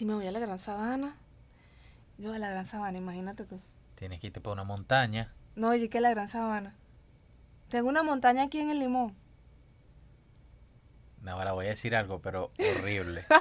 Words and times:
si 0.00 0.06
me 0.06 0.14
voy 0.14 0.26
a 0.26 0.32
la 0.32 0.40
Gran 0.40 0.58
Sabana. 0.58 1.14
Yo 2.16 2.32
a 2.32 2.38
la 2.38 2.48
Gran 2.48 2.64
Sabana, 2.64 2.96
imagínate 2.96 3.44
tú. 3.44 3.60
Tienes 3.96 4.18
que 4.18 4.28
irte 4.28 4.40
por 4.40 4.54
una 4.54 4.64
montaña. 4.64 5.30
No, 5.56 5.74
yo 5.74 5.90
que 5.90 6.00
la 6.00 6.08
Gran 6.08 6.26
Sabana. 6.26 6.74
Tengo 7.68 7.90
una 7.90 8.02
montaña 8.02 8.44
aquí 8.44 8.60
en 8.60 8.70
el 8.70 8.78
Limón. 8.78 9.14
Ahora 11.26 11.52
voy 11.52 11.66
a 11.66 11.68
decir 11.68 11.94
algo, 11.94 12.22
pero 12.22 12.50
horrible. 12.78 13.26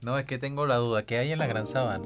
No, 0.00 0.16
es 0.18 0.24
que 0.24 0.38
tengo 0.38 0.66
la 0.66 0.76
duda. 0.76 1.04
¿Qué 1.04 1.18
hay 1.18 1.32
en 1.32 1.38
la 1.38 1.48
Gran 1.48 1.66
Sabana? 1.66 2.04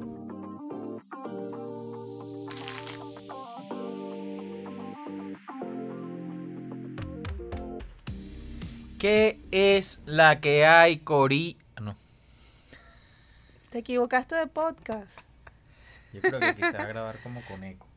¿Qué 8.97 9.39
es 9.51 10.01
la 10.05 10.41
que 10.41 10.65
hay, 10.65 10.97
Cori? 10.97 11.60
No, 13.71 13.73
Te 13.73 13.79
equivocaste 13.79 14.35
de 14.35 14.47
podcast. 14.47 15.21
yo 16.13 16.19
creo 16.19 16.41
que 16.41 16.55
quizás 16.55 16.87
grabar 16.89 17.19
como 17.23 17.41
con 17.45 17.63
eco. 17.63 17.87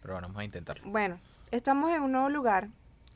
Pero 0.00 0.14
bueno, 0.14 0.28
vamos 0.28 0.40
a 0.40 0.44
intentarlo. 0.44 0.82
Bueno, 0.90 1.20
estamos 1.50 1.90
en 1.94 2.00
un 2.02 2.12
nuevo 2.12 2.30
lugar. 2.30 2.68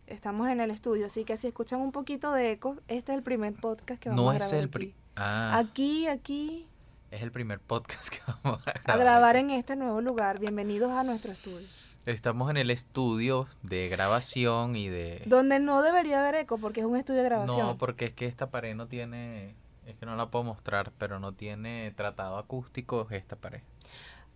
Estamos 0.06 0.51
en 0.51 0.61
el 0.61 0.70
estudio, 0.70 1.06
así 1.06 1.25
que 1.25 1.38
si 1.38 1.47
escuchan 1.47 1.80
un 1.80 1.92
poquito 1.92 2.30
de 2.33 2.52
eco, 2.52 2.77
este 2.88 3.12
es 3.12 3.16
el 3.19 3.25
primer 3.25 3.55
podcast 3.55 3.98
que 4.02 4.11
vamos 4.11 4.23
No 4.23 4.30
a 4.30 4.37
es 4.37 4.41
grabar 4.41 4.59
el 4.59 4.64
aquí. 4.66 4.73
pri- 4.73 4.95
Ah, 5.16 5.59
Aquí, 5.59 6.06
aquí, 6.09 6.66
es 7.11 7.23
el 7.23 7.33
primer 7.33 7.59
podcast 7.61 8.09
que 8.11 8.19
vamos 8.27 8.61
a 8.66 8.70
a 8.70 8.75
grabar. 8.83 8.98
grabar 9.00 9.36
aquí. 9.36 9.45
en 9.47 9.50
este 9.52 9.75
nuevo 9.77 10.02
lugar. 10.02 10.39
Bienvenidos 10.41 10.91
a 10.91 11.05
nuestro 11.05 11.33
estudio. 11.33 11.66
Estamos 12.05 12.50
en 12.50 12.59
el 12.59 12.70
estudio 12.70 13.48
de 13.62 13.89
grabación 13.89 14.77
y 14.77 14.89
de... 14.91 15.23
Donde 15.25 15.59
no 15.59 15.80
debería 15.80 16.19
haber 16.20 16.34
eco 16.34 16.59
porque 16.59 16.80
es 16.80 16.86
un 16.86 16.97
estudio 16.98 17.23
de 17.23 17.28
grabación. 17.30 17.66
No, 17.66 17.78
porque 17.78 18.05
es 18.06 18.11
que 18.12 18.27
esta 18.27 18.50
pared 18.50 18.75
no 18.75 18.89
tiene... 18.89 19.55
Es 19.87 19.97
que 19.97 20.06
no 20.06 20.16
la 20.16 20.30
puedo 20.30 20.45
mostrar, 20.45 20.93
pero 20.98 21.20
no 21.20 21.34
tiene 21.34 21.92
tratado 21.97 22.38
acústico 22.38 23.06
esta 23.11 23.37
pared. 23.37 23.61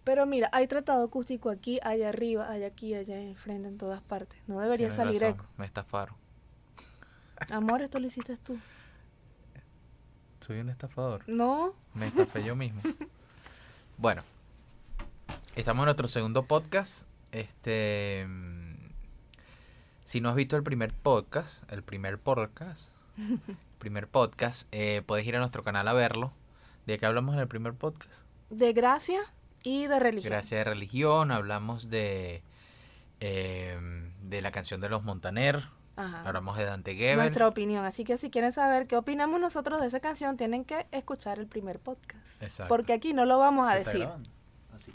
Pero 0.05 0.27
mira, 0.27 0.48
hay 0.53 0.67
tratado 0.67 1.05
acústico 1.05 1.50
aquí, 1.50 1.81
allá 1.83 2.11
arriba, 2.11 2.50
allá 2.50 2.69
aquí, 2.69 2.95
allá 2.95 3.20
enfrente, 3.20 3.69
en 3.69 3.78
todas 3.78 4.00
partes. 4.03 4.39
No 4.47 4.59
debería 4.61 4.89
Tienes 4.89 4.97
salir 4.97 5.20
razón, 5.20 5.34
eco. 5.34 5.47
Me 5.56 5.67
estafaron. 5.67 6.17
Amor, 7.50 7.83
esto 7.83 7.98
lo 7.98 8.06
hiciste 8.06 8.37
tú. 8.39 8.59
Soy 10.41 10.61
un 10.61 10.70
estafador. 10.70 11.25
No, 11.27 11.75
Me 11.94 12.06
estafé 12.06 12.42
yo 12.42 12.56
mismo. 12.56 12.81
Bueno, 13.98 14.22
estamos 15.56 15.83
en 15.83 15.87
nuestro 15.87 16.09
segundo 16.09 16.44
podcast. 16.44 17.03
Este, 17.33 18.25
mm, 18.28 18.75
si 20.05 20.20
no 20.20 20.28
has 20.28 20.37
visto 20.37 20.56
el 20.56 20.62
primer 20.62 20.92
podcast, 20.94 21.70
el 21.70 21.83
primer 21.83 22.19
podcast, 22.19 22.91
primer 23.79 24.09
podcast, 24.09 24.69
eh, 24.73 25.03
puedes 25.07 25.27
ir 25.27 25.37
a 25.37 25.39
nuestro 25.39 25.62
canal 25.65 25.89
a 25.89 25.93
verlo. 25.93 26.33
¿De 26.87 26.98
qué 26.98 27.07
hablamos 27.07 27.34
en 27.34 27.41
el 27.41 27.48
primer 27.48 27.75
podcast? 27.75 28.23
de 28.51 28.73
gracia 28.73 29.21
y 29.62 29.87
de 29.87 29.98
religión. 30.01 30.31
Gracias 30.31 30.59
de 30.59 30.65
religión, 30.65 31.31
hablamos 31.31 31.91
de 31.91 32.43
eh, 33.21 33.79
de 34.23 34.43
la 34.43 34.51
canción 34.53 34.81
de 34.81 34.89
los 34.89 35.03
Montaner, 35.03 35.69
Ajá. 35.97 36.23
hablamos 36.25 36.56
de 36.56 36.65
Dante 36.65 36.95
Gebel. 36.95 37.17
Nuestra 37.19 37.49
opinión. 37.49 37.84
Así 37.84 38.05
que 38.05 38.17
si 38.17 38.31
quieren 38.31 38.53
saber 38.53 38.87
qué 38.87 38.97
opinamos 38.97 39.41
nosotros 39.41 39.81
de 39.81 39.89
esa 39.89 40.01
canción, 40.01 40.37
tienen 40.37 40.65
que 40.65 40.87
escuchar 40.93 41.39
el 41.39 41.47
primer 41.47 41.79
podcast. 41.79 42.25
Exacto. 42.41 42.69
Porque 42.69 42.93
aquí 42.93 43.12
no 43.12 43.25
lo 43.27 43.39
vamos 43.39 43.69
a 43.69 43.73
Se 43.73 43.79
decir. 43.84 44.09
Así. 44.75 44.93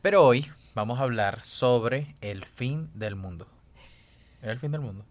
Pero 0.00 0.24
hoy 0.26 0.50
vamos 0.74 0.98
a 0.98 1.02
hablar 1.02 1.44
sobre 1.44 2.14
el 2.22 2.44
fin 2.44 2.90
del 2.94 3.14
mundo. 3.14 3.46
¿Es 4.40 4.48
el 4.48 4.58
fin 4.58 4.72
del 4.72 4.80
mundo? 4.80 5.04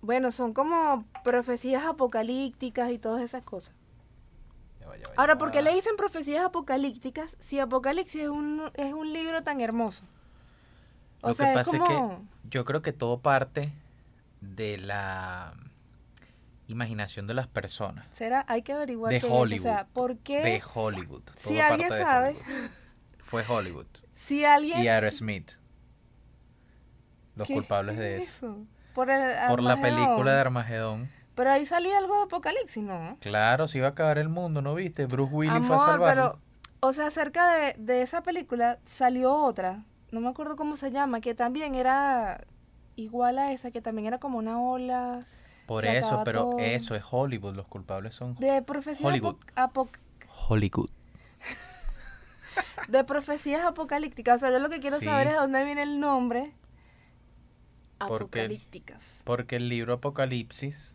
Bueno, 0.00 0.30
son 0.30 0.52
como 0.52 1.04
profecías 1.24 1.84
apocalípticas 1.84 2.90
y 2.90 2.98
todas 2.98 3.22
esas 3.22 3.42
cosas. 3.42 3.74
Ya 4.80 4.86
va, 4.88 4.96
ya 4.96 5.02
va, 5.02 5.08
ya 5.14 5.20
Ahora. 5.20 5.38
¿por 5.38 5.50
qué 5.50 5.62
le 5.62 5.74
dicen 5.74 5.96
profecías 5.96 6.44
apocalípticas 6.44 7.36
si 7.40 7.58
Apocalipsis 7.58 8.22
es 8.22 8.28
un, 8.28 8.70
es 8.74 8.92
un 8.92 9.12
libro 9.12 9.42
tan 9.42 9.60
hermoso? 9.60 10.04
O 11.22 11.28
Lo 11.28 11.34
sea, 11.34 11.48
que 11.48 11.54
pasa 11.54 11.76
es 11.76 11.82
es 11.82 11.88
como... 11.88 12.08
que 12.20 12.24
yo 12.50 12.64
creo 12.64 12.80
que 12.82 12.92
todo 12.92 13.18
parte 13.20 13.72
de 14.40 14.78
la 14.78 15.54
imaginación 16.68 17.26
de 17.26 17.34
las 17.34 17.48
personas. 17.48 18.06
¿Será? 18.12 18.44
Hay 18.48 18.62
que 18.62 18.72
averiguar 18.72 19.12
De 19.12 19.20
qué 19.20 19.26
es 19.26 19.32
eso. 19.32 19.34
O 19.36 19.42
Hollywood. 19.42 19.62
sea, 19.62 19.86
¿por 19.92 20.18
qué? 20.18 20.42
De 20.42 20.62
Hollywood. 20.74 21.22
Si 21.36 21.58
alguien 21.58 21.90
sabe- 21.90 22.36
Hollywood. 22.36 22.70
Fue 23.18 23.44
Hollywood. 23.46 23.86
Si 24.14 24.44
alguien... 24.44 24.82
Y 24.82 24.88
Aerosmith. 24.88 25.52
Los 27.36 27.46
¿Qué 27.46 27.54
culpables 27.54 27.94
es 27.94 28.00
de 28.00 28.16
eso. 28.18 28.58
Por, 28.98 29.10
el 29.10 29.48
Por 29.48 29.62
la 29.62 29.80
película 29.80 30.32
de 30.32 30.40
Armagedón. 30.40 31.08
Pero 31.36 31.52
ahí 31.52 31.64
salía 31.64 31.98
algo 31.98 32.16
de 32.16 32.22
Apocalipsis, 32.24 32.82
¿no? 32.82 33.16
Claro, 33.20 33.68
se 33.68 33.78
iba 33.78 33.86
a 33.86 33.90
acabar 33.90 34.18
el 34.18 34.28
mundo, 34.28 34.60
¿no 34.60 34.74
viste? 34.74 35.06
Bruce 35.06 35.32
Willis 35.32 35.52
fue 35.66 35.76
a 35.76 35.78
Amor, 35.78 35.86
salvarlo. 35.88 36.32
pero, 36.32 36.38
o 36.80 36.92
sea, 36.92 37.10
cerca 37.12 37.46
de, 37.54 37.74
de 37.78 38.02
esa 38.02 38.22
película 38.24 38.80
salió 38.84 39.32
otra, 39.36 39.84
no 40.10 40.18
me 40.20 40.28
acuerdo 40.28 40.56
cómo 40.56 40.74
se 40.74 40.90
llama, 40.90 41.20
que 41.20 41.36
también 41.36 41.76
era 41.76 42.44
igual 42.96 43.38
a 43.38 43.52
esa, 43.52 43.70
que 43.70 43.80
también 43.80 44.06
era 44.08 44.18
como 44.18 44.36
una 44.38 44.60
ola 44.60 45.26
Por 45.66 45.86
eso, 45.86 46.22
pero 46.24 46.40
todo. 46.40 46.58
eso 46.58 46.96
es 46.96 47.04
Hollywood, 47.08 47.54
los 47.54 47.68
culpables 47.68 48.16
son 48.16 48.34
de 48.34 48.60
profecías, 48.62 49.08
Hollywood. 49.08 49.36
apoc- 49.54 49.96
Hollywood. 50.48 50.90
de 52.88 53.04
profecías 53.04 53.64
apocalípticas. 53.64 54.36
O 54.36 54.38
sea, 54.40 54.50
yo 54.50 54.58
lo 54.58 54.68
que 54.68 54.80
quiero 54.80 54.96
Sí. 54.98 55.04
saber 55.04 55.28
es 55.28 55.32
de 55.34 55.38
dónde 55.38 55.64
viene 55.64 55.82
el 55.82 56.00
nombre. 56.00 56.52
Porque- 57.98 58.40
Apocalípticas. 58.42 59.02
Porque 59.24 59.56
el 59.56 59.68
libro 59.68 59.94
Apocalipsis 59.94 60.94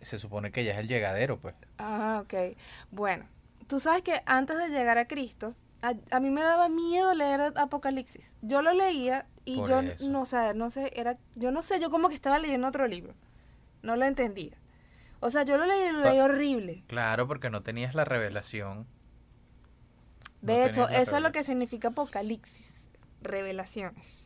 se 0.00 0.18
supone 0.18 0.50
que 0.52 0.64
ya 0.64 0.72
es 0.72 0.78
el 0.78 0.88
llegadero, 0.88 1.38
pues. 1.38 1.54
Ah, 1.78 2.22
ok. 2.24 2.56
Bueno, 2.90 3.26
tú 3.66 3.80
sabes 3.80 4.02
que 4.02 4.22
antes 4.26 4.56
de 4.58 4.68
llegar 4.68 4.98
a 4.98 5.06
Cristo, 5.06 5.54
a, 5.82 5.94
a 6.10 6.20
mí 6.20 6.30
me 6.30 6.42
daba 6.42 6.68
miedo 6.68 7.14
leer 7.14 7.52
Apocalipsis. 7.56 8.34
Yo 8.42 8.60
lo 8.62 8.72
leía 8.74 9.26
y 9.44 9.56
Por 9.56 9.68
yo 9.70 9.80
eso. 9.80 10.08
no, 10.10 10.22
o 10.22 10.26
sea, 10.26 10.52
no 10.54 10.68
sé, 10.70 10.92
era, 10.94 11.16
yo 11.36 11.50
no 11.52 11.62
sé, 11.62 11.80
yo 11.80 11.90
como 11.90 12.08
que 12.08 12.14
estaba 12.14 12.38
leyendo 12.38 12.68
otro 12.68 12.86
libro. 12.86 13.14
No 13.82 13.96
lo 13.96 14.04
entendía. 14.04 14.56
O 15.20 15.30
sea, 15.30 15.42
yo 15.42 15.56
lo 15.58 15.66
leí 15.66 15.88
y 15.88 15.92
lo 15.92 16.02
Pa- 16.02 16.10
leí 16.10 16.20
horrible. 16.20 16.84
Claro, 16.86 17.26
porque 17.28 17.48
no 17.50 17.62
tenías 17.62 17.94
la 17.94 18.04
revelación. 18.04 18.86
De 20.42 20.54
No 20.58 20.64
hecho, 20.64 20.88
eso 20.88 21.16
es 21.16 21.22
lo 21.22 21.32
que 21.32 21.44
significa 21.44 21.88
Apocalipsis, 21.88 22.72
revelaciones. 23.22 24.19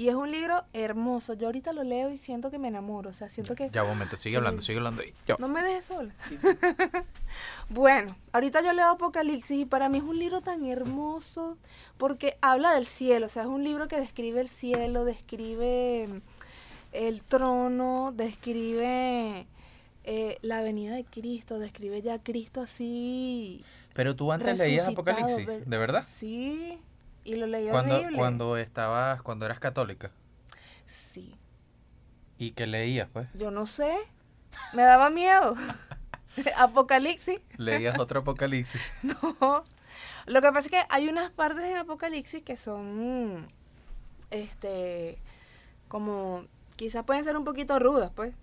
Y 0.00 0.08
es 0.08 0.14
un 0.14 0.30
libro 0.30 0.64
hermoso. 0.72 1.34
Yo 1.34 1.48
ahorita 1.48 1.74
lo 1.74 1.84
leo 1.84 2.08
y 2.08 2.16
siento 2.16 2.50
que 2.50 2.58
me 2.58 2.68
enamoro. 2.68 3.10
O 3.10 3.12
sea, 3.12 3.28
siento 3.28 3.54
que... 3.54 3.68
Ya, 3.68 3.82
un 3.82 3.90
momento, 3.90 4.16
sigue 4.16 4.38
hablando, 4.38 4.62
sigue 4.62 4.78
hablando. 4.78 5.02
ahí. 5.02 5.12
No 5.38 5.46
me 5.46 5.62
dejes 5.62 5.84
sola. 5.84 6.14
bueno, 7.68 8.16
ahorita 8.32 8.62
yo 8.62 8.72
leo 8.72 8.86
Apocalipsis 8.86 9.58
y 9.58 9.64
para 9.66 9.90
mí 9.90 9.98
es 9.98 10.04
un 10.04 10.18
libro 10.18 10.40
tan 10.40 10.64
hermoso 10.64 11.58
porque 11.98 12.38
habla 12.40 12.72
del 12.72 12.86
cielo, 12.86 13.26
o 13.26 13.28
sea, 13.28 13.42
es 13.42 13.48
un 13.48 13.62
libro 13.62 13.88
que 13.88 14.00
describe 14.00 14.40
el 14.40 14.48
cielo, 14.48 15.04
describe 15.04 16.08
mm, 16.08 16.20
el 16.92 17.22
trono, 17.22 18.14
describe 18.16 19.46
eh, 20.04 20.38
la 20.40 20.62
venida 20.62 20.94
de 20.94 21.04
Cristo, 21.04 21.58
describe 21.58 22.00
ya 22.00 22.14
a 22.14 22.22
Cristo 22.22 22.62
así. 22.62 23.66
Pero 23.92 24.16
tú 24.16 24.32
antes 24.32 24.58
leías 24.58 24.88
Apocalipsis, 24.88 25.46
¿de 25.46 25.76
verdad? 25.76 26.02
Sí, 26.08 26.78
y 27.32 27.36
lo 27.36 27.46
leí 27.46 27.68
Cuando, 27.68 27.96
horrible. 27.96 28.16
cuando 28.18 28.56
estabas, 28.56 29.22
cuando 29.22 29.46
eras 29.46 29.58
católica. 29.58 30.10
Sí, 30.86 31.36
¿Y 32.38 32.52
que 32.52 32.66
leías, 32.66 33.08
pues? 33.12 33.28
yo 33.34 33.50
no 33.50 33.66
sé, 33.66 33.94
me 34.72 34.82
daba 34.82 35.10
miedo. 35.10 35.54
Apocalipsis. 36.58 37.40
Leías 37.56 37.98
otro 38.00 38.20
Apocalipsis. 38.20 38.80
No. 39.02 39.64
Lo 40.26 40.40
que 40.42 40.48
pasa 40.48 40.60
es 40.60 40.68
que 40.68 40.82
hay 40.90 41.08
unas 41.08 41.30
partes 41.30 41.64
en 41.64 41.76
Apocalipsis 41.76 42.42
que 42.42 42.56
son, 42.56 43.46
este, 44.30 45.18
como, 45.88 46.44
quizás 46.76 47.04
pueden 47.04 47.24
ser 47.24 47.36
un 47.36 47.44
poquito 47.44 47.78
rudas, 47.78 48.10
pues. 48.14 48.34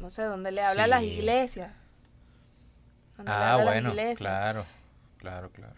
No 0.00 0.10
sé, 0.10 0.22
donde 0.22 0.52
le 0.52 0.62
habla 0.62 0.84
a 0.84 0.86
las 0.86 1.02
iglesias. 1.02 1.72
Donde 3.16 3.30
le 3.32 3.36
Ah, 3.36 3.52
habla 3.54 3.62
a 3.62 3.64
las 3.64 3.74
bueno, 3.74 3.90
iglesias. 3.90 4.18
claro, 4.18 4.64
claro, 5.18 5.50
claro. 5.50 5.74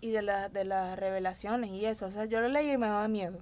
Y 0.00 0.10
de, 0.10 0.22
la- 0.22 0.48
de 0.48 0.64
las 0.64 0.98
revelaciones 0.98 1.70
y 1.70 1.84
eso. 1.86 2.06
O 2.06 2.10
sea, 2.10 2.24
yo 2.26 2.40
lo 2.40 2.48
leí 2.48 2.70
y 2.72 2.78
me 2.78 2.86
daba 2.86 3.08
miedo. 3.08 3.40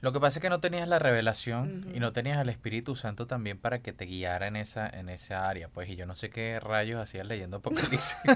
Lo 0.00 0.12
que 0.12 0.20
pasa 0.20 0.38
es 0.38 0.42
que 0.42 0.50
no 0.50 0.60
tenías 0.60 0.86
la 0.86 0.98
revelación 0.98 1.84
Ujú. 1.86 1.96
y 1.96 2.00
no 2.00 2.12
tenías 2.12 2.36
al 2.38 2.48
Espíritu 2.50 2.94
Santo 2.94 3.26
también 3.26 3.58
para 3.58 3.80
que 3.80 3.92
te 3.92 4.04
guiara 4.04 4.46
en 4.46 4.54
esa, 4.56 4.86
en 4.88 5.08
esa 5.08 5.48
área, 5.48 5.68
pues, 5.68 5.88
y 5.88 5.96
yo 5.96 6.06
no 6.06 6.14
sé 6.14 6.28
qué 6.30 6.60
rayos 6.60 7.00
hacías 7.00 7.26
leyendo 7.26 7.56
Apocalipsis. 7.56 8.16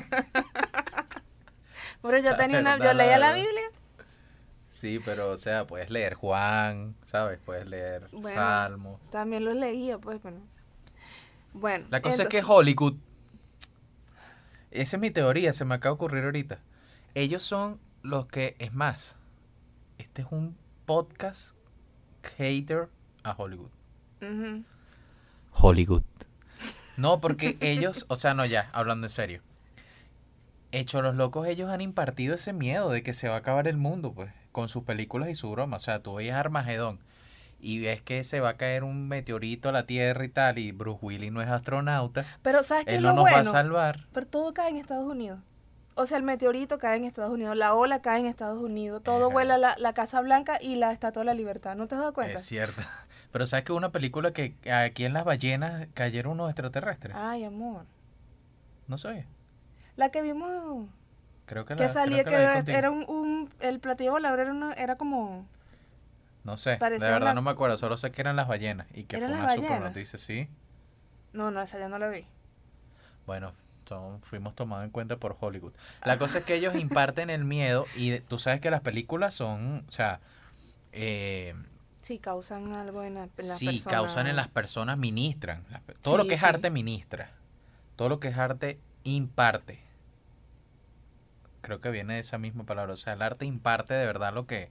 Pero 2.03 2.19
yo 2.19 2.35
tenía 2.37 2.61
una, 2.61 2.79
yo 2.79 2.95
leía 2.95 3.19
la. 3.19 3.33
Biblia. 3.35 3.69
sí, 4.71 5.01
pero, 5.05 5.31
o 5.31 5.37
sea, 5.37 5.67
puedes 5.67 5.91
leer 5.91 6.15
Juan, 6.15 6.97
¿sabes? 7.05 7.39
Puedes 7.45 7.67
leer 7.67 8.09
Bueno, 8.11 8.35
Salmos. 8.41 9.01
También 9.11 9.45
los 9.45 9.55
leía, 9.55 9.99
pues, 9.99 10.21
bueno. 10.23 10.41
Bueno. 11.53 11.87
La 11.91 12.01
cosa 12.01 12.23
es 12.23 12.29
que 12.31 12.39
entonces- 12.39 12.57
Hollywood, 12.57 12.95
esa 14.71 14.97
es 14.97 15.01
mi 15.01 15.11
teoría, 15.11 15.53
se 15.53 15.65
me 15.65 15.75
acaba 15.75 15.93
de 15.93 15.95
ocurrir 15.95 16.25
ahorita. 16.25 16.61
Ellos 17.15 17.43
son 17.43 17.81
los 18.03 18.27
que, 18.27 18.57
es 18.59 18.73
más, 18.73 19.17
este 19.99 20.23
es 20.23 20.29
un 20.31 20.57
podcast 20.87 21.55
hater 22.23 22.89
a 23.23 23.33
Hollywood. 23.33 23.71
Hollywood. 25.53 26.03
No, 26.97 27.21
porque 27.21 27.57
ellos, 27.61 28.05
o 28.09 28.17
sea, 28.17 28.35
no 28.35 28.45
ya, 28.45 28.71
hablando 28.73 29.07
en 29.07 29.11
serio. 29.11 29.43
Hecho 30.73 31.03
los 31.03 31.17
locos, 31.17 31.49
ellos 31.49 31.71
han 31.71 31.81
impartido 31.81 32.35
ese 32.35 32.53
miedo 32.53 32.91
de 32.91 33.03
que 33.03 33.15
se 33.15 33.29
va 33.29 33.35
a 33.35 33.39
acabar 33.39 33.67
el 33.67 33.77
mundo, 33.77 34.13
pues, 34.13 34.33
con 34.53 34.69
sus 34.69 34.85
películas 34.85 35.29
y 35.29 35.35
su 35.35 35.51
broma. 35.51 35.79
O 35.79 35.81
sea, 35.81 36.03
tú 36.03 36.15
veías 36.15 36.37
Armagedón 36.37 37.01
y 37.61 37.81
ves 37.81 38.03
que 38.03 38.25
se 38.25 38.41
va 38.41 38.51
a 38.51 38.57
caer 38.57 38.85
un 38.85 39.09
meteorito 39.09 39.69
a 39.69 39.73
la 39.73 39.87
Tierra 39.87 40.25
y 40.25 40.29
tal, 40.29 40.59
y 40.59 40.73
Bruce 40.73 40.99
Willis 41.03 41.31
no 41.33 41.43
es 41.43 41.49
astronauta. 41.49 42.25
Pero 42.43 42.63
¿sabes 42.63 42.85
qué 42.85 42.93
es 42.93 42.97
Él 42.99 43.03
lo 43.05 43.11
no 43.11 43.17
nos 43.17 43.25
va 43.27 43.39
a 43.39 43.45
salvar. 43.45 44.07
Pero 44.13 44.27
todo 44.27 44.55
cae 44.55 44.71
en 44.71 44.77
Estados 44.77 45.07
Unidos. 45.07 45.41
O 45.97 46.07
sea, 46.07 46.17
el 46.17 46.23
meteorito 46.23 46.79
cae 46.79 46.97
en 46.97 47.05
Estados 47.05 47.33
Unidos, 47.33 47.57
la 47.57 47.75
ola 47.75 48.01
cae 48.01 48.21
en 48.21 48.27
Estados 48.27 48.59
Unidos, 48.59 49.03
todo 49.03 49.27
Ajá. 49.27 49.33
vuela 49.35 49.59
la, 49.59 49.75
la 49.79 49.93
Casa 49.93 50.21
Blanca 50.23 50.59
y 50.63 50.77
la 50.77 50.93
Estatua 50.93 51.21
de 51.23 51.27
la 51.27 51.35
Libertad. 51.35 51.77
¿No 51.77 51.87
te 51.89 51.95
has 51.97 52.01
dado 52.01 52.15
cuenta? 52.15 52.35
Es 52.39 52.45
cierto. 52.47 52.81
Pero 53.33 53.47
¿sabes 53.47 53.65
que 53.65 53.73
una 53.73 53.91
película 53.93 54.33
que 54.33 54.55
aquí 54.73 55.05
en 55.05 55.13
las 55.13 55.25
ballenas 55.25 55.89
cayeron 55.95 56.33
unos 56.33 56.49
extraterrestres? 56.51 57.15
Ay, 57.17 57.45
amor. 57.45 57.85
No 58.89 58.97
sé. 58.99 59.27
La 59.97 60.11
que 60.11 60.23
vimos 60.23 60.89
Creo 61.47 61.65
que, 61.67 61.75
que 61.77 61.83
la, 61.83 61.89
salía, 61.89 62.25
creo 62.25 62.39
que 62.39 62.45
que 62.47 62.55
la 62.55 62.63
vi 62.63 62.71
era, 62.71 62.79
era 62.79 62.91
un, 62.91 63.05
un- 63.09 63.51
el 63.61 63.79
platillo 63.81 64.13
volador 64.13 64.41
era, 64.41 64.53
una- 64.53 64.73
era 64.75 64.97
como... 64.97 65.47
No 66.45 66.57
sé, 66.57 66.79
de 66.79 66.99
verdad 66.99 67.21
una- 67.23 67.35
no 67.35 67.43
me 67.43 67.51
acuerdo, 67.51 67.77
solo 67.79 67.99
sé 67.99 68.11
que 68.13 68.21
eran 68.23 68.37
las 68.37 68.49
ballenas 68.49 68.87
y 68.95 69.05
que 69.05 69.17
fue 69.19 69.27
¿Eran 69.27 69.33
una 69.33 69.43
las 69.45 69.55
super 69.55 69.71
ballenas? 69.71 69.91
noticia, 69.93 70.19
sí. 70.19 70.49
No, 71.33 71.51
no, 71.51 71.61
esa 71.61 71.79
ya 71.79 71.89
no 71.89 71.99
la 71.99 72.09
vi. 72.09 72.25
Bueno, 73.27 73.53
son- 73.87 74.21
fuimos 74.23 74.55
tomados 74.55 74.85
en 74.85 74.91
cuenta 74.91 75.17
por 75.19 75.37
Hollywood. 75.39 75.73
La 76.05 76.19
cosa 76.19 76.39
es 76.39 76.45
que 76.45 76.55
ellos 76.55 76.75
imparten 76.77 77.29
el 77.31 77.45
miedo 77.45 77.87
y 77.95 78.11
de- 78.11 78.21
tú 78.21 78.39
sabes 78.39 78.61
que 78.61 78.71
las 78.71 78.81
películas 78.81 79.35
son, 79.35 79.85
o 79.87 79.91
sea, 79.91 80.21
eh, 80.93 81.55
Sí, 82.01 82.19
causan 82.19 82.73
algo 82.73 83.03
en, 83.05 83.15
la, 83.15 83.25
en 83.25 83.49
las 83.49 83.59
sí, 83.59 83.67
personas. 83.67 83.85
causan 83.93 84.27
en 84.27 84.37
las 84.37 84.49
personas, 84.49 84.97
ministran. 84.97 85.65
Las 85.71 85.83
Todo 86.03 86.17
lo 86.17 86.23
Sí, 86.23 86.29
que 86.31 86.35
es 86.37 86.41
sí. 86.41 86.47
arte 86.47 86.71
ministra. 86.71 87.31
Todo 87.97 88.09
lo 88.09 88.19
que 88.19 88.29
es 88.29 88.39
arte 88.39 88.79
imparte. 89.05 89.81
Creo 91.61 91.81
que 91.81 91.91
viene 91.91 92.15
de 92.15 92.21
esa 92.21 92.39
misma 92.39 92.65
palabra. 92.65 92.95
O 92.95 92.97
sea, 92.97 93.13
el 93.13 93.23
arte 93.23 93.45
imparte 93.45 93.93
de 93.95 94.07
verdad 94.07 94.33
lo 94.33 94.47
que, 94.47 94.71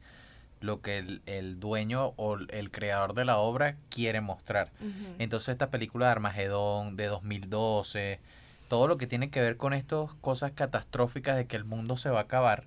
lo 0.61 0.81
que 0.81 0.97
el, 0.97 1.21
el 1.25 1.59
dueño 1.59 2.13
o 2.17 2.35
el 2.35 2.71
creador 2.71 3.13
de 3.13 3.25
la 3.25 3.37
obra 3.37 3.75
quiere 3.89 4.21
mostrar. 4.21 4.71
Entonces 5.19 5.49
esta 5.53 5.69
película 5.69 6.07
de 6.07 6.11
Armagedón 6.11 6.95
de 6.95 7.07
2012, 7.07 8.19
todo 8.67 8.87
lo 8.87 8.97
que 8.97 9.07
tiene 9.07 9.29
que 9.29 9.41
ver 9.41 9.57
con 9.57 9.73
estas 9.73 10.13
cosas 10.21 10.51
catastróficas 10.51 11.37
de 11.37 11.47
que 11.47 11.55
el 11.55 11.65
mundo 11.65 11.97
se 11.97 12.09
va 12.09 12.19
a 12.19 12.23
acabar, 12.23 12.63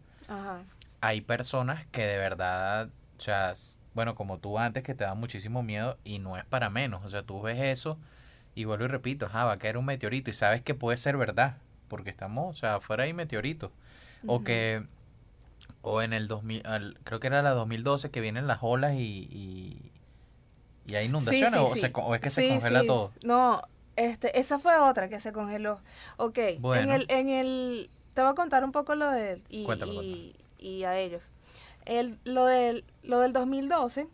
hay 1.00 1.20
personas 1.20 1.86
que 1.92 2.06
de 2.06 2.16
verdad, 2.18 2.88
o 3.18 3.20
sea, 3.20 3.54
bueno, 3.94 4.14
como 4.14 4.38
tú 4.38 4.58
antes 4.58 4.82
que 4.82 4.94
te 4.94 5.04
da 5.04 5.14
muchísimo 5.14 5.62
miedo 5.62 5.98
y 6.04 6.18
no 6.18 6.36
es 6.36 6.44
para 6.44 6.70
menos, 6.70 7.04
o 7.04 7.08
sea, 7.08 7.22
tú 7.22 7.42
ves 7.42 7.60
eso 7.60 7.98
y 8.54 8.64
vuelvo 8.64 8.84
y 8.84 8.88
repito, 8.88 9.26
ajá, 9.26 9.44
va 9.44 9.52
a 9.52 9.58
caer 9.58 9.76
un 9.76 9.84
meteorito 9.84 10.30
y 10.30 10.34
sabes 10.34 10.62
que 10.62 10.74
puede 10.74 10.96
ser 10.96 11.16
verdad, 11.16 11.56
porque 11.88 12.10
estamos, 12.10 12.56
o 12.56 12.58
sea, 12.58 12.76
afuera 12.76 13.04
hay 13.04 13.12
meteoritos, 13.12 13.70
o 14.26 14.44
que, 14.44 14.86
o 15.82 16.00
en 16.02 16.12
el 16.12 16.28
2000, 16.28 16.66
al- 16.66 16.98
creo 17.04 17.20
que 17.20 17.26
era 17.26 17.42
la 17.42 17.50
2012 17.50 18.10
que 18.10 18.20
vienen 18.20 18.46
las 18.46 18.58
olas 18.62 18.94
y, 18.94 18.98
y, 19.30 19.92
y 20.86 20.94
hay 20.94 21.06
inundaciones, 21.06 21.52
sí, 21.52 21.58
o, 21.60 21.74
sí. 21.74 21.80
se 21.80 21.92
o 21.94 22.14
es 22.14 22.20
que 22.20 22.30
se 22.30 22.48
congela 22.48 22.84
todo. 22.86 23.12
No, 23.24 23.62
este, 23.96 24.38
esa 24.40 24.58
fue 24.58 24.76
otra 24.78 25.08
que 25.08 25.20
se 25.20 25.32
congeló. 25.32 25.80
Ok, 26.16 26.38
Bueno. 26.60 26.82
en 26.82 26.90
el, 26.92 27.06
en 27.10 27.28
el, 27.28 27.90
te 28.14 28.22
voy 28.22 28.30
a 28.30 28.34
contar 28.34 28.64
un 28.64 28.72
poco 28.72 28.94
lo 28.94 29.10
de 29.10 29.42
y, 29.48 29.64
Cuéntame, 29.64 29.92
y, 29.94 30.36
y 30.58 30.84
a 30.84 30.98
ellos. 30.98 31.32
El, 31.84 32.18
lo, 32.24 32.46
del, 32.46 32.84
lo 33.02 33.18
del 33.20 33.32
2012, 33.32 34.06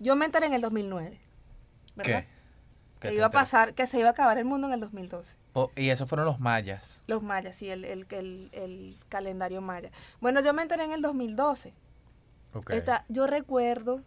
yo 0.00 0.16
me 0.16 0.24
enteré 0.26 0.46
en 0.46 0.54
el 0.54 0.60
2009, 0.62 1.20
¿verdad? 1.94 2.22
¿Qué? 2.22 2.28
¿Qué 3.00 3.08
Que 3.08 3.14
iba 3.14 3.26
a 3.26 3.30
pasar, 3.30 3.74
que 3.74 3.86
se 3.86 3.98
iba 3.98 4.08
a 4.08 4.12
acabar 4.12 4.38
el 4.38 4.44
mundo 4.44 4.66
en 4.66 4.72
el 4.74 4.80
2012. 4.80 5.36
Oh, 5.54 5.70
y 5.76 5.90
esos 5.90 6.08
fueron 6.08 6.24
los 6.26 6.40
mayas. 6.40 7.02
Los 7.06 7.22
mayas, 7.22 7.56
sí, 7.56 7.68
el, 7.68 7.84
el, 7.84 8.06
el, 8.10 8.48
el 8.52 8.96
calendario 9.08 9.60
maya. 9.60 9.90
Bueno, 10.20 10.40
yo 10.40 10.52
me 10.54 10.62
enteré 10.62 10.84
en 10.84 10.92
el 10.92 11.02
2012. 11.02 11.74
Ok. 12.54 12.70
Esta- 12.70 13.04
yo 13.08 13.26
recuerdo, 13.26 14.00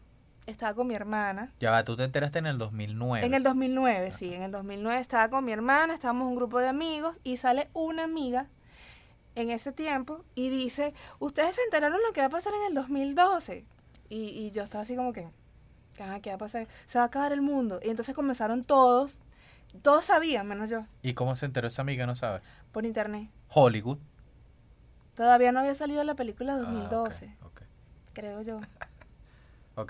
estaba 0.48 0.74
con 0.74 0.88
mi 0.88 0.96
hermana, 0.96 1.52
Ya 1.60 1.72
va, 1.72 1.84
tú 1.84 1.96
te 1.96 2.04
enteraste 2.04 2.40
en 2.40 2.48
el 2.48 2.58
2009. 2.58 3.26
En 3.26 3.34
el 3.34 3.44
2009, 3.44 4.12
sí, 4.12 4.34
en 4.34 4.42
el 4.44 4.52
2009 4.52 5.00
estaba 5.00 5.30
con 5.30 5.46
mi 5.46 5.52
hermana, 5.52 5.94
estábamos 5.94 6.28
un 6.28 6.36
grupo 6.36 6.60
de 6.60 6.68
amigos 6.68 7.20
y 7.24 7.38
sale 7.38 7.70
una 7.74 8.04
amiga 8.06 8.48
en 9.36 9.50
ese 9.50 9.72
tiempo 9.72 10.24
y 10.34 10.50
dice, 10.50 10.94
ustedes 11.20 11.56
se 11.58 11.62
enteraron 11.64 12.00
lo 12.08 12.14
que 12.14 12.22
va 12.22 12.28
a 12.28 12.30
pasar 12.30 12.54
en 12.54 12.64
el 12.70 12.74
2012. 12.76 13.66
Y, 14.10 14.16
y 14.30 14.52
yo 14.52 14.64
estaba 14.64 14.84
así 14.84 14.96
como 14.96 15.14
que, 15.14 15.28
"Ajá, 16.00 16.20
¿qué 16.22 16.30
va 16.30 16.36
a 16.36 16.40
pasar? 16.40 16.68
Se 16.86 16.98
va 17.00 17.04
a 17.06 17.08
acabar 17.08 17.34
el 17.34 17.42
mundo. 17.42 17.80
Y 17.84 17.90
entonces 17.90 18.16
comenzaron 18.16 18.64
todos, 18.64 19.22
todos 19.82 20.06
sabían, 20.06 20.48
menos 20.48 20.70
yo, 20.70 20.86
¿Y 21.02 21.14
cómo 21.14 21.36
se 21.36 21.46
enteró 21.46 21.68
esa 21.68 21.82
amiga? 21.82 22.06
No 22.06 22.16
sabes. 22.16 22.42
por 22.72 22.86
internet. 22.86 23.30
Hollywood. 23.50 23.98
Todavía 25.16 25.52
no 25.52 25.60
había 25.62 25.76
salido 25.76 26.04
la 26.04 26.16
película 26.16 26.54
Ah, 26.54 26.58
ok, 26.58 26.66
2012, 26.66 27.36
ok. 27.44 27.62
creo 28.14 28.42
yo. 28.42 28.60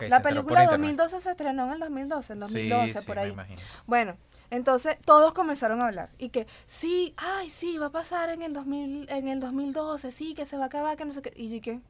La 0.10 0.22
película 0.24 0.64
internet. 0.64 0.98
2012 0.98 1.20
se 1.22 1.30
estrenó 1.32 1.66
en 1.68 1.74
el 1.74 1.80
2012, 1.80 2.34
en 2.34 2.40
Sí, 2.48 2.70
2012, 2.70 3.02
sí, 3.02 3.06
por 3.08 3.16
me 3.18 3.22
ahí. 3.22 3.32
imagino. 3.32 3.62
Bueno, 3.86 4.18
entonces 4.50 4.98
todos 5.06 5.32
comenzaron 5.34 5.80
a 5.82 5.86
hablar 5.88 6.10
y 6.18 6.30
que 6.30 6.48
sí, 6.66 7.14
ay, 7.18 7.52
sí, 7.52 7.78
va 7.78 7.88
a 7.88 7.92
pasar 7.92 8.30
en 8.30 8.42
el 8.42 8.52
2000, 8.54 9.08
en 9.10 9.28
el 9.28 9.40
2012, 9.40 10.12
sí, 10.12 10.34
que 10.34 10.48
se 10.48 10.58
va 10.58 10.64
a 10.64 10.68
acabar, 10.68 10.98
que 10.98 11.06
no 11.06 11.12
sé 11.12 11.22
qué. 11.22 11.34
Y 11.36 11.50
yo 11.56 11.62
que, 11.62 11.82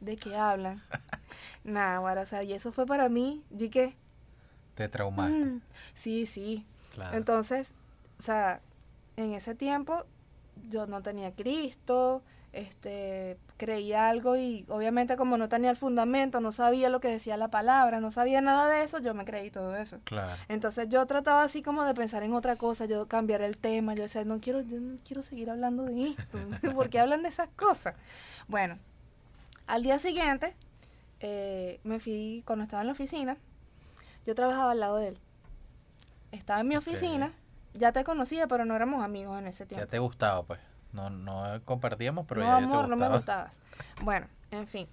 ¿de 0.00 0.16
qué 0.16 0.36
hablan? 0.36 0.80
Nada, 1.64 2.00
o 2.22 2.26
sea, 2.26 2.42
y 2.42 2.54
eso 2.54 2.72
fue 2.72 2.86
para 2.86 3.10
mí, 3.10 3.44
yo 3.50 3.68
que, 3.70 3.94
Te 4.74 4.88
traumaste. 4.88 5.34
mm, 5.44 5.60
sí, 5.92 6.24
sí. 6.24 6.64
Claro. 6.96 7.16
Entonces, 7.16 7.74
o 8.18 8.22
sea, 8.22 8.60
en 9.16 9.34
ese 9.34 9.54
tiempo 9.54 10.06
yo 10.68 10.86
no 10.86 11.02
tenía 11.02 11.34
Cristo, 11.34 12.22
este, 12.52 13.36
creía 13.58 14.08
algo 14.08 14.36
y 14.38 14.64
obviamente 14.68 15.16
como 15.16 15.36
no 15.36 15.48
tenía 15.50 15.70
el 15.70 15.76
fundamento, 15.76 16.40
no 16.40 16.52
sabía 16.52 16.88
lo 16.88 17.00
que 17.00 17.08
decía 17.08 17.36
la 17.36 17.48
palabra, 17.48 18.00
no 18.00 18.10
sabía 18.10 18.40
nada 18.40 18.66
de 18.66 18.82
eso, 18.82 18.98
yo 18.98 19.12
me 19.12 19.26
creí 19.26 19.50
todo 19.50 19.76
eso. 19.76 19.98
Claro. 20.04 20.40
Entonces 20.48 20.88
yo 20.88 21.04
trataba 21.06 21.42
así 21.42 21.62
como 21.62 21.84
de 21.84 21.92
pensar 21.92 22.22
en 22.22 22.32
otra 22.32 22.56
cosa, 22.56 22.86
yo 22.86 23.08
cambiar 23.08 23.42
el 23.42 23.58
tema, 23.58 23.94
yo 23.94 24.04
decía, 24.04 24.24
no 24.24 24.40
quiero, 24.40 24.62
yo 24.62 24.80
no 24.80 24.96
quiero 25.06 25.22
seguir 25.22 25.50
hablando 25.50 25.84
de 25.84 26.08
esto, 26.08 26.38
porque 26.74 26.98
hablan 26.98 27.22
de 27.22 27.28
esas 27.28 27.50
cosas. 27.50 27.94
Bueno, 28.48 28.78
al 29.66 29.82
día 29.82 29.98
siguiente, 29.98 30.54
eh, 31.20 31.78
me 31.84 32.00
fui, 32.00 32.42
cuando 32.46 32.64
estaba 32.64 32.82
en 32.82 32.86
la 32.86 32.94
oficina, 32.94 33.36
yo 34.24 34.34
trabajaba 34.34 34.70
al 34.70 34.80
lado 34.80 34.96
de 34.96 35.08
él. 35.08 35.18
Estaba 36.36 36.60
en 36.60 36.68
mi 36.68 36.76
oficina, 36.76 37.32
ya 37.74 37.92
te 37.92 38.04
conocía, 38.04 38.46
pero 38.46 38.64
no 38.64 38.74
éramos 38.76 39.02
amigos 39.04 39.38
en 39.38 39.46
ese 39.46 39.64
Ya 39.64 39.68
tiempo. 39.68 39.86
te 39.88 39.98
gustaba, 39.98 40.42
pues. 40.44 40.60
No, 40.92 41.10
no 41.10 41.44
compartíamos, 41.64 42.24
pero 42.26 42.40
no, 42.40 42.46
ya, 42.46 42.60
ya 42.60 42.64
amor, 42.64 42.84
te 42.84 42.90
no 42.90 42.96
me 42.96 43.08
gustaba. 43.08 43.44
gustabas. 43.50 43.58
Bueno, 44.02 44.26
en 44.50 44.66
fin. 44.66 44.88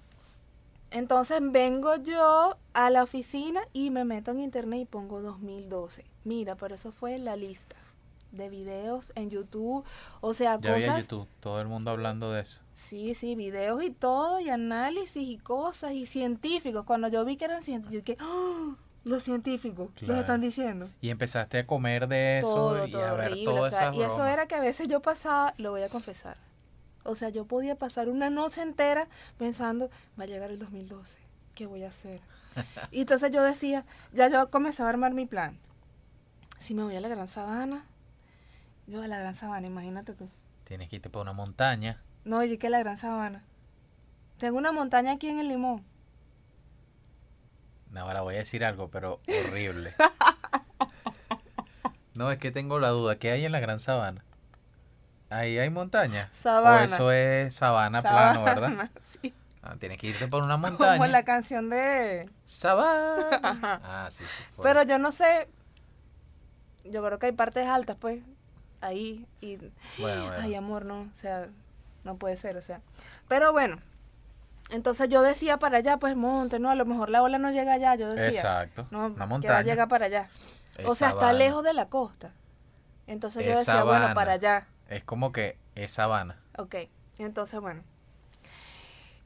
Entonces 0.92 1.40
vengo 1.42 1.96
yo 1.96 2.58
a 2.74 2.90
la 2.90 3.04
oficina 3.04 3.62
y 3.74 3.90
me 3.90 4.06
meto 4.06 4.32
en 4.32 4.40
internet 4.40 4.82
y 4.82 4.86
pongo 4.86 5.22
2012. 5.22 6.06
Mira, 6.24 6.56
pero 6.56 6.76
eso 6.76 6.92
fue 6.92 7.18
la 7.18 7.36
lista 7.36 7.76
de 8.32 8.50
videos 8.50 9.12
en 9.16 9.30
YouTube, 9.30 9.86
o 10.22 10.34
sea, 10.34 10.60
Ya 10.60 10.74
cosas. 10.76 11.02
YouTube, 11.04 11.28
todo 11.40 11.62
el 11.62 11.68
mundo 11.68 11.92
hablando 11.92 12.32
de 12.32 12.42
eso. 12.42 12.60
Sí, 12.74 13.14
sí, 13.14 13.36
videos 13.36 13.82
y 13.84 13.92
todo, 13.92 14.40
y 14.40 14.50
análisis 14.50 15.28
y 15.28 15.38
cosas, 15.38 15.92
y 15.94 16.06
científicos. 16.08 16.84
Cuando 16.86 17.08
yo 17.10 17.24
vi 17.26 17.38
que 17.38 17.46
eran 17.46 17.62
científicos, 17.62 17.94
yo 17.94 18.04
que, 18.04 18.18
¡Ah! 18.20 18.76
Los 19.04 19.24
científicos, 19.24 19.90
Claro. 19.96 20.14
los 20.14 20.22
están 20.22 20.42
diciendo. 20.42 20.90
Y 21.02 21.10
empezaste 21.10 21.60
a 21.60 21.68
comer 21.68 22.08
de 22.08 22.40
eso 22.40 22.48
todo, 22.54 22.88
y 22.88 22.92
todo 22.92 23.06
a 23.06 23.14
ver 23.14 23.32
horrible. 23.32 23.46
todas 23.46 23.74
o 23.74 23.76
sea, 23.76 23.82
esas 23.90 23.96
y 23.98 24.02
eso 24.02 24.26
era 24.26 24.48
que 24.48 24.56
a 24.56 24.60
veces 24.62 24.88
yo 24.88 25.02
pasaba, 25.02 25.54
lo 25.58 25.72
voy 25.72 25.82
a 25.84 25.90
confesar. 25.90 26.38
O 27.04 27.16
sea, 27.16 27.30
yo 27.30 27.46
podía 27.46 27.76
pasar 27.76 28.08
una 28.08 28.30
noche 28.30 28.62
entera 28.62 29.08
pensando, 29.38 29.90
va 30.18 30.24
a 30.24 30.28
llegar 30.28 30.52
el 30.52 30.60
2012, 30.60 31.20
¿qué 31.54 31.66
voy 31.66 31.84
a 31.84 31.90
hacer? 31.90 32.22
y 32.92 33.02
entonces 33.02 33.32
yo 33.32 33.44
decía, 33.44 33.86
ya 34.14 34.30
yo 34.30 34.50
comenzaba 34.50 34.90
a 34.90 34.94
armar 34.94 35.14
mi 35.14 35.26
plan. 35.26 35.58
Si 36.60 36.74
me 36.74 36.84
voy 36.84 36.96
a 36.96 37.02
la 37.02 37.10
Gran 37.10 37.28
Sabana, 37.28 37.84
yo 38.88 39.02
a 39.02 39.08
la 39.08 39.20
Gran 39.20 39.36
Sabana, 39.36 39.68
imagínate 39.68 40.14
tú. 40.14 40.30
Tienes 40.64 40.88
que 40.88 40.96
irte 40.96 41.10
por 41.10 41.24
una 41.24 41.34
montaña. 41.34 42.02
No, 42.24 42.42
y 42.42 42.58
que 42.58 42.70
la 42.70 42.80
Gran 42.80 42.98
Sabana. 42.98 43.44
Tengo 44.38 44.58
una 44.58 44.72
montaña 44.72 45.12
aquí 45.12 45.28
en 45.28 45.40
el 45.40 45.50
Limón. 45.50 45.84
Ahora 47.96 48.22
voy 48.22 48.36
a 48.36 48.40
decir 48.40 48.66
algo, 48.66 48.90
pero 48.90 49.22
horrible. 49.28 49.94
no, 52.16 52.32
es 52.32 52.40
que 52.40 52.52
tengo 52.52 52.80
la 52.80 52.90
duda. 52.90 53.18
¿Qué 53.18 53.32
hay 53.32 53.46
en 53.46 53.52
la 53.52 53.60
Gran 53.60 53.80
Sabana? 53.80 54.24
Ahí 55.30 55.58
hay 55.58 55.70
montaña. 55.70 56.30
Sabana. 56.34 56.82
O 56.82 56.84
eso 56.84 57.12
es 57.12 57.56
sabana, 57.56 58.02
plano, 58.02 58.44
¿verdad? 58.44 58.90
Sí. 59.22 59.34
Ah, 59.64 59.76
tienes 59.80 59.98
que 59.98 60.08
irte 60.08 60.28
por 60.28 60.44
una 60.44 60.58
montaña. 60.58 60.98
Como 60.98 61.08
la 61.08 61.24
canción 61.24 61.70
de... 61.70 62.30
Sabana. 62.46 63.30
Ah, 63.84 64.10
sí, 64.12 64.24
sí. 64.24 64.44
por 64.56 64.64
Pero 64.64 64.84
yo 64.84 64.98
no 64.98 65.12
sé. 65.12 65.48
Yo 66.84 67.04
creo 67.04 67.18
que 67.18 67.28
hay 67.28 67.32
partes 67.32 67.68
altas, 67.68 67.96
pues. 68.00 68.22
Ahí. 68.82 69.26
Y. 69.40 69.58
Bueno, 69.98 70.28
bueno. 70.28 70.36
Ay, 70.40 70.56
amor, 70.56 70.86
no. 70.86 71.02
O 71.02 71.16
sea, 71.16 71.48
no 72.04 72.18
puede 72.18 72.36
ser, 72.36 72.58
o 72.58 72.62
sea. 72.62 72.82
Pero 73.30 73.54
bueno. 73.54 73.80
Entonces 74.74 75.08
yo 75.08 75.22
decía 75.22 75.60
para 75.60 75.78
allá, 75.78 75.98
pues 75.98 76.16
monte, 76.16 76.58
¿no? 76.58 76.72
A 76.72 76.76
lo 76.76 76.86
mejor 76.86 77.10
la 77.12 77.22
ola 77.22 77.38
no 77.38 77.52
llega 77.52 77.74
allá, 77.74 77.94
yo 77.96 78.10
decía. 78.10 78.40
Exacto. 78.40 78.88
No, 78.90 79.06
una 79.06 79.14
que 79.14 79.20
va 79.20 79.26
montaña. 79.28 79.58
a 79.58 79.62
llegar 79.62 79.88
para 79.88 80.08
allá. 80.08 80.30
Es 80.78 80.88
o 80.88 80.96
sea, 80.96 81.10
está 81.10 81.32
lejos 81.32 81.64
de 81.64 81.74
la 81.74 81.88
costa. 81.90 82.32
Entonces 83.06 83.46
yo 83.46 83.56
decía, 83.58 83.84
bueno, 83.84 84.14
para 84.16 84.34
allá. 84.34 84.68
Es 84.90 85.04
como 85.04 85.32
que 85.32 85.58
es 85.76 85.92
sabana. 85.92 86.40
Ok, 86.58 86.76
entonces 87.20 87.60
bueno. 87.60 87.84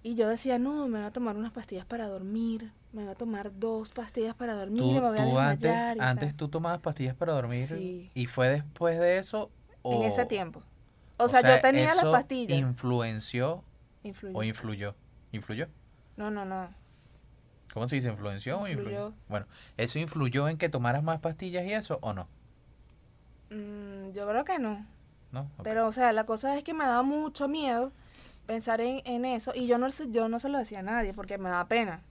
Y 0.04 0.16
yo 0.16 0.28
decía, 0.28 0.60
no, 0.60 0.88
me 0.88 1.00
voy 1.00 1.08
a 1.08 1.12
tomar 1.12 1.36
unas 1.38 1.52
pastillas 1.54 1.86
para 1.86 2.08
dormir. 2.08 2.72
Me 2.92 3.04
voy 3.04 3.12
a 3.12 3.16
tomar 3.16 3.52
dos 3.58 3.90
pastillas 3.90 4.36
para 4.36 4.54
dormir. 4.54 4.82
Tú, 4.82 4.90
y 4.92 4.94
me 4.94 5.00
voy 5.00 5.18
a 5.18 5.24
tú 5.24 5.38
antes, 5.40 5.62
desmayar. 5.62 5.98
y 5.98 6.00
antes 6.02 6.36
tú 6.36 6.50
tomabas 6.50 6.80
pastillas 6.80 7.16
para 7.16 7.34
dormir 7.34 7.68
Sí. 7.68 8.12
y 8.14 8.26
fue 8.26 8.50
después 8.50 9.00
de 9.00 9.18
eso 9.18 9.50
o 9.82 9.94
En 10.04 10.10
ese 10.10 10.26
tiempo. 10.26 10.62
O, 11.18 11.28
sea, 11.28 11.42
yo 11.42 11.62
tenía 11.62 11.88
las 11.88 11.98
eso 12.00 12.12
pastillas. 12.12 12.58
influenció 12.58 13.64
Influyó. 14.04 14.38
o 14.38 14.44
influyó. 14.44 14.96
¿Influyó? 15.32 15.68
No, 16.16 16.32
no, 16.32 16.46
no. 16.46 16.70
¿Cómo 17.74 17.88
se 17.88 17.96
dice? 17.98 18.10
¿Influenció 18.10 18.60
o 18.60 18.68
influyó? 18.68 18.90
Influyó. 19.08 19.14
Bueno, 19.30 19.46
¿eso 19.78 20.00
influyó 20.00 20.48
en 20.48 20.58
que 20.58 20.70
tomaras 20.70 21.04
más 21.04 21.20
pastillas 21.20 21.66
y 21.66 21.74
eso 21.74 22.00
o 22.02 22.14
no? 22.14 22.28
Mm, 23.50 24.12
yo 24.14 24.28
creo 24.28 24.44
que 24.46 24.60
no. 24.60 24.86
¿No? 25.32 25.50
Pero, 25.64 25.88
o 25.88 25.92
sea, 25.92 26.12
la 26.14 26.26
cosa 26.26 26.58
es 26.58 26.64
que 26.64 26.74
me 26.74 26.86
daba 26.86 27.04
mucho 27.04 27.48
miedo 27.48 27.92
pensar 28.46 28.82
en, 28.82 29.02
en 29.06 29.26
eso. 29.26 29.52
Y 29.54 29.68
yo 29.68 29.78
no, 29.78 29.90
se- 29.92 30.10
yo 30.12 30.30
no 30.30 30.40
se 30.40 30.50
lo 30.50 30.58
decía 30.58 30.80
a 30.80 30.84
nadie 30.84 31.14
porque 31.14 31.38
me 31.38 31.50
daba 31.50 31.66
pena. 31.68 32.02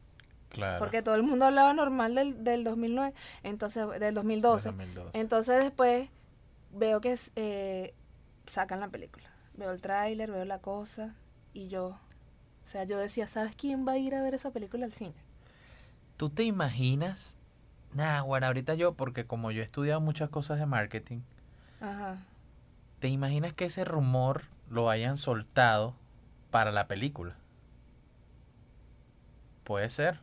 claro. 0.50 0.78
Porque 0.78 1.02
todo 1.02 1.14
el 1.14 1.22
mundo 1.22 1.46
hablaba 1.46 1.72
normal 1.74 2.14
del, 2.14 2.44
del 2.44 2.62
2009, 2.64 3.14
entonces, 3.42 3.86
del 3.98 4.14
2012. 4.14 4.68
2002. 4.68 5.10
Entonces 5.14 5.64
después 5.64 6.08
veo 6.72 7.00
que 7.00 7.18
eh, 7.36 7.94
sacan 8.46 8.80
la 8.80 8.88
película. 8.88 9.24
Veo 9.54 9.72
el 9.72 9.80
tráiler, 9.80 10.30
veo 10.30 10.44
la 10.44 10.58
cosa 10.58 11.14
y 11.54 11.68
yo, 11.68 11.98
o 12.66 12.68
sea, 12.68 12.82
yo 12.82 12.98
decía, 12.98 13.28
¿sabes 13.28 13.54
quién 13.54 13.86
va 13.86 13.92
a 13.92 13.98
ir 13.98 14.16
a 14.16 14.22
ver 14.22 14.34
esa 14.34 14.50
película 14.50 14.86
al 14.86 14.92
cine? 14.92 15.14
¿Tú 16.16 16.30
te 16.30 16.42
imaginas? 16.42 17.36
Nah, 17.94 18.22
bueno, 18.22 18.48
ahorita 18.48 18.74
yo, 18.74 18.94
porque 18.94 19.24
como 19.24 19.52
yo 19.52 19.62
he 19.62 19.64
estudiado 19.64 20.00
muchas 20.00 20.30
cosas 20.30 20.58
de 20.58 20.66
marketing, 20.66 21.20
Ajá. 21.80 22.18
¿te 22.98 23.06
imaginas 23.06 23.52
que 23.52 23.66
ese 23.66 23.84
rumor 23.84 24.46
lo 24.68 24.90
hayan 24.90 25.16
soltado 25.16 25.94
para 26.50 26.72
la 26.72 26.88
película? 26.88 27.36
Puede 29.62 29.88
ser. 29.88 30.18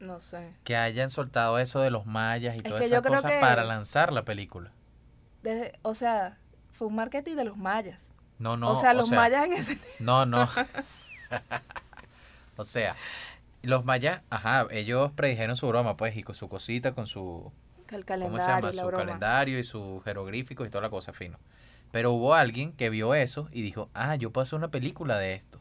No 0.00 0.18
sé. 0.20 0.56
Que 0.64 0.76
hayan 0.76 1.10
soltado 1.10 1.58
eso 1.58 1.80
de 1.80 1.90
los 1.90 2.06
mayas 2.06 2.54
y 2.54 2.58
Es 2.58 2.62
todas 2.64 2.80
esas 2.84 3.02
cosas 3.02 3.32
para 3.38 3.64
lanzar 3.64 4.14
la 4.14 4.24
película. 4.24 4.72
Desde- 5.42 5.78
o 5.82 5.92
sea, 5.92 6.38
fue 6.70 6.86
un 6.86 6.94
marketing 6.94 7.36
de 7.36 7.44
los 7.44 7.58
mayas. 7.58 8.14
No, 8.38 8.56
no. 8.56 8.70
o 8.70 8.76
sea, 8.80 8.94
los 8.94 9.10
mayas 9.10 9.44
en 9.44 9.52
ese 9.52 9.78
No, 10.00 10.24
no. 10.24 10.48
o 12.56 12.64
sea, 12.64 12.96
los 13.62 13.84
mayas, 13.84 14.22
ajá, 14.30 14.66
ellos 14.70 15.12
predijeron 15.12 15.56
su 15.56 15.68
broma, 15.68 15.96
pues, 15.96 16.16
y 16.16 16.22
con 16.22 16.34
su 16.34 16.48
cosita, 16.48 16.92
con 16.92 17.06
su, 17.06 17.52
el 17.78 17.86
¿cómo 17.86 18.00
se 18.00 18.04
calendario, 18.06 18.46
llama? 18.56 18.72
Su 18.72 18.86
broma. 18.86 19.04
calendario 19.04 19.58
y 19.58 19.64
sus 19.64 20.02
jeroglíficos 20.04 20.66
y 20.66 20.70
toda 20.70 20.82
la 20.82 20.90
cosa 20.90 21.12
fino. 21.12 21.38
Pero 21.92 22.12
hubo 22.12 22.34
alguien 22.34 22.72
que 22.72 22.88
vio 22.90 23.14
eso 23.14 23.48
y 23.52 23.62
dijo, 23.62 23.90
ah, 23.94 24.16
yo 24.16 24.30
puedo 24.32 24.42
hacer 24.44 24.58
una 24.58 24.70
película 24.70 25.18
de 25.18 25.34
esto. 25.34 25.60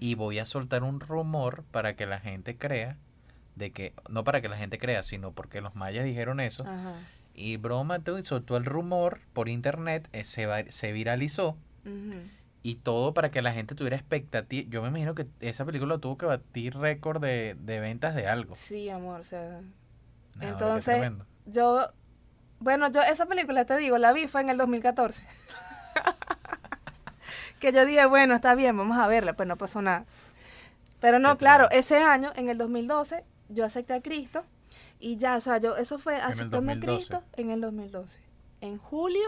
Y 0.00 0.14
voy 0.14 0.38
a 0.38 0.44
soltar 0.46 0.82
un 0.84 1.00
rumor 1.00 1.64
para 1.72 1.94
que 1.96 2.06
la 2.06 2.20
gente 2.20 2.56
crea 2.56 2.96
de 3.56 3.72
que, 3.72 3.92
no 4.08 4.22
para 4.24 4.40
que 4.40 4.48
la 4.48 4.56
gente 4.56 4.78
crea, 4.78 5.02
sino 5.02 5.32
porque 5.32 5.60
los 5.60 5.74
mayas 5.74 6.04
dijeron 6.04 6.40
eso. 6.40 6.64
Y 7.34 7.56
broma, 7.56 7.98
tú, 8.00 8.18
y 8.18 8.24
soltó 8.24 8.56
el 8.56 8.64
rumor 8.64 9.20
por 9.32 9.48
internet, 9.48 10.08
eh, 10.12 10.24
se, 10.24 10.46
va- 10.46 10.64
se 10.68 10.92
viralizó. 10.92 11.56
Y 12.62 12.74
todo 12.76 13.14
para 13.14 13.30
que 13.30 13.40
la 13.40 13.52
gente 13.52 13.74
tuviera 13.74 13.96
expectativa. 13.96 14.68
Yo 14.70 14.82
me 14.82 14.88
imagino 14.88 15.14
que 15.14 15.26
esa 15.40 15.64
película 15.64 15.98
tuvo 15.98 16.18
que 16.18 16.26
batir 16.26 16.76
récord 16.76 17.20
de, 17.20 17.56
de 17.58 17.80
ventas 17.80 18.14
de 18.14 18.26
algo. 18.26 18.54
Sí, 18.54 18.90
amor, 18.90 19.20
o 19.20 19.24
sea, 19.24 19.60
Entonces- 20.40 21.12
yo, 21.46 21.88
bueno, 22.58 22.90
yo 22.92 23.00
esa 23.02 23.26
película, 23.26 23.64
te 23.64 23.76
digo, 23.78 23.96
la 23.98 24.12
vi 24.12 24.28
fue 24.28 24.42
en 24.42 24.50
el 24.50 24.58
2014. 24.58 25.22
que 27.60 27.72
yo 27.72 27.84
dije, 27.86 28.06
bueno, 28.06 28.34
está 28.34 28.54
bien, 28.54 28.76
vamos 28.76 28.98
a 28.98 29.08
verla, 29.08 29.34
pues 29.34 29.48
no 29.48 29.56
pasó 29.56 29.80
nada. 29.82 30.04
Pero 31.00 31.18
no, 31.18 31.38
claro, 31.38 31.70
ese 31.70 31.96
año, 31.98 32.30
en 32.36 32.50
el 32.50 32.58
2012, 32.58 33.24
yo 33.48 33.64
acepté 33.64 33.94
a 33.94 34.02
Cristo 34.02 34.44
y 34.98 35.16
ya, 35.16 35.36
o 35.36 35.40
sea, 35.40 35.58
yo, 35.58 35.76
eso 35.76 35.98
fue 35.98 36.16
aceptando 36.16 36.58
a 36.58 36.60
2012. 36.60 36.86
Cristo 36.86 37.22
en 37.34 37.50
el 37.50 37.60
2012. 37.62 38.18
En 38.60 38.76
julio, 38.76 39.22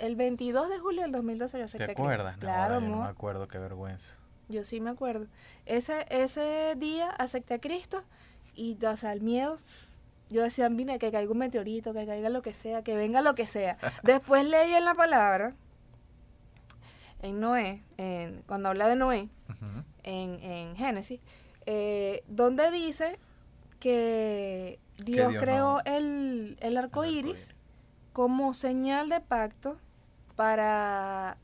el 0.00 0.16
22 0.16 0.68
de 0.68 0.78
julio 0.78 1.02
del 1.02 1.12
2012 1.12 1.58
yo 1.58 1.64
acepté 1.64 1.78
¿Te 1.86 1.92
a 1.92 1.94
Cristo. 1.94 2.02
acuerdas? 2.02 2.34
No, 2.36 2.40
Claro, 2.40 2.74
ahora 2.74 2.86
yo 2.86 2.92
no 2.92 3.02
me 3.02 3.08
acuerdo, 3.08 3.48
qué 3.48 3.58
vergüenza. 3.58 4.14
Yo 4.48 4.64
sí 4.64 4.80
me 4.80 4.90
acuerdo. 4.90 5.26
Ese, 5.66 6.06
ese 6.10 6.74
día 6.76 7.10
acepté 7.10 7.54
a 7.54 7.60
Cristo 7.60 8.02
y, 8.54 8.78
o 8.84 8.96
sea, 8.96 9.12
el 9.12 9.20
miedo, 9.20 9.58
yo 10.30 10.42
decía, 10.42 10.68
mira, 10.70 10.98
que 10.98 11.12
caiga 11.12 11.30
un 11.30 11.38
meteorito, 11.38 11.92
que 11.92 12.06
caiga 12.06 12.28
lo 12.30 12.40
que 12.42 12.54
sea, 12.54 12.82
que 12.82 12.96
venga 12.96 13.20
lo 13.20 13.34
que 13.34 13.46
sea. 13.46 13.76
Después 14.02 14.44
leí 14.46 14.72
en 14.74 14.84
la 14.84 14.94
palabra, 14.94 15.54
en 17.20 17.40
Noé, 17.40 17.82
en, 17.96 18.42
cuando 18.46 18.68
habla 18.68 18.88
de 18.88 18.96
Noé, 18.96 19.28
en, 20.04 20.42
en 20.42 20.76
Génesis, 20.76 21.20
eh, 21.66 22.22
donde 22.28 22.70
dice 22.70 23.18
que 23.80 24.78
Dios, 24.96 25.30
Dios 25.30 25.42
creó 25.42 25.74
no- 25.74 25.80
el, 25.84 26.56
el 26.60 26.76
arco 26.76 27.04
El 27.04 27.10
iris 27.16 27.54
como 28.12 28.54
señal 28.54 29.08
de 29.08 29.20
pacto 29.20 29.78
para 30.38 31.36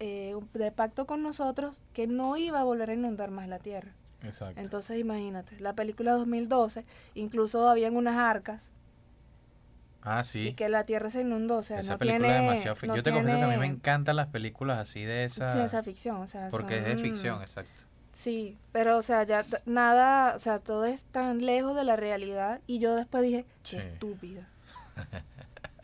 eh, 0.00 0.34
un- 0.34 0.50
de 0.52 0.70
pacto 0.70 1.06
con 1.06 1.22
nosotros 1.22 1.80
que 1.94 2.06
no 2.06 2.36
iba 2.36 2.60
a 2.60 2.62
volver 2.62 2.90
a 2.90 2.92
inundar 2.92 3.30
más 3.30 3.48
la 3.48 3.58
tierra. 3.58 3.92
Exacto. 4.22 4.60
Entonces 4.60 4.98
imagínate, 4.98 5.58
la 5.60 5.72
película 5.72 6.12
2012, 6.12 6.84
incluso 7.14 7.66
habían 7.66 7.96
unas 7.96 8.18
arcas 8.18 8.70
ah, 10.02 10.20
y 10.20 10.24
sí. 10.24 10.52
que 10.54 10.68
la 10.68 10.84
tierra 10.84 11.08
se 11.08 11.22
inundó, 11.22 11.56
o 11.56 11.62
sea, 11.62 11.78
esa 11.78 11.92
no 11.92 11.98
película 11.98 12.28
tiene, 12.28 12.36
es 12.36 12.42
demasiado 12.50 12.76
no 12.86 12.96
Yo 12.96 13.02
te 13.02 13.12
confieso 13.12 13.38
que 13.38 13.44
a 13.44 13.46
mí 13.46 13.52
me 13.54 13.58
tiene 13.60 13.74
encantan 13.76 14.16
las 14.16 14.26
películas 14.26 14.78
así 14.78 15.02
de 15.04 15.24
esa. 15.24 15.50
ciencia 15.50 15.82
ficción, 15.82 16.16
o 16.18 16.26
sea, 16.26 16.48
porque 16.50 16.78
es 16.80 16.84
de 16.84 16.96
ficción, 16.98 17.40
exacto. 17.40 17.82
Sí, 18.12 18.58
pero 18.72 18.98
o 18.98 19.02
sea, 19.02 19.22
ya 19.22 19.42
nada, 19.64 20.34
o 20.36 20.38
sea, 20.38 20.58
todo 20.58 20.84
es 20.84 21.04
tan 21.04 21.46
lejos 21.46 21.74
de 21.76 21.84
la 21.84 21.96
realidad 21.96 22.60
y 22.66 22.78
yo 22.78 22.94
después 22.94 23.22
dije, 23.22 23.46
Sí. 23.62 23.76
qué 23.78 23.82
estúpida. 23.88 24.48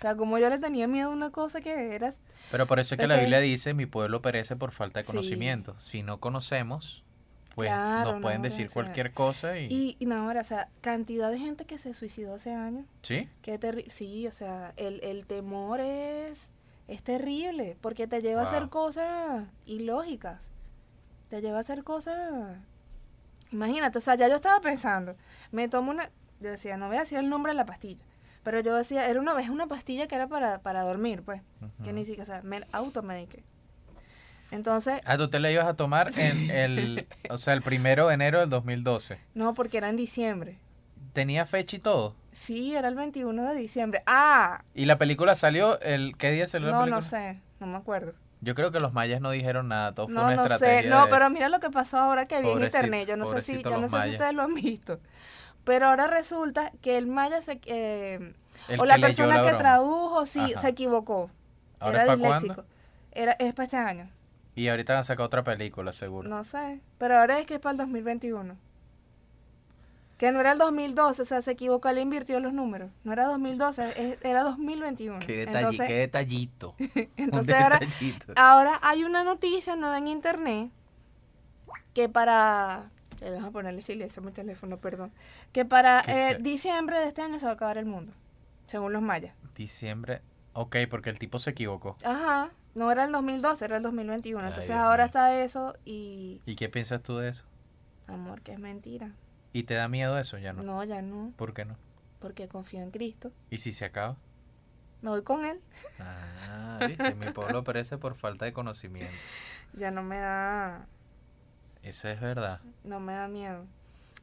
o 0.01 0.03
sea, 0.03 0.17
como 0.17 0.39
yo 0.39 0.49
le 0.49 0.59
tenía 0.59 0.89
miedo 0.89 1.11
a 1.11 1.13
una 1.13 1.29
cosa 1.29 1.61
que 1.61 1.95
era, 1.95 2.11
Pero 2.51 2.67
por 2.67 2.81
eso 2.81 2.95
es 2.95 2.99
que 2.99 3.07
la 3.07 3.17
Biblia 3.19 3.39
dice, 3.41 3.75
mi 3.75 3.85
pueblo 3.85 4.23
perece 4.23 4.57
por 4.57 4.73
falta 4.73 5.01
de 5.01 5.05
Sí. 5.05 5.11
conocimiento. 5.11 5.77
Si 5.77 6.03
no 6.03 6.21
conocemos, 6.21 7.05
pues 7.55 7.69
Claro, 7.69 8.13
nos 8.13 8.23
pueden 8.23 8.41
no, 8.41 8.45
decir 8.45 8.69
sea, 8.69 8.73
cualquier 8.73 9.13
cosa 9.13 9.59
y... 9.59 9.67
y, 9.67 9.97
y 9.99 10.07
no, 10.07 10.17
ahora, 10.17 10.41
o 10.41 10.45
sea, 10.45 10.71
cantidad 10.81 11.31
de 11.31 11.39
gente 11.39 11.67
que 11.67 11.77
se 11.77 11.93
suicidó 11.93 12.37
hace 12.37 12.51
años, 12.55 12.87
¿Sí? 13.03 13.29
qué 13.43 13.61
terri- 13.61 13.91
sí, 13.91 14.27
o 14.27 14.33
sea, 14.33 14.73
el, 14.79 15.01
el 15.05 15.27
temor 15.27 15.81
es, 15.81 16.49
es 16.89 17.03
terrible, 17.03 17.77
porque 17.83 18.07
te 18.07 18.23
lleva 18.23 18.41
a 18.41 18.45
hacer 18.45 18.71
cosas 18.71 19.49
ilógicas, 19.67 20.51
te 21.29 21.43
lleva 21.43 21.59
a 21.59 21.61
hacer 21.61 21.85
cosas, 21.85 22.57
imagínate, 23.53 23.99
o 23.99 24.01
sea, 24.01 24.15
ya 24.15 24.29
yo 24.29 24.37
estaba 24.37 24.61
pensando, 24.63 25.15
me 25.53 25.69
tomo 25.69 25.91
una, 25.91 26.11
yo 26.41 26.51
decía, 26.51 26.79
no 26.79 26.87
voy 26.89 26.97
a 26.97 27.01
decir 27.01 27.19
el 27.19 27.29
nombre 27.29 27.53
de 27.53 27.57
la 27.57 27.67
pastilla, 27.67 28.03
pero 28.43 28.61
yo 28.61 28.75
decía, 28.77 29.09
era 29.09 29.21
una 29.21 29.35
vez 29.35 29.49
una 29.49 29.67
pastilla 29.67 30.07
que 30.07 30.15
era 30.15 30.27
para, 30.29 30.59
para 30.61 30.83
dormir, 30.83 31.23
pues, 31.23 31.43
que 31.85 31.93
ni 31.93 32.05
siquiera, 32.05 32.23
o 32.23 32.27
sea, 32.27 32.43
me 32.43 32.63
automediqué. 32.73 33.43
Entonces, 34.51 35.01
Ah, 35.05 35.17
tú 35.17 35.29
te 35.31 35.39
la 35.39 35.51
ibas 35.51 35.67
a 35.67 35.75
tomar 35.75 36.11
en 36.19 36.51
el... 36.51 37.07
o 37.31 37.39
sea, 37.39 37.55
el 37.55 37.63
primero 37.63 38.09
de 38.09 38.15
enero 38.15 38.41
del 38.41 38.51
2012. 38.51 39.19
no, 39.35 39.55
porque 39.55 39.79
era 39.79 39.89
en 39.89 39.97
diciembre. 39.97 40.59
¿Tenía 41.13 41.47
fecha 41.47 41.77
y 41.77 41.81
todo? 41.81 42.15
Sí, 42.33 42.75
era 42.77 42.89
el 42.89 42.95
21 42.95 43.49
de 43.49 43.55
diciembre. 43.55 44.03
Ah, 44.07 44.63
¿Y 44.75 44.85
la 44.87 44.99
película 44.99 45.35
salió 45.35 45.81
el... 45.81 46.17
¿Qué 46.17 46.31
día 46.31 46.47
salió 46.47 46.69
la 46.69 46.73
no, 46.75 46.81
película? 46.85 47.01
no 47.01 47.03
sé, 47.03 47.41
no 47.61 47.67
me 47.67 47.77
acuerdo. 47.77 48.15
Yo 48.41 48.55
creo 48.55 48.71
que 48.73 48.81
los 48.81 48.93
mayas 48.93 49.21
no 49.21 49.31
dijeron 49.31 49.69
nada, 49.69 49.93
todo 49.93 50.07
fue 50.07 50.15
No, 50.15 50.23
una 50.25 50.35
no 50.37 50.49
sé. 50.49 50.55
estrategia 50.55 50.91
No, 50.91 51.05
de 51.07 51.11
pero 51.11 51.29
mira 51.31 51.49
lo 51.49 51.61
que 51.61 51.71
pasó 51.71 51.99
ahora 51.99 52.27
que 52.27 52.41
vi 52.41 52.49
en 52.51 52.63
internet. 52.63 53.07
Yo 53.09 53.17
no 53.17 53.27
sé 53.27 53.43
si, 53.43 53.63
yo 53.63 53.79
no 53.79 53.89
sé 53.89 54.01
si 54.03 54.11
ustedes 54.13 54.33
lo 54.35 54.43
han 54.43 54.55
visto. 54.55 54.99
Pero 55.65 55.87
ahora 55.89 56.07
resulta 56.07 56.73
que 56.83 56.97
el 56.99 57.07
maya 57.07 57.43
se, 57.43 57.61
eh, 57.67 58.35
El 58.69 58.81
o 58.81 58.85
la 58.87 58.97
persona 58.99 59.43
la 59.43 59.51
que 59.51 59.57
tradujo 59.57 60.27
sí 60.27 60.41
Ajá. 60.41 60.61
se 60.63 60.69
equivocó. 60.69 61.31
¿Ahora 61.79 62.03
Era 62.05 62.13
es 62.15 62.19
para 62.19 62.35
disléxico. 62.39 62.55
cuándo? 62.55 62.75
Era 63.13 63.33
es 63.33 63.53
para 63.55 63.65
este 63.65 63.77
año. 63.77 64.11
Y 64.55 64.69
ahorita 64.69 64.95
van 64.95 65.01
a 65.01 65.05
sacar 65.05 65.27
otra 65.27 65.45
película, 65.45 65.93
seguro. 65.93 66.29
No 66.29 66.45
sé, 66.45 66.81
pero 66.99 67.19
ahora 67.19 67.39
es 67.39 67.47
que 67.47 67.55
es 67.55 67.61
para 67.61 67.73
el 67.73 67.79
2021. 67.79 68.57
Que 70.19 70.33
no 70.33 70.41
era 70.41 70.53
el 70.53 70.59
2012, 70.59 71.23
o 71.23 71.25
sea, 71.25 71.41
se 71.41 71.53
equivocó, 71.53 71.91
le 71.93 72.03
invirtió 72.03 72.41
los 72.41 72.53
números. 72.53 72.91
No 73.05 73.13
era 73.15 73.25
2012, 73.27 73.95
es- 73.97 74.19
era 74.23 74.43
2021. 74.43 75.19
Qué, 75.21 75.47
detalle- 75.47 75.59
Entonces, 75.61 75.87
qué 75.87 75.95
detallito. 75.95 76.75
Entonces. 77.17 77.57
Ahora 78.37 78.79
hay 78.83 79.05
una 79.05 79.25
noticia 79.25 79.77
nueva 79.77 79.97
en 79.99 80.09
internet 80.09 80.71
que 81.95 82.09
para... 82.11 82.91
eh, 83.21 83.31
Déjame 83.31 83.51
ponerle 83.51 83.83
silencio 83.83 84.23
a 84.23 84.27
mi 84.27 84.33
teléfono, 84.33 84.79
perdón. 84.79 85.13
Que 85.53 85.65
para 85.65 86.01
eh, 86.07 86.39
diciembre 86.41 86.99
de 86.99 87.09
este 87.09 87.23
año 87.23 87.39
se 87.39 87.47
va 87.47 87.53
a 87.53 87.55
acabar 87.55 87.79
el 87.79 87.87
mundo, 87.87 88.13
según 88.67 88.93
los 88.93 89.03
mayas. 89.03 89.35
Diciembre. 89.55 90.23
Ok, 90.53 90.77
porque 90.91 91.11
el 91.11 91.19
tipo 91.19 91.39
se 91.39 91.51
equivocó. 91.51 91.97
Ajá, 92.05 92.51
no 92.75 92.91
era 92.91 93.05
el 93.05 93.13
2012, 93.13 93.65
era 93.65 93.77
el 93.77 93.83
2021. 93.83 94.41
Ay, 94.41 94.47
Entonces 94.49 94.69
Dios 94.71 94.79
ahora 94.81 95.05
mío. 95.05 95.07
está 95.07 95.41
eso 95.43 95.77
y... 95.85 96.41
¿Y 96.47 96.57
qué 96.57 96.69
piensas 96.69 97.03
tú 97.03 97.17
de 97.17 97.29
eso? 97.29 97.45
Amor, 98.07 98.41
que 98.43 98.53
es 98.53 98.59
mentira. 98.59 99.13
¿Y 99.53 99.65
te 99.65 99.75
da 99.75 99.89
miedo 99.89 100.19
eso? 100.19 100.39
Ya 100.39 100.53
no. 100.53 100.63
No, 100.63 100.83
ya 100.85 101.03
no, 101.03 101.33
¿Por 101.37 101.55
qué 101.55 101.65
no? 101.65 101.77
porque 102.19 102.49
confío 102.49 102.83
en 102.83 102.91
Cristo. 102.91 103.33
¿Y 103.49 103.59
si 103.59 103.73
se 103.73 103.87
acaba? 103.87 104.17
Me 105.01 105.09
voy 105.09 105.23
con 105.23 105.45
él. 105.47 105.59
Ah, 105.99 106.79
viste, 106.87 107.15
mi 107.15 107.31
pueblo 107.31 107.65
perece 107.65 107.97
por 107.97 108.15
falta 108.15 108.45
de 108.45 108.53
conocimiento. 108.53 109.11
Ya 109.73 109.91
no 109.91 110.03
me 110.03 110.19
da, 110.19 110.87
Eso 111.83 112.09
es 112.09 112.21
verdad. 112.21 112.61
no 112.85 113.01
me 113.01 113.15
da 113.15 113.29
miedo. 113.29 113.65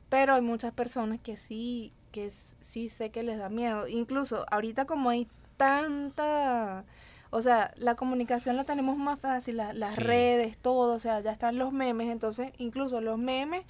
Pero 0.09 0.35
hay 0.35 0.41
muchas 0.41 0.73
personas 0.73 1.19
que 1.19 1.37
sí, 1.37 1.91
que 2.11 2.29
sí 2.29 2.89
sé 2.89 3.09
que 3.09 3.23
les 3.23 3.37
da 3.37 3.49
miedo. 3.49 3.87
Incluso 3.87 4.45
ahorita 4.51 4.85
como 4.85 5.09
hay 5.09 5.27
tanta, 5.57 6.85
o 7.29 7.41
sea, 7.41 7.73
la 7.77 7.95
comunicación 7.95 8.55
la 8.55 8.63
tenemos 8.63 8.97
más 8.97 9.19
fácil, 9.19 9.57
la- 9.57 9.73
las 9.73 9.95
Sí. 9.95 10.01
redes, 10.01 10.57
todo, 10.57 10.93
o 10.93 10.99
sea, 10.99 11.19
ya 11.19 11.31
están 11.31 11.57
los 11.57 11.73
memes, 11.73 12.09
entonces 12.09 12.53
incluso 12.57 13.01
los 13.01 13.17
memes, 13.17 13.65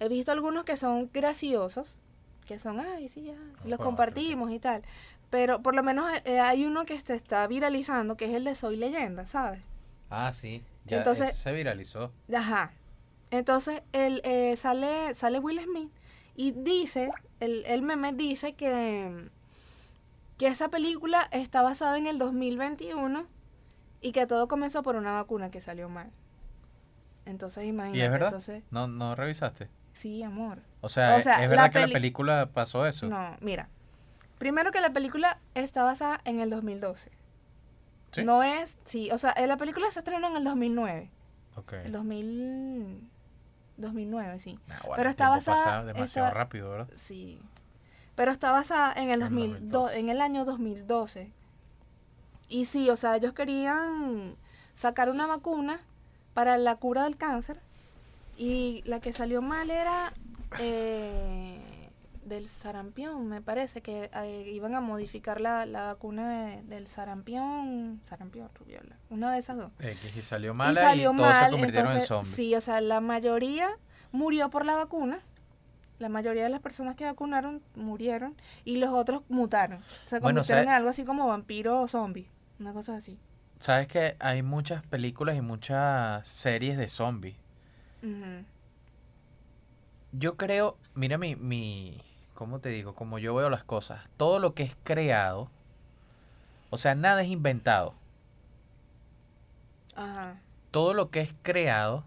he 0.00 0.08
visto 0.08 0.32
algunos 0.32 0.64
que 0.64 0.76
son 0.76 1.10
graciosos, 1.12 1.98
que 2.46 2.58
son, 2.58 2.80
ay, 2.80 3.08
sí, 3.08 3.24
ya, 3.24 3.34
los 3.64 3.74
Ojo, 3.80 3.84
compartimos 3.84 4.50
y 4.52 4.58
tal. 4.58 4.82
Pero 5.30 5.62
por 5.62 5.74
lo 5.74 5.82
menos 5.82 6.10
eh, 6.24 6.38
hay 6.40 6.64
uno 6.64 6.84
que 6.84 6.98
se 7.00 7.14
está 7.14 7.46
viralizando, 7.46 8.16
que 8.16 8.26
es 8.26 8.34
el 8.34 8.44
de 8.44 8.54
Soy 8.54 8.76
Leyenda, 8.76 9.26
¿sabes? 9.26 9.64
Ah, 10.10 10.32
sí. 10.32 10.62
Ya 10.86 10.98
Entonces- 10.98 11.30
eso 11.30 11.38
se 11.42 11.52
viralizó. 11.52 12.12
Ajá. 12.34 12.72
Entonces 13.30 13.82
él, 13.92 14.20
eh, 14.24 14.56
sale, 14.56 15.14
sale 15.14 15.38
Will 15.38 15.60
Smith 15.60 15.90
y 16.36 16.52
dice, 16.52 17.10
el, 17.40 17.64
el 17.66 17.82
meme 17.82 18.12
dice 18.12 18.54
que, 18.54 19.28
que 20.38 20.46
esa 20.48 20.68
película 20.68 21.28
está 21.32 21.62
basada 21.62 21.96
en 21.98 22.06
el 22.06 22.18
2021 22.18 23.26
y 24.00 24.12
que 24.12 24.26
todo 24.26 24.46
comenzó 24.48 24.82
por 24.82 24.96
una 24.96 25.12
vacuna 25.12 25.50
que 25.50 25.60
salió 25.60 25.88
mal. 25.88 26.10
Entonces 27.26 27.64
imagínate. 27.64 27.98
¿Y 27.98 28.02
es 28.02 28.10
verdad? 28.10 28.28
Entonces, 28.28 28.62
¿No, 28.70 28.86
no 28.86 29.14
revisaste? 29.14 29.68
sí, 29.94 30.22
amor. 30.22 30.58
O 30.82 30.88
sea, 30.90 31.16
O 31.16 31.20
sea, 31.20 31.42
¿es 31.42 31.48
verdad 31.48 31.64
la 31.64 31.70
que 31.70 31.78
la 31.86 31.88
película 31.92 32.50
pasó 32.52 32.86
eso? 32.86 33.06
No, 33.08 33.36
mira. 33.40 33.68
Primero 34.38 34.70
que 34.72 34.80
la 34.80 34.92
película 34.92 35.38
está 35.54 35.84
basada 35.84 36.20
en 36.24 36.40
el 36.40 36.50
2012. 36.50 37.10
¿Sí? 38.14 38.24
No 38.24 38.42
es, 38.42 38.76
sí, 38.84 39.10
o 39.10 39.18
sea, 39.18 39.30
eh, 39.32 39.46
la 39.46 39.56
película 39.56 39.90
se 39.90 39.98
estrenó 40.00 40.28
en 40.28 40.36
el 40.36 40.44
2009. 40.44 41.10
Ok. 41.56 41.72
El 41.84 41.92
2000, 41.92 43.08
2009, 43.76 44.38
sí. 44.38 44.58
Nah, 44.66 44.78
bueno, 44.80 44.94
pero 44.96 45.10
está 45.10 45.28
basada- 45.28 45.84
demasiado 45.84 46.28
está- 46.28 46.38
rápido, 46.38 46.70
¿verdad? 46.70 46.88
Sí. 46.96 47.40
Pero 48.14 48.30
está 48.30 48.52
basada 48.52 48.92
en 48.92 49.10
el 49.10 49.14
En 49.22 49.28
2002, 49.30 49.60
2012. 49.62 49.98
en 49.98 50.08
el 50.08 50.20
año 50.20 50.44
2012. 50.44 51.32
Y 52.48 52.66
sí, 52.66 52.90
o 52.90 52.96
sea, 52.96 53.16
ellos 53.16 53.32
querían 53.32 54.36
sacar 54.74 55.08
una 55.10 55.26
vacuna 55.26 55.80
para 56.34 56.56
la 56.58 56.76
cura 56.76 57.04
del 57.04 57.16
cáncer 57.16 57.58
y 58.36 58.82
la 58.86 59.00
que 59.00 59.12
salió 59.12 59.40
mal 59.42 59.70
era 59.70 60.12
eh, 60.60 61.60
del 62.24 62.48
sarampión, 62.48 63.26
me 63.28 63.40
parece 63.42 63.82
que 63.82 64.10
eh, 64.14 64.50
iban 64.52 64.74
a 64.74 64.80
modificar 64.80 65.40
la, 65.40 65.66
la 65.66 65.82
vacuna 65.84 66.46
de- 66.46 66.62
del 66.62 66.86
sarampión, 66.86 68.00
sarampión, 68.04 68.48
rubiola, 68.58 68.96
una 69.10 69.32
de 69.32 69.38
esas 69.38 69.56
dos. 69.56 69.70
X, 69.78 70.16
y 70.16 70.22
salió 70.22 70.54
mala 70.54 70.80
y, 70.80 70.84
salió 70.84 71.10
todos 71.10 71.20
mal, 71.20 71.44
se 71.46 71.50
convirtieron 71.50 71.86
entonces, 71.90 72.02
en 72.10 72.16
zombies. 72.16 72.34
Sí, 72.36 72.54
o 72.54 72.60
sea, 72.60 72.80
la 72.80 73.00
mayoría 73.00 73.68
murió 74.12 74.50
por 74.50 74.64
la 74.64 74.74
vacuna. 74.74 75.18
La 76.00 76.08
mayoría 76.08 76.42
de 76.42 76.48
las 76.48 76.60
personas 76.60 76.96
que 76.96 77.04
vacunaron 77.04 77.62
murieron 77.76 78.34
y 78.64 78.76
los 78.78 78.90
otros 78.90 79.22
mutaron. 79.28 79.78
Se 80.06 80.18
Bueno, 80.18 80.40
convirtieron 80.40 80.64
¿sabe- 80.64 80.70
en 80.70 80.76
algo 80.76 80.88
así 80.88 81.04
como 81.04 81.28
vampiro 81.28 81.80
o 81.80 81.86
zombie. 81.88 82.28
Una 82.58 82.72
cosa 82.72 82.96
así. 82.96 83.16
Sabes 83.60 83.86
que 83.86 84.16
hay 84.18 84.42
muchas 84.42 84.84
películas 84.84 85.36
y 85.36 85.40
muchas 85.40 86.26
series 86.26 86.76
de 86.76 86.88
zombies. 86.88 87.36
Yo 90.12 90.36
creo, 90.36 90.76
mira 90.94 91.18
mi, 91.18 91.34
mi, 91.36 92.00
¿cómo 92.34 92.58
te 92.58 92.68
digo? 92.68 92.94
Como 92.94 93.18
yo 93.18 93.34
veo 93.34 93.50
las 93.50 93.64
cosas. 93.64 94.02
Todo 94.16 94.38
lo 94.38 94.54
que 94.54 94.64
es 94.64 94.76
creado, 94.84 95.50
o 96.70 96.78
sea, 96.78 96.94
nada 96.94 97.22
es 97.22 97.28
inventado. 97.28 97.94
Ajá. 99.96 100.40
Todo 100.70 100.92
lo 100.92 101.10
que 101.10 101.20
es 101.20 101.34
creado 101.42 102.04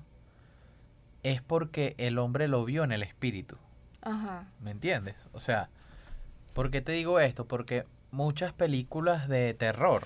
es 1.24 1.42
porque 1.42 1.96
el 1.98 2.20
hombre 2.20 2.48
lo 2.48 2.64
vio 2.66 2.84
en 2.84 2.92
el 2.92 3.04
espíritu. 3.04 3.58
Ajá. 4.02 4.46
¿Me 4.62 4.72
entiendes? 4.72 5.28
O 5.34 5.40
sea, 5.40 5.70
¿por 6.54 6.70
qué 6.72 6.82
te 6.82 6.92
digo 6.92 7.20
esto? 7.20 7.46
Porque 7.46 7.86
muchas 8.12 8.54
películas 8.54 9.28
de 9.28 9.54
terror, 9.54 10.06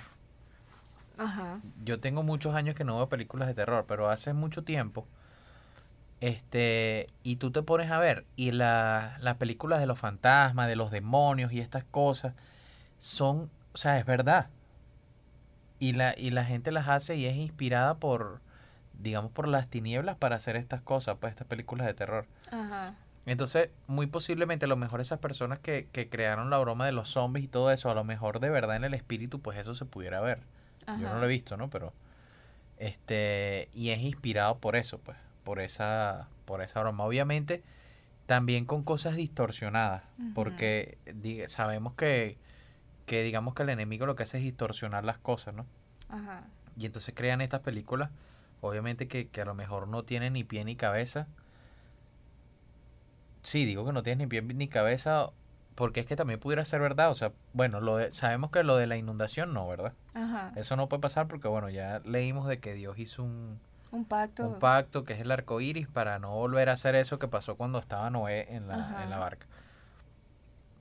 Ajá. 1.17 1.60
yo 1.84 1.99
tengo 1.99 2.23
muchos 2.23 2.55
años 2.55 2.75
que 2.75 2.84
no 2.84 2.95
veo 2.95 3.10
películas 3.10 3.47
de 3.47 3.53
terror, 3.53 3.86
pero 3.88 4.10
hace 4.10 4.34
mucho 4.34 4.63
tiempo, 4.63 5.07
este, 6.21 7.07
y 7.23 7.36
tú 7.38 7.51
te 7.51 7.63
pones 7.63 7.91
a 7.91 7.99
ver, 7.99 8.25
y 8.36 8.51
la- 8.51 9.17
las 9.19 9.36
películas 9.38 9.79
de 9.79 9.88
los 9.88 9.99
fantasmas, 9.99 10.67
de 10.67 10.75
los 10.75 10.91
demonios 10.91 11.51
y 11.51 11.60
estas 11.60 11.84
cosas, 11.84 12.34
son, 12.99 13.49
o 13.73 13.77
sea, 13.77 13.97
es 13.99 14.05
verdad. 14.05 14.47
Y 15.79 15.93
la, 15.93 16.13
y 16.17 16.29
la 16.29 16.45
gente 16.45 16.71
las 16.71 16.88
hace 16.88 17.15
y 17.15 17.25
es 17.25 17.36
inspirada 17.36 17.95
por, 17.95 18.39
digamos, 19.01 19.31
por 19.31 19.47
las 19.47 19.67
tinieblas 19.67 20.15
para 20.15 20.36
hacer 20.36 20.55
estas 20.55 20.81
cosas, 20.81 21.17
pues 21.19 21.31
estas 21.31 21.47
películas 21.47 21.88
de 21.88 21.95
terror. 21.95 22.27
Ajá. 22.51 22.93
Entonces, 23.25 23.69
muy 23.88 24.05
posiblemente 24.07 24.65
a 24.65 24.67
lo 24.67 24.75
mejor 24.77 25.01
esas 25.01 25.19
personas 25.19 25.57
que, 25.60 25.88
que 25.91 26.07
crearon 26.07 26.49
la 26.51 26.60
broma 26.60 26.86
de 26.86 26.91
los 26.91 27.10
zombies 27.10 27.45
y 27.45 27.47
todo 27.47 27.71
eso, 27.71 27.89
a 27.89 27.95
lo 27.95 28.03
mejor 28.03 28.39
de 28.39 28.49
verdad 28.49 28.75
en 28.75 28.84
el 28.84 28.93
espíritu, 28.93 29.39
pues 29.39 29.57
eso 29.57 29.73
se 29.73 29.86
pudiera 29.86 30.21
ver. 30.21 30.39
Yo 30.99 31.07
no 31.10 31.19
lo 31.19 31.25
he 31.25 31.29
visto, 31.29 31.57
¿no? 31.57 31.69
Pero, 31.69 31.93
este, 32.77 33.69
y 33.73 33.89
es 33.89 33.99
inspirado 33.99 34.57
por 34.57 34.75
eso, 34.75 34.97
pues, 34.99 35.17
por 35.43 35.60
esa, 35.60 36.27
por 36.45 36.62
esa 36.62 36.82
broma. 36.82 37.04
Obviamente, 37.06 37.63
también 38.25 38.65
con 38.65 38.84
cosas 38.84 39.15
distorsionadas, 39.15 40.04
porque 40.34 40.97
di- 41.15 41.45
sabemos 41.47 41.93
que, 41.95 42.38
que 43.06 43.23
digamos 43.23 43.54
que 43.56 43.63
el 43.63 43.69
enemigo 43.69 44.06
lo 44.06 44.15
que 44.15 44.23
hace 44.23 44.38
es 44.38 44.43
distorsionar 44.43 45.04
las 45.04 45.17
cosas, 45.17 45.54
¿no? 45.56 45.65
Ajá. 46.10 46.43
Y 46.77 46.86
entonces 46.86 47.13
crean 47.15 47.41
estas 47.41 47.60
películas, 47.62 48.10
obviamente 48.62 49.08
que, 49.08 49.27
que 49.27 49.41
a 49.41 49.45
lo 49.45 49.54
mejor 49.56 49.88
no 49.88 50.04
tienen 50.04 50.34
ni 50.34 50.43
pie 50.43 50.63
ni 50.63 50.75
cabeza. 50.75 51.27
Sí, 53.41 53.65
digo 53.65 53.86
que 53.86 53.91
no 53.91 54.04
tienen 54.04 54.19
ni 54.19 54.27
pie 54.27 54.41
ni 54.41 54.67
cabeza, 54.67 55.32
porque 55.75 56.01
es 56.01 56.06
que 56.06 56.15
también 56.15 56.39
pudiera 56.39 56.63
ser 56.63 56.80
verdad. 56.80 57.10
O 57.10 57.15
sea, 57.15 57.34
bueno, 57.54 57.82
lo 57.82 57.97
de- 57.97 58.12
sabemos 58.12 58.51
que 58.51 58.63
lo 58.63 58.77
de 58.77 58.88
la 58.88 58.97
inundación 58.97 59.54
no, 59.54 59.67
¿verdad? 59.67 59.93
Ajá. 60.13 60.54
Eso 60.56 60.75
no 60.75 60.88
puede 60.88 61.01
pasar 61.01 61.27
porque, 61.27 61.47
bueno, 61.47 61.69
ya 61.69 61.99
leímos 62.06 62.47
de 62.47 62.60
que 62.60 62.73
Dios 62.73 62.99
hizo 62.99 63.23
un, 63.23 63.60
Un 63.91 64.06
pacto. 64.06 64.47
un 64.47 64.60
pacto 64.60 65.04
que 65.04 65.13
es 65.13 65.19
el 65.19 65.32
arco 65.32 65.60
iris 65.60 65.88
para 65.88 66.17
no 66.17 66.34
volver 66.34 66.69
a 66.69 66.73
hacer 66.73 66.95
eso 66.95 67.19
que 67.19 67.27
pasó 67.27 67.58
cuando 67.58 67.77
estaba 67.80 68.10
Noé 68.10 68.47
en 68.56 68.67
la, 68.67 69.04
en 69.04 69.10
la 69.10 69.19
barca. 69.19 69.47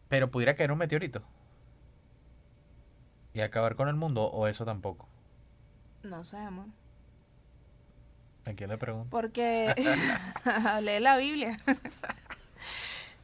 Pero 0.09 0.31
pudiera 0.31 0.55
caer 0.55 0.71
un 0.71 0.79
meteorito 0.79 1.23
y 3.33 3.41
acabar 3.41 3.77
con 3.77 3.89
el 3.89 3.95
mundo, 3.95 4.25
o 4.25 4.47
eso 4.47 4.65
tampoco. 4.65 5.09
No 6.03 6.25
sé, 6.25 6.37
amor. 6.37 6.67
¿A 8.47 8.53
quién 8.55 8.71
le 8.71 8.79
pregunto? 8.79 9.11
Porque 9.11 9.75
lee 10.83 11.01
la 11.01 11.17
Biblia. 11.17 11.59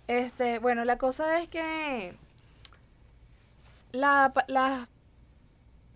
este, 0.07 0.59
bueno, 0.59 0.85
la 0.85 0.99
cosa 0.99 1.41
es 1.41 1.49
que 1.49 2.17
la, 3.93 4.33
la 4.49 4.89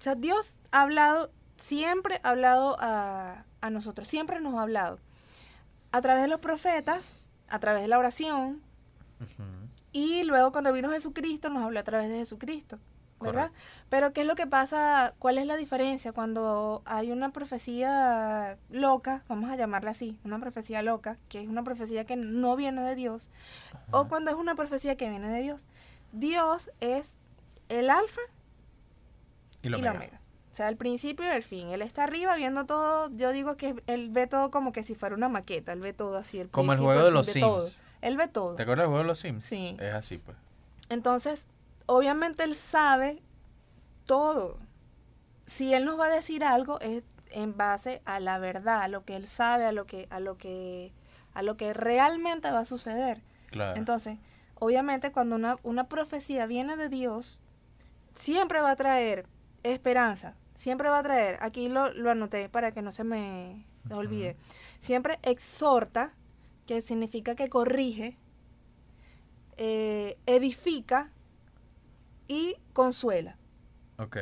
o 0.01 0.03
sea, 0.03 0.15
Dios 0.15 0.55
ha 0.73 0.83
hablado, 0.83 1.31
siempre 1.57 2.21
ha 2.23 2.31
hablado 2.31 2.77
a, 2.81 3.45
a 3.61 3.71
nosotros, 3.71 4.09
siempre 4.09 4.41
nos 4.41 4.55
ha 4.55 4.63
hablado. 4.63 4.99
A 5.93 6.01
través 6.01 6.23
de 6.23 6.29
los 6.29 6.41
profetas, 6.41 7.25
a 7.49 7.59
través 7.59 7.83
de 7.83 7.89
la 7.89 7.99
oración, 7.99 8.63
y 9.93 10.23
luego 10.25 10.53
cuando 10.53 10.73
vino 10.73 10.91
Jesucristo 10.91 11.51
nos 11.51 11.63
habló 11.65 11.81
a 11.81 11.85
través 11.85 12.09
de 12.09 12.19
Jesucristo, 12.19 12.79
¿verdad? 13.21 13.49
Correcto. 13.49 13.59
Pero 13.91 14.13
¿qué 14.13 14.21
es 14.23 14.27
lo 14.27 14.35
que 14.35 14.47
pasa? 14.47 15.15
¿Cuál 15.19 15.39
es 15.39 15.47
la 15.47 15.57
diferencia 15.57 16.13
cuando 16.13 16.83
hay 16.87 17.13
una 17.13 17.33
profecía 17.33 18.57
loca, 18.71 19.25
vamos 19.29 19.51
a 19.51 19.57
llamarla 19.57 19.91
así, 19.91 20.19
una 20.25 20.39
profecía 20.39 20.81
loca, 20.83 21.19
que 21.29 21.43
es 21.43 21.49
una 21.49 21.63
profecía 21.65 22.05
que 22.05 22.17
no 22.17 22.57
viene 22.57 22.83
de 22.85 22.95
Dios, 22.95 23.31
o 23.91 24.09
cuando 24.09 24.31
es 24.31 24.37
una 24.37 24.55
profecía 24.55 24.97
que 24.97 25.11
viene 25.11 25.29
de 25.29 25.43
Dios? 25.43 25.67
Dios 26.13 26.71
es 26.81 27.17
el 27.69 27.91
alfa 27.91 28.23
Y 29.63 29.69
y 29.69 29.71
la 29.71 29.93
omega. 29.93 30.20
O 30.53 30.55
sea, 30.55 30.69
el 30.69 30.77
principio 30.77 31.25
y 31.27 31.29
el 31.29 31.43
fin. 31.43 31.69
Él 31.69 31.83
está 31.83 32.05
arriba 32.05 32.35
viendo 32.35 32.67
todo. 32.67 33.09
Yo 33.13 33.31
digo 33.31 33.57
que 33.57 33.83
él 33.87 34.09
ve 34.11 34.27
todo 34.27 34.51
como 34.51 34.73
que 34.73 34.83
si 34.83 34.95
fuera 34.95 35.15
una 35.15 35.29
maqueta. 35.29 35.73
Él 35.73 35.81
ve 35.81 35.93
todo 35.93 36.17
así. 36.17 36.41
El 36.41 36.49
Como 36.51 36.73
el 36.73 36.81
juego 36.81 37.05
de 37.05 37.11
los 37.13 37.33
todo. 37.33 37.63
Sims. 37.63 37.83
Él 38.01 38.17
ve 38.17 38.27
todo. 38.29 38.57
¿Te 38.57 38.63
acuerdas 38.63 38.85
del 38.85 38.89
juego 38.89 39.03
de 39.03 39.09
los 39.09 39.19
Sims? 39.19 39.45
Sí. 39.45 39.77
Es 39.79 39.95
así, 39.95 40.19
pues. 40.19 40.37
Entonces, 40.89 41.47
obviamente 41.87 42.43
él 42.43 42.57
sabe 42.57 43.23
todo. 44.07 44.59
Si 45.47 45.73
él 45.73 45.85
nos 45.85 45.99
va 45.99 46.07
a 46.07 46.11
decir 46.11 46.43
algo 46.43 46.81
es 46.81 47.05
en 47.31 47.57
base 47.57 48.03
a 48.05 48.19
la 48.19 48.39
verdad, 48.39 48.83
a 48.83 48.89
lo 48.89 49.05
que 49.05 49.15
él 49.15 49.29
sabe, 49.29 49.65
a 49.65 49.73
lo 49.73 49.87
que 49.87 50.09
a 50.11 50.19
lo 50.19 50.37
que 50.37 50.93
a 51.33 51.43
lo 51.43 51.57
que 51.57 51.73
realmente 51.73 52.51
va 52.51 52.61
a 52.61 52.65
suceder. 52.65 53.23
Claro. 53.51 53.79
Entonces, 53.79 54.19
obviamente 54.57 55.13
cuando 55.13 55.37
una, 55.37 55.57
una 55.63 55.89
profecía 55.89 56.47
viene 56.47 56.77
de 56.77 56.89
Dios, 56.89 57.39
siempre 58.15 58.61
va 58.61 58.73
a 58.73 58.77
traer 58.77 59.27
esperanza, 59.63 60.35
siempre 60.55 60.89
va 60.89 60.99
a 60.99 61.03
traer, 61.03 61.39
aquí 61.41 61.69
lo, 61.69 61.93
lo 61.93 62.11
anoté 62.11 62.49
para 62.49 62.73
que 62.73 62.83
no 62.83 62.93
se 62.93 63.05
me 63.05 63.65
olvide, 63.91 64.37
siempre 64.79 65.19
exhorta, 65.23 66.13
que 66.67 66.83
significa 66.83 67.35
que 67.35 67.49
corrige, 67.49 68.17
eh, 69.57 70.17
edifica 70.27 71.11
y 72.29 72.57
consuela. 72.73 73.37
Ok. 73.99 74.17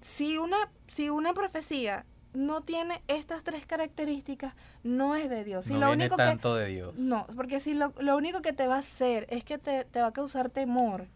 Si 0.00 0.38
una, 0.38 0.70
si 0.86 1.10
una 1.10 1.34
profecía 1.34 2.06
no 2.32 2.60
tiene 2.60 3.02
estas 3.08 3.42
tres 3.42 3.66
características, 3.66 4.54
no 4.84 5.16
es 5.16 5.28
de 5.28 5.42
Dios. 5.42 5.64
Si 5.66 5.72
no 5.72 5.80
lo 5.80 5.86
viene 5.88 6.04
único 6.04 6.16
tanto 6.16 6.54
de 6.54 6.66
Dios. 6.68 6.94
no, 6.96 7.26
porque 7.34 7.60
si 7.60 7.74
lo, 7.74 7.92
lo 7.98 8.16
único 8.16 8.42
que 8.42 8.52
te 8.52 8.66
va 8.66 8.76
a 8.76 8.78
hacer 8.80 9.26
es 9.30 9.42
que 9.42 9.58
te, 9.58 9.84
te 9.84 10.00
va 10.00 10.08
a 10.08 10.12
causar 10.12 10.50
temor 10.50 11.06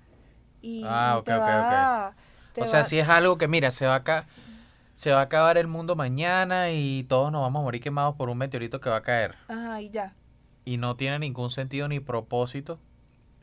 y, 0.62 0.82
Ah, 0.86 1.14
y 1.16 1.18
ok, 1.20 1.24
te 1.26 1.36
va, 1.36 2.14
te 2.52 2.62
O 2.62 2.66
sea, 2.66 2.80
va- 2.80 2.84
si 2.84 2.98
es 2.98 3.08
algo 3.08 3.38
que, 3.38 3.48
mira, 3.48 3.70
se 3.70 3.86
va 3.86 3.96
a 3.96 4.04
ca- 4.04 4.26
se 4.94 5.12
va 5.12 5.20
a 5.20 5.22
acabar 5.22 5.56
el 5.58 5.66
mundo 5.66 5.96
mañana 5.96 6.70
y 6.70 7.04
todos 7.04 7.32
nos 7.32 7.40
vamos 7.40 7.60
a 7.60 7.62
morir 7.64 7.80
quemados 7.82 8.16
por 8.16 8.28
un 8.28 8.36
meteorito 8.38 8.80
que 8.80 8.90
va 8.90 8.96
a 8.96 9.02
caer. 9.02 9.34
Ajá, 9.48 9.80
y 9.80 9.90
ya. 9.90 10.14
Y 10.64 10.76
no 10.76 10.96
tiene 10.96 11.18
ningún 11.18 11.50
sentido 11.50 11.88
ni 11.88 12.00
propósito. 12.00 12.78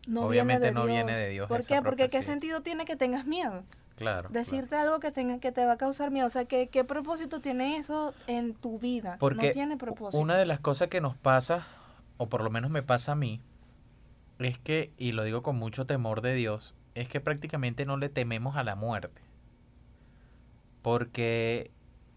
No 0.07 0.21
Obviamente 0.21 0.59
viene 0.61 0.65
de 0.67 0.71
no 0.73 0.85
Dios. 0.85 0.95
viene 1.05 1.19
de 1.19 1.29
Dios 1.29 1.47
¿Por 1.47 1.65
qué? 1.65 1.81
Porque 1.81 2.07
qué 2.09 2.21
sentido 2.21 2.61
tiene 2.61 2.85
que 2.85 2.95
tengas 2.95 3.25
miedo. 3.25 3.63
Claro. 3.95 4.29
claro. 4.29 4.29
Decirte 4.29 4.75
algo 4.75 4.99
que 4.99 5.11
tenga 5.11 5.39
que 5.39 5.51
te 5.51 5.65
va 5.65 5.73
a 5.73 5.77
causar 5.77 6.11
miedo. 6.11 6.27
O 6.27 6.29
sea, 6.29 6.45
¿qué, 6.45 6.67
qué 6.69 6.83
propósito 6.83 7.41
tiene 7.41 7.77
eso 7.77 8.13
en 8.27 8.53
tu 8.53 8.77
vida? 8.77 9.17
Porque 9.19 9.47
no 9.47 9.51
tiene 9.53 9.75
propósito. 9.77 10.21
una 10.21 10.35
de 10.37 10.45
las 10.45 10.59
cosas 10.59 10.89
que 10.89 11.01
nos 11.01 11.15
pasa, 11.17 11.65
o 12.17 12.29
por 12.29 12.43
lo 12.43 12.51
menos 12.51 12.69
me 12.69 12.83
pasa 12.83 13.13
a 13.13 13.15
mí, 13.15 13.41
es 14.39 14.59
que, 14.59 14.91
y 14.97 15.13
lo 15.13 15.23
digo 15.23 15.41
con 15.41 15.55
mucho 15.57 15.87
temor 15.87 16.21
de 16.21 16.35
Dios, 16.35 16.75
es 16.97 17.07
que 17.07 17.19
prácticamente 17.19 17.85
no 17.85 17.97
le 17.97 18.09
tememos 18.09 18.55
a 18.55 18.63
la 18.63 18.75
muerte. 18.75 19.21
Porque 20.81 21.69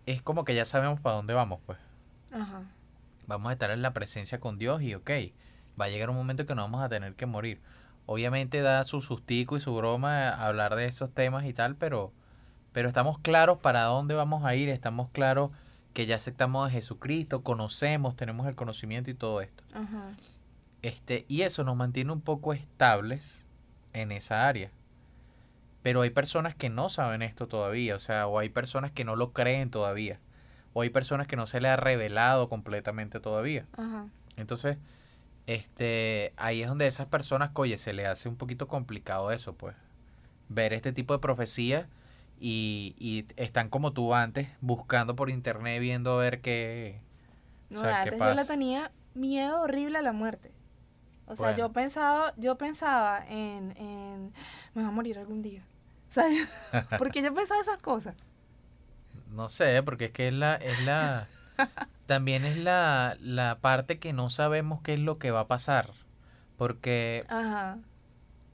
es 0.06 0.22
como 0.22 0.44
que 0.44 0.54
ya 0.54 0.64
sabemos 0.64 1.00
para 1.00 1.16
dónde 1.16 1.34
vamos, 1.34 1.60
pues. 1.66 1.78
Ajá. 2.32 2.62
Vamos 3.26 3.50
a 3.50 3.52
estar 3.52 3.70
en 3.70 3.82
la 3.82 3.92
presencia 3.92 4.40
con 4.40 4.58
Dios 4.58 4.80
y 4.82 4.94
ok, 4.94 5.10
va 5.78 5.84
a 5.84 5.88
llegar 5.88 6.08
un 6.08 6.16
momento 6.16 6.46
que 6.46 6.54
no 6.54 6.62
vamos 6.62 6.82
a 6.82 6.88
tener 6.88 7.14
que 7.14 7.26
morir. 7.26 7.60
Obviamente 8.06 8.62
da 8.62 8.82
su 8.84 9.02
sustico 9.02 9.56
y 9.56 9.60
su 9.60 9.74
broma 9.74 10.30
hablar 10.30 10.74
de 10.76 10.86
esos 10.86 11.12
temas 11.12 11.44
y 11.44 11.52
tal, 11.52 11.76
pero, 11.76 12.12
pero 12.72 12.88
estamos 12.88 13.18
claros 13.18 13.58
para 13.58 13.84
dónde 13.84 14.14
vamos 14.14 14.44
a 14.44 14.54
ir, 14.54 14.70
estamos 14.70 15.10
claros 15.10 15.50
que 15.92 16.06
ya 16.06 16.16
aceptamos 16.16 16.66
a 16.66 16.70
Jesucristo, 16.70 17.42
conocemos, 17.42 18.16
tenemos 18.16 18.46
el 18.46 18.54
conocimiento 18.54 19.10
y 19.10 19.14
todo 19.14 19.42
esto. 19.42 19.62
Ajá. 19.74 20.14
Este, 20.80 21.26
y 21.28 21.42
eso 21.42 21.64
nos 21.64 21.76
mantiene 21.76 22.12
un 22.12 22.22
poco 22.22 22.54
estables 22.54 23.44
en 23.92 24.12
esa 24.12 24.48
área. 24.48 24.70
Pero 25.82 26.02
hay 26.02 26.10
personas 26.10 26.54
que 26.54 26.68
no 26.68 26.88
saben 26.88 27.22
esto 27.22 27.48
todavía, 27.48 27.96
o 27.96 28.00
sea, 28.00 28.26
o 28.26 28.38
hay 28.38 28.50
personas 28.50 28.90
que 28.90 29.04
no 29.04 29.16
lo 29.16 29.32
creen 29.32 29.70
todavía, 29.70 30.20
o 30.74 30.82
hay 30.82 30.90
personas 30.90 31.26
que 31.26 31.36
no 31.36 31.46
se 31.46 31.60
le 31.60 31.68
ha 31.68 31.76
revelado 31.76 32.48
completamente 32.48 33.18
todavía. 33.20 33.66
Ajá. 33.76 34.06
Entonces, 34.36 34.76
este, 35.46 36.32
ahí 36.36 36.62
es 36.62 36.68
donde 36.68 36.86
esas 36.86 37.06
personas, 37.06 37.50
oye, 37.54 37.78
se 37.78 37.92
le 37.92 38.06
hace 38.06 38.28
un 38.28 38.36
poquito 38.36 38.68
complicado 38.68 39.32
eso, 39.32 39.54
pues. 39.54 39.74
Ver 40.48 40.72
este 40.72 40.92
tipo 40.92 41.12
de 41.12 41.20
profecías 41.20 41.86
y, 42.40 42.94
y 42.98 43.26
están 43.36 43.68
como 43.68 43.92
tú 43.92 44.14
antes, 44.14 44.48
buscando 44.60 45.16
por 45.16 45.30
internet, 45.30 45.80
viendo 45.80 46.12
a 46.12 46.22
ver 46.22 46.40
qué. 46.40 47.00
No, 47.68 47.80
o 47.80 47.82
sea, 47.82 47.92
¿qué 47.92 47.98
antes 47.98 48.12
yo 48.14 48.18
pasa? 48.18 48.44
tenía 48.46 48.90
miedo 49.14 49.60
horrible 49.60 49.98
a 49.98 50.02
la 50.02 50.12
muerte. 50.12 50.50
O 51.30 51.36
sea, 51.36 51.56
yo 51.56 51.72
pensaba, 51.72 52.34
yo 52.36 52.56
pensaba 52.56 53.24
en, 53.28 53.72
en 53.76 54.32
me 54.74 54.82
va 54.82 54.88
a 54.88 54.92
morir 54.92 55.18
algún 55.18 55.42
día. 55.42 55.62
O 56.08 56.12
sea, 56.12 56.24
yo- 56.28 56.44
porque 56.98 57.22
yo 57.22 57.32
pensaba 57.34 57.60
esas 57.60 57.78
cosas. 57.78 58.16
No 59.30 59.48
sé, 59.48 59.82
porque 59.82 60.06
es 60.06 60.12
que 60.12 60.28
es 60.28 60.34
la, 60.34 60.54
es 60.56 60.84
la, 60.84 61.28
también 62.06 62.44
es 62.44 62.56
la, 62.58 63.16
la 63.20 63.58
parte 63.60 63.98
que 63.98 64.12
no 64.12 64.28
sabemos 64.30 64.82
qué 64.82 64.94
es 64.94 65.00
lo 65.00 65.18
que 65.18 65.30
va 65.30 65.40
a 65.40 65.46
pasar. 65.48 65.90
Porque, 66.56 67.24
Ajá. 67.28 67.78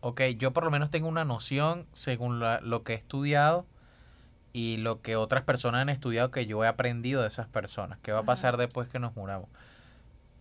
ok, 0.00 0.20
yo 0.38 0.52
por 0.52 0.64
lo 0.64 0.70
menos 0.70 0.90
tengo 0.90 1.08
una 1.08 1.24
noción 1.24 1.86
según 1.92 2.40
la- 2.40 2.60
lo 2.60 2.82
que 2.84 2.92
he 2.92 2.96
estudiado 2.96 3.66
y 4.52 4.78
lo 4.78 5.02
que 5.02 5.16
otras 5.16 5.44
personas 5.44 5.82
han 5.82 5.88
estudiado 5.88 6.30
que 6.30 6.46
yo 6.46 6.62
he 6.64 6.68
aprendido 6.68 7.22
de 7.22 7.28
esas 7.28 7.46
personas. 7.48 7.98
¿Qué 8.02 8.12
va 8.12 8.18
a 8.18 8.20
Ajá. 8.20 8.26
pasar 8.26 8.56
después 8.56 8.88
que 8.88 8.98
nos 8.98 9.16
muramos? 9.16 9.48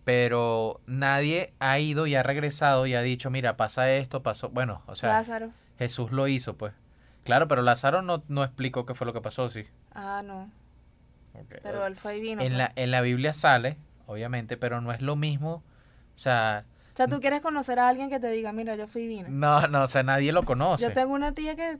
Pero 0.06 0.80
nadie 0.86 1.52
ha 1.58 1.80
ido 1.80 2.06
y 2.06 2.14
ha 2.14 2.22
regresado 2.22 2.86
y 2.86 2.94
ha 2.94 3.02
dicho, 3.02 3.28
mira, 3.28 3.56
pasa 3.56 3.90
esto, 3.90 4.22
pasó. 4.22 4.50
Bueno, 4.50 4.82
o 4.86 4.94
sea, 4.94 5.14
Lázaro. 5.14 5.50
Jesús 5.80 6.12
lo 6.12 6.28
hizo, 6.28 6.56
pues. 6.56 6.74
Claro, 7.24 7.48
pero 7.48 7.60
Lázaro 7.62 8.02
no, 8.02 8.22
no 8.28 8.44
explicó 8.44 8.86
qué 8.86 8.94
fue 8.94 9.04
lo 9.04 9.12
que 9.12 9.20
pasó, 9.20 9.48
sí. 9.48 9.64
Ah, 9.92 10.22
no. 10.24 10.48
Pero 11.60 11.84
él 11.88 11.96
fue 11.96 12.18
y 12.18 12.20
vino. 12.20 12.40
en 12.40 12.50
pues. 12.50 12.56
la, 12.56 12.72
en 12.76 12.92
la 12.92 13.00
Biblia 13.00 13.32
sale, 13.32 13.78
obviamente, 14.06 14.56
pero 14.56 14.80
no 14.80 14.92
es 14.92 15.02
lo 15.02 15.16
mismo. 15.16 15.64
O 16.14 16.18
sea, 16.18 16.64
O 16.94 16.96
sea, 16.96 17.08
tú 17.08 17.20
quieres 17.20 17.40
conocer 17.40 17.80
a 17.80 17.88
alguien 17.88 18.08
que 18.08 18.20
te 18.20 18.30
diga, 18.30 18.52
mira, 18.52 18.76
yo 18.76 18.86
fui 18.86 19.02
y 19.02 19.08
vine. 19.08 19.28
no, 19.28 19.66
no, 19.66 19.82
o 19.82 19.88
sea, 19.88 20.04
nadie 20.04 20.32
lo 20.32 20.44
conoce. 20.44 20.84
Yo 20.84 20.92
tengo 20.92 21.14
una 21.14 21.32
tía 21.32 21.56
que 21.56 21.78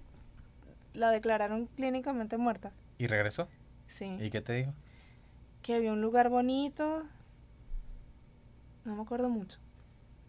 la 0.95 1.13
declararon 1.13 1.67
clínicamente 1.77 2.39
muerta. 2.39 2.73
¿Y 2.99 3.07
regresó? 3.07 3.49
Sí. 3.87 4.17
¿Y 4.19 4.31
qué 4.31 4.41
te 4.41 4.53
dijo? 4.53 4.75
Que 5.63 5.77
había 5.77 5.93
un 5.93 6.01
lugar 6.03 6.29
bonito. 6.29 7.05
No 8.87 8.95
me 8.97 9.03
acuerdo 9.03 9.29
mucho. 9.29 9.59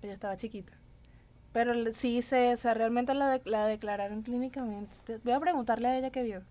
Ella 0.01 0.13
estaba 0.13 0.35
chiquita. 0.35 0.73
Pero 1.53 1.73
sí 1.93 2.21
se, 2.21 2.53
o 2.53 2.57
sea, 2.57 2.73
realmente 2.73 3.13
la, 3.13 3.29
de- 3.29 3.49
la 3.49 3.65
declararon 3.65 4.21
clínicamente. 4.23 4.97
Te- 5.05 5.17
voy 5.19 5.33
a 5.33 5.39
preguntarle 5.39 5.87
a 5.87 5.97
ella 5.97 6.09
qué 6.11 6.23
vio. 6.23 6.41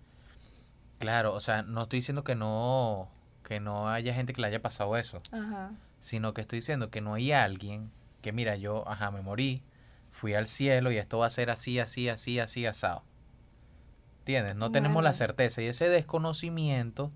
Claro, 0.98 1.34
o 1.34 1.40
sea, 1.40 1.62
no 1.62 1.82
estoy 1.82 1.98
diciendo 1.98 2.24
que 2.24 2.34
no, 2.34 3.08
que 3.44 3.60
no 3.60 3.88
haya 3.90 4.14
gente 4.14 4.32
que 4.32 4.40
le 4.40 4.46
haya 4.46 4.62
pasado 4.62 4.96
eso, 4.96 5.20
Ajá. 5.30 5.72
sino 6.00 6.32
que 6.32 6.40
estoy 6.40 6.60
diciendo 6.60 6.90
que 6.90 7.02
no 7.02 7.14
hay 7.14 7.32
alguien 7.32 7.90
que, 8.22 8.32
mira, 8.32 8.56
yo, 8.56 8.88
ajá, 8.88 9.10
me 9.10 9.20
morí, 9.20 9.62
fui 10.10 10.32
al 10.34 10.46
cielo 10.46 10.90
y 10.90 10.96
esto 10.96 11.18
va 11.18 11.26
a 11.26 11.30
ser 11.30 11.50
así, 11.50 11.78
así, 11.78 12.08
así, 12.08 12.38
así, 12.38 12.64
asado. 12.64 13.02
¿Entiendes? 14.20 14.56
No 14.56 14.72
tenemos 14.72 15.04
la 15.04 15.12
certeza 15.12 15.62
y 15.62 15.66
ese 15.66 15.88
desconocimiento 15.88 17.12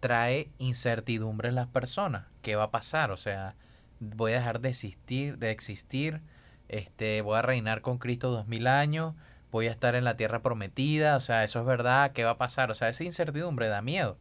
trae 0.00 0.50
incertidumbre 0.58 1.48
en 1.48 1.54
las 1.54 1.68
personas. 1.68 2.26
¿Qué 2.42 2.56
va 2.56 2.64
a 2.64 2.70
pasar? 2.70 3.10
O 3.12 3.16
sea, 3.16 3.54
voy 4.02 4.32
a 4.32 4.36
dejar 4.36 4.60
de 4.60 4.70
existir, 4.70 5.38
de 5.38 5.50
existir, 5.50 6.20
este, 6.68 7.22
voy 7.22 7.38
a 7.38 7.42
reinar 7.42 7.80
con 7.80 7.98
Cristo 7.98 8.30
dos 8.30 8.48
mil 8.48 8.66
años, 8.66 9.14
voy 9.50 9.68
a 9.68 9.70
estar 9.70 9.94
en 9.94 10.04
la 10.04 10.16
tierra 10.16 10.42
prometida, 10.42 11.16
o 11.16 11.20
sea, 11.20 11.44
eso 11.44 11.60
es 11.60 11.66
verdad, 11.66 12.12
¿qué 12.12 12.24
va 12.24 12.32
a 12.32 12.38
pasar? 12.38 12.70
O 12.70 12.74
sea, 12.74 12.88
esa 12.88 13.04
incertidumbre 13.04 13.68
da 13.68 13.82
miedo 13.82 14.16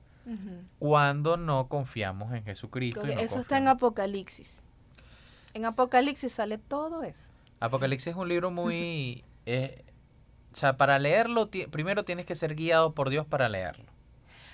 cuando 0.79 1.35
no 1.35 1.67
confiamos 1.67 2.33
en 2.33 2.43
Jesucristo. 2.43 2.99
y 2.99 3.01
Porque 3.01 3.15
no 3.15 3.21
eso 3.21 3.39
está 3.39 3.57
en 3.57 3.67
Apocalipsis. 3.67 4.63
En 5.53 5.65
Apocalipsis 5.65 6.31
sale 6.31 6.57
todo 6.57 7.03
eso. 7.03 7.29
Apocalipsis 7.59 8.11
es 8.11 8.15
un 8.15 8.29
libro 8.29 8.51
muy... 8.51 9.23
eh, 9.45 9.83
o 10.51 10.55
sea, 10.55 10.77
para 10.77 10.99
leerlo, 10.99 11.49
primero 11.71 12.05
tienes 12.05 12.25
que 12.25 12.35
ser 12.35 12.55
guiado 12.55 12.93
por 12.93 13.09
Dios 13.09 13.25
para 13.25 13.49
leerlo. 13.49 13.85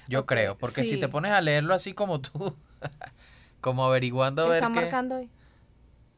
Yo 0.07 0.25
creo, 0.25 0.57
porque 0.57 0.85
si 0.85 0.99
te 0.99 1.09
pones 1.09 1.31
a 1.31 1.41
leerlo 1.41 1.73
así 1.73 1.93
como 1.93 2.21
tú, 2.21 2.55
como 3.62 3.86
averiguando 3.86 4.43
a 4.43 4.46
¿Qué 4.46 4.50
ver 4.52 4.63
está 4.63 4.74
qué... 4.74 4.82
marcando 4.82 5.15
hoy? 5.17 5.30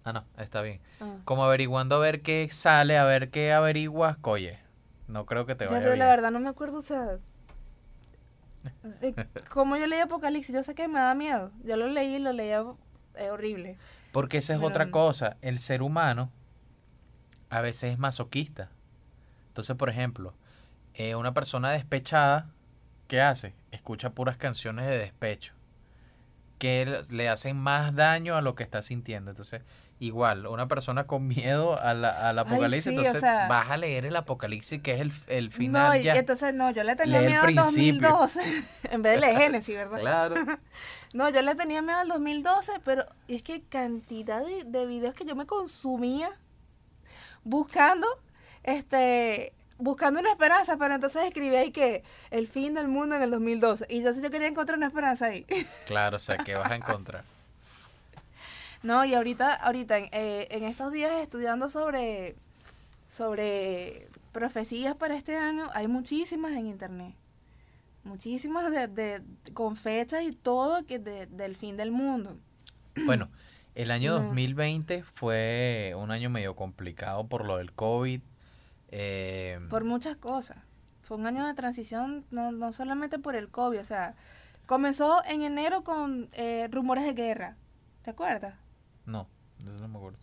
Ah, 0.04 0.14
no, 0.14 0.24
está 0.38 0.62
bien. 0.62 0.80
Ah. 1.02 1.18
Como 1.26 1.44
averiguando 1.44 1.96
a 1.96 2.00
ver 2.00 2.22
qué 2.22 2.48
sale, 2.52 2.98
a 2.98 3.06
ver 3.06 3.30
qué 3.30 3.54
averiguas, 3.54 4.18
coye. 4.18 4.60
No 5.08 5.26
creo 5.26 5.46
que 5.46 5.56
te 5.56 5.66
vaya 5.66 5.86
yo 5.86 5.96
la 5.96 6.08
verdad 6.08 6.32
no 6.32 6.40
me 6.40 6.50
acuerdo, 6.50 6.78
o 6.78 6.82
sea, 6.82 7.18
de 9.02 9.28
cómo 9.50 9.78
yo 9.78 9.88
leí 9.88 10.00
Apocalipsis, 10.00 10.54
yo 10.54 10.64
sé 10.64 10.76
que 10.76 10.88
me 10.88 11.00
da 11.00 11.16
miedo. 11.16 11.52
Yo 11.64 11.76
lo 11.76 11.88
leí 11.88 12.16
y 12.16 12.20
lo 12.20 12.34
leía 12.34 12.64
eh, 13.16 13.30
horrible. 13.30 13.78
Porque 14.12 14.38
esa 14.38 14.54
es 14.54 14.60
Pero 14.60 14.70
otra 14.70 14.92
cosa. 14.92 15.38
El 15.42 15.60
ser 15.60 15.82
humano 15.82 16.32
a 17.50 17.62
veces 17.62 17.94
es 17.94 18.00
masoquista. 18.00 18.70
Entonces, 19.48 19.76
por 19.76 19.90
ejemplo, 19.90 20.34
eh, 20.94 21.16
una 21.16 21.34
persona 21.34 21.72
despechada, 21.72 22.50
¿qué 23.08 23.22
hace? 23.22 23.54
Escucha 23.72 24.12
puras 24.12 24.38
canciones 24.38 24.88
de 24.88 24.98
despecho. 24.98 25.54
Que 26.60 27.02
le- 27.10 27.30
hacen 27.30 27.58
más 27.58 27.96
daño 27.96 28.36
a 28.36 28.42
lo 28.42 28.54
que 28.54 28.64
está 28.64 28.82
sintiendo. 28.84 29.32
Entonces, 29.32 29.62
igual, 29.98 30.46
una 30.46 30.68
persona 30.68 31.08
con 31.08 31.26
miedo 31.28 31.80
a 31.82 31.94
la- 31.94 32.30
al 32.30 32.38
Ay, 32.38 32.46
apocalipsis, 32.46 32.88
o 32.88 32.90
entonces 32.92 33.22
sea- 33.22 33.48
vas 33.48 33.70
a 33.72 33.78
leer 33.78 34.06
el 34.06 34.16
apocalipsis, 34.16 34.82
que 34.82 34.94
es 34.94 35.00
el, 35.02 35.12
el 35.28 35.52
final 35.52 35.98
no, 35.98 36.04
ya. 36.04 36.16
entonces 36.16 36.54
no, 36.54 36.70
yo 36.72 36.84
le 36.84 36.96
tenía 36.96 37.22
miedo 37.22 37.40
al 37.42 37.46
principio. 37.54 38.10
2012, 38.10 38.42
en 38.92 39.02
vez 39.02 39.14
de 39.16 39.20
leer 39.28 39.38
Génesis, 39.38 39.76
¿verdad? 39.76 40.00
Claro. 40.00 40.36
No, 41.12 41.28
yo 41.32 41.42
le 41.42 41.56
tenía 41.56 41.82
miedo 41.82 41.98
al 41.98 42.08
2012, 42.08 42.74
pero 42.86 43.04
es 43.28 43.42
que 43.42 43.64
cantidad 43.64 44.46
de, 44.46 44.64
de 44.64 44.86
videos 44.86 45.16
que 45.16 45.26
yo 45.26 45.36
me 45.36 45.48
consumía 45.48 46.30
buscando, 47.44 48.08
este, 48.64 49.54
buscando 49.80 50.20
una 50.20 50.30
esperanza, 50.30 50.78
pero 50.78 50.94
entonces 50.94 51.24
escribí 51.24 51.56
ahí 51.56 51.72
que 51.72 52.04
el 52.30 52.48
fin 52.48 52.74
del 52.76 52.88
mundo 52.88 53.16
en 53.16 53.24
el 53.24 53.32
2012. 53.32 53.88
Y 53.90 53.98
entonces 54.00 54.22
yo 54.22 54.30
quería 54.30 54.48
encontrar 54.48 54.78
una 54.78 54.88
esperanza 54.88 55.26
ahí. 55.26 55.46
Claro, 55.88 56.18
o 56.18 56.20
sea, 56.20 56.38
que 56.38 56.54
vas 56.56 56.70
a 56.70 56.76
encontrar. 56.76 57.24
No, 58.84 59.04
y 59.04 59.14
ahorita, 59.14 59.56
ahorita 59.56 59.98
en, 59.98 60.10
eh, 60.12 60.48
en 60.52 60.64
estos 60.64 60.92
días 60.92 61.12
estudiando 61.22 61.68
sobre, 61.68 62.36
sobre 63.08 64.08
profecías 64.32 64.96
para 64.96 65.16
este 65.16 65.36
año, 65.36 65.70
hay 65.74 65.88
muchísimas 65.88 66.52
en 66.54 66.68
internet. 66.68 67.14
Muchísimas 68.04 68.72
de, 68.72 68.88
de- 68.88 69.22
con 69.54 69.76
fechas 69.76 70.24
y 70.24 70.32
todo 70.32 70.86
que 70.86 71.00
de- 71.00 71.26
del 71.28 71.56
fin 71.56 71.76
del 71.78 71.92
mundo. 71.92 72.38
Bueno, 73.06 73.30
el 73.76 73.92
año 73.92 74.18
No. 74.20 74.26
2020 74.28 75.04
fue 75.04 75.94
un 75.98 76.12
año 76.12 76.30
medio 76.30 76.56
complicado 76.56 77.28
por 77.28 77.46
lo 77.46 77.58
del 77.58 77.72
COVID. 77.74 78.22
Eh, 78.92 79.60
Por 79.70 79.84
muchas 79.86 80.16
cosas. 80.18 80.58
fue 81.02 81.18
un 81.18 81.26
año 81.28 81.46
de 81.48 81.54
transición, 81.54 82.26
no, 82.32 82.52
no 82.52 82.72
solamente 82.72 83.18
por 83.20 83.36
el 83.36 83.50
COVID, 83.50 83.80
o 83.80 83.84
sea, 83.84 84.16
comenzó 84.66 85.24
en 85.26 85.42
enero 85.44 85.84
con 85.84 86.30
eh, 86.34 86.68
rumores 86.72 87.04
de 87.06 87.14
guerra. 87.14 87.56
¿Te 88.04 88.12
acuerdas? 88.12 88.56
No, 89.06 89.28
de 89.60 89.72
eso 89.74 89.82
no 89.82 89.88
me 89.88 89.98
acuerdo. 89.98 90.20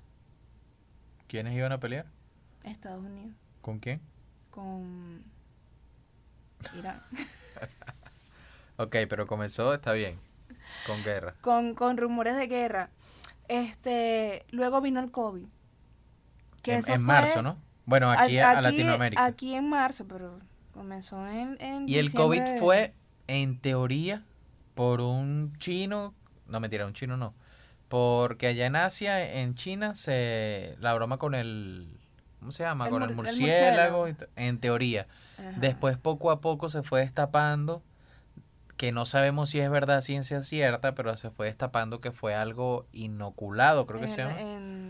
¿Quiénes 1.28 1.54
iban 1.54 1.72
a 1.72 1.80
pelear? 1.80 2.06
Estados 2.62 3.04
Unidos. 3.04 3.34
¿Con 3.60 3.78
quién? 3.80 4.00
Con 4.50 5.24
Irán. 6.78 7.02
Ok, 8.78 8.94
pero 9.08 9.26
comenzó, 9.26 9.72
está 9.72 9.94
bien. 9.94 10.18
Con 10.86 11.02
guerra. 11.02 11.34
con, 11.40 11.74
con 11.74 11.96
rumores 11.96 12.36
de 12.36 12.46
guerra. 12.46 12.90
Este, 13.48 14.44
luego 14.50 14.82
vino 14.82 15.00
el 15.00 15.10
COVID. 15.10 15.46
Que 16.62 16.74
En, 16.74 16.78
eso 16.80 16.92
en 16.92 16.98
fue 16.98 17.06
marzo, 17.06 17.42
¿no? 17.42 17.56
Bueno, 17.86 18.10
aquí 18.10 18.38
a- 18.38 18.50
a, 18.58 18.60
Latinoamérica. 18.60 19.24
Aquí 19.24 19.54
en 19.54 19.68
marzo, 19.68 20.06
pero 20.06 20.38
comenzó 20.74 21.26
en, 21.28 21.56
en 21.60 21.88
y 21.88 21.96
el 21.96 22.12
COVID 22.12 22.42
de- 22.42 22.58
fue, 22.58 22.94
en 23.28 23.58
teoría, 23.58 24.22
por 24.74 25.00
un 25.00 25.54
chino. 25.58 26.12
No, 26.46 26.60
mentira, 26.60 26.84
un 26.86 26.92
chino 26.92 27.16
no. 27.16 27.32
Porque 27.88 28.48
allá 28.48 28.66
en 28.66 28.76
Asia, 28.76 29.34
en 29.40 29.54
China, 29.54 29.94
se 29.94 30.76
la 30.80 30.92
broma 30.94 31.18
con 31.18 31.34
el. 31.34 31.98
¿Cómo 32.40 32.52
se 32.52 32.64
llama? 32.64 32.84
El 32.86 32.90
con 32.90 33.02
el 33.02 33.14
mur- 33.14 33.26
el 33.28 33.36
murciélago. 33.40 34.06
En 34.36 34.58
teoría. 34.58 35.06
Ajá. 35.38 35.52
Después, 35.56 35.96
poco 35.96 36.30
a 36.30 36.40
poco, 36.40 36.68
se 36.68 36.82
fue 36.82 37.00
destapando. 37.00 37.82
Que 38.76 38.92
no 38.92 39.06
sabemos 39.06 39.48
si 39.50 39.60
es 39.60 39.70
verdad, 39.70 40.02
ciencia 40.02 40.42
cierta, 40.42 40.94
pero 40.94 41.16
se 41.16 41.30
fue 41.30 41.46
destapando 41.46 42.00
que 42.02 42.12
fue 42.12 42.34
algo 42.34 42.86
inoculado, 42.92 43.86
creo 43.86 44.00
que 44.00 44.08
se 44.08 44.18
llama. 44.18 44.38
en, 44.38 44.85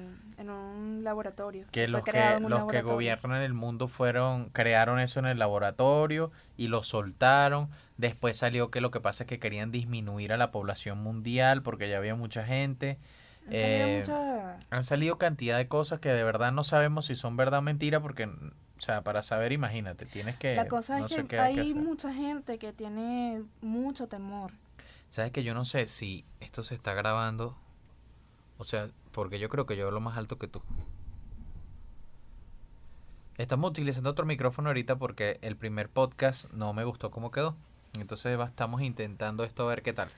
laboratorio. 1.06 1.66
que 1.72 1.88
los 1.88 2.02
que, 2.02 2.38
los 2.40 2.66
que 2.66 2.82
gobiernan 2.82 3.40
el 3.40 3.54
mundo 3.54 3.86
fueron 3.88 4.50
crearon 4.50 4.98
eso 5.00 5.18
en 5.20 5.26
el 5.26 5.38
laboratorio 5.38 6.30
y 6.58 6.68
lo 6.68 6.82
soltaron. 6.82 7.70
Después 7.96 8.36
salió 8.36 8.70
que 8.70 8.82
lo 8.82 8.90
que 8.90 9.00
pasa 9.00 9.24
es 9.24 9.28
que 9.28 9.38
querían 9.38 9.70
disminuir 9.72 10.32
a 10.34 10.36
la 10.36 10.50
población 10.50 10.98
mundial 11.02 11.62
porque 11.62 11.88
ya 11.88 11.96
había 11.96 12.14
mucha 12.14 12.44
gente. 12.44 12.98
Han 13.48 13.52
salido 13.52 13.86
eh, 13.86 13.96
muchas- 14.00 14.66
han 14.70 14.84
salido 14.84 15.18
cantidad 15.18 15.56
de 15.56 15.68
cosas 15.68 16.00
que 16.00 16.08
de 16.10 16.24
verdad 16.24 16.52
no 16.52 16.64
sabemos 16.64 17.06
si 17.06 17.14
son 17.16 17.36
verdad 17.36 17.60
o 17.60 17.62
mentira 17.62 18.00
porque 18.00 18.24
o 18.26 18.80
sea 18.80 19.02
para 19.02 19.22
saber 19.22 19.52
imagínate 19.52 20.04
tienes 20.04 20.36
que 20.36 20.54
La 20.56 20.66
cosa 20.66 20.98
no 20.98 21.06
es 21.06 21.12
que 21.14 21.24
qué 21.26 21.38
hay 21.38 21.72
mucha 21.72 22.12
gente 22.12 22.58
que 22.58 22.72
tiene 22.72 23.44
mucho 23.62 24.08
temor. 24.08 24.50
sabes 25.08 25.30
que 25.30 25.44
yo 25.44 25.54
no 25.54 25.64
sé 25.64 25.86
si 25.88 26.24
esto 26.40 26.62
se 26.64 26.74
está 26.74 26.92
grabando 26.94 27.56
o 28.58 28.64
sea 28.64 28.88
porque 29.12 29.38
yo 29.38 29.48
creo 29.48 29.64
que 29.64 29.76
yo 29.76 29.86
hablo 29.86 30.00
más 30.00 30.18
alto 30.18 30.38
que 30.38 30.48
tú 30.48 30.60
Estamos 33.38 33.70
utilizando 33.70 34.10
otro 34.10 34.24
micrófono 34.24 34.68
ahorita 34.70 34.96
porque 34.96 35.38
el 35.42 35.56
primer 35.56 35.88
podcast 35.90 36.50
no 36.52 36.72
me 36.72 36.84
gustó 36.84 37.10
cómo 37.10 37.30
quedó. 37.30 37.54
Entonces 37.94 38.38
estamos 38.40 38.82
intentando 38.82 39.44
esto 39.44 39.64
a 39.64 39.66
ver 39.68 39.82
qué 39.82 39.92
tal. 39.92 40.10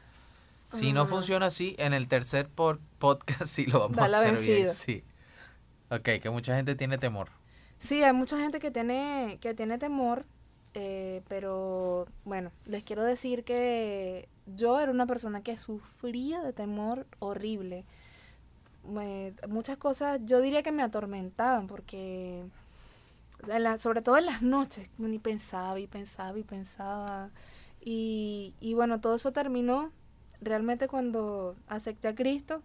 Si 0.71 0.93
no 0.93 1.03
Ah. 1.03 1.07
funciona 1.07 1.47
así, 1.47 1.75
en 1.79 1.95
el 1.95 2.09
tercer 2.09 2.49
por- 2.49 2.79
podcast 2.99 3.43
sí 3.47 3.67
lo 3.67 3.81
vamos 3.81 3.99
a 3.99 4.05
hacer 4.05 4.39
bien. 4.39 4.71
Sí. 4.71 5.03
Ok, 5.91 6.21
que 6.23 6.31
mucha 6.31 6.55
gente 6.55 6.75
tiene 6.75 6.99
temor. 6.99 7.29
Sí, 7.79 8.03
hay 8.03 8.13
mucha 8.13 8.39
gente 8.39 8.61
que 8.61 8.71
tiene, 8.71 9.39
que 9.41 9.55
tiene 9.55 9.79
temor, 9.79 10.27
eh, 10.75 11.23
pero 11.29 12.07
bueno, 12.25 12.51
les 12.67 12.85
quiero 12.85 13.05
decir 13.05 13.45
que 13.45 14.29
yo 14.47 14.79
era 14.81 14.91
una 14.93 15.07
persona 15.07 15.43
que 15.43 15.57
sufría 15.57 16.43
de 16.43 16.53
temor 16.53 17.07
horrible. 17.21 17.85
Muchas 19.49 19.77
cosas, 19.77 20.21
yo 20.25 20.41
diría 20.41 20.63
que 20.63 20.73
me 20.73 20.83
atormentaban 20.83 21.67
porque, 21.67 22.45
en 23.47 23.63
la- 23.63 23.77
sobre 23.77 24.03
todo 24.03 24.17
en 24.19 24.27
las 24.27 24.43
noches, 24.43 24.89
ni 24.99 25.19
pensaba 25.19 25.79
y 25.79 25.87
pensaba 25.87 26.39
y 26.39 26.43
pensaba. 26.43 27.31
Y, 27.81 28.55
y 28.61 28.75
bueno, 28.75 29.01
todo 29.01 29.15
eso 29.17 29.33
terminó 29.33 29.93
realmente 30.41 30.89
cuando 30.89 31.57
acepté 31.69 32.09
a 32.09 32.15
Cristo. 32.15 32.63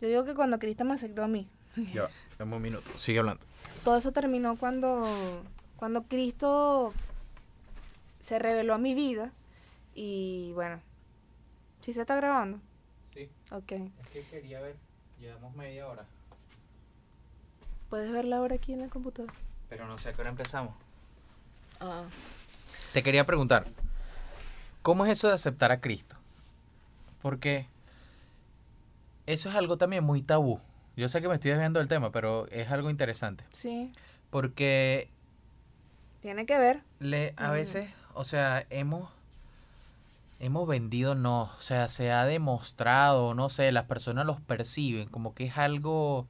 Yo 0.00 0.08
digo 0.08 0.24
que 0.24 0.34
cuando 0.34 0.58
Cristo 0.58 0.84
me 0.84 0.94
aceptó 0.94 1.22
a 1.22 1.28
mí. 1.28 1.48
Ya, 1.94 2.08
dame 2.38 2.56
un 2.56 2.62
minuto. 2.62 2.90
Sigue 2.98 3.20
hablando. 3.20 3.44
todo 3.84 3.96
eso 3.96 4.10
terminó 4.12 4.56
cuando, 4.56 5.06
cuando 5.76 6.02
Cristo 6.04 6.92
se 8.18 8.38
reveló 8.38 8.74
a 8.74 8.78
mi 8.78 8.94
vida 8.94 9.32
y 9.94 10.50
bueno, 10.54 10.80
¿sí 11.80 11.92
se 11.92 12.00
está 12.02 12.16
grabando? 12.16 12.58
Sí, 13.14 13.28
Ok. 13.52 13.72
es 13.72 14.08
que 14.12 14.22
quería 14.30 14.60
ver. 14.60 14.76
Llevamos 15.20 15.54
media 15.54 15.86
hora. 15.88 16.04
¿Puedes 17.88 18.10
ver 18.12 18.24
la 18.24 18.40
hora 18.40 18.56
aquí 18.56 18.72
en 18.72 18.80
el 18.82 18.90
computador? 18.90 19.32
Pero 19.70 19.86
no 19.86 19.98
sé 19.98 20.10
a 20.10 20.12
qué 20.12 20.20
hora 20.20 20.30
empezamos. 20.30 20.74
Ah. 21.80 22.02
Te 22.92 23.02
quería 23.02 23.24
preguntar, 23.24 23.66
¿cómo 24.82 25.06
es 25.06 25.12
eso 25.12 25.28
de 25.28 25.34
aceptar 25.34 25.72
a 25.72 25.80
Cristo? 25.80 26.16
Porque 27.22 27.66
eso 29.26 29.48
es 29.48 29.54
algo 29.54 29.78
también 29.78 30.04
muy 30.04 30.22
tabú. 30.22 30.60
Yo 30.96 31.08
sé 31.08 31.22
que 31.22 31.28
me 31.28 31.34
estoy 31.36 31.52
desviando 31.52 31.78
del 31.78 31.88
tema, 31.88 32.10
pero 32.10 32.46
es 32.48 32.70
algo 32.70 32.90
interesante. 32.90 33.44
Sí, 33.52 33.92
Porque 34.30 35.08
tiene 36.20 36.44
que 36.46 36.58
ver. 36.58 36.82
le, 36.98 37.32
a 37.36 37.50
veces, 37.50 37.88
o 38.12 38.24
sea, 38.24 38.66
hemos, 38.70 39.08
hemos 40.40 40.66
vendido, 40.68 41.14
no, 41.14 41.42
o 41.42 41.60
sea, 41.60 41.88
se 41.88 42.10
ha 42.10 42.26
demostrado, 42.26 43.34
no 43.34 43.48
sé, 43.48 43.72
las 43.72 43.84
personas 43.84 44.26
los 44.26 44.40
perciben 44.40 45.08
como 45.08 45.32
que 45.34 45.44
es 45.46 45.56
algo, 45.56 46.26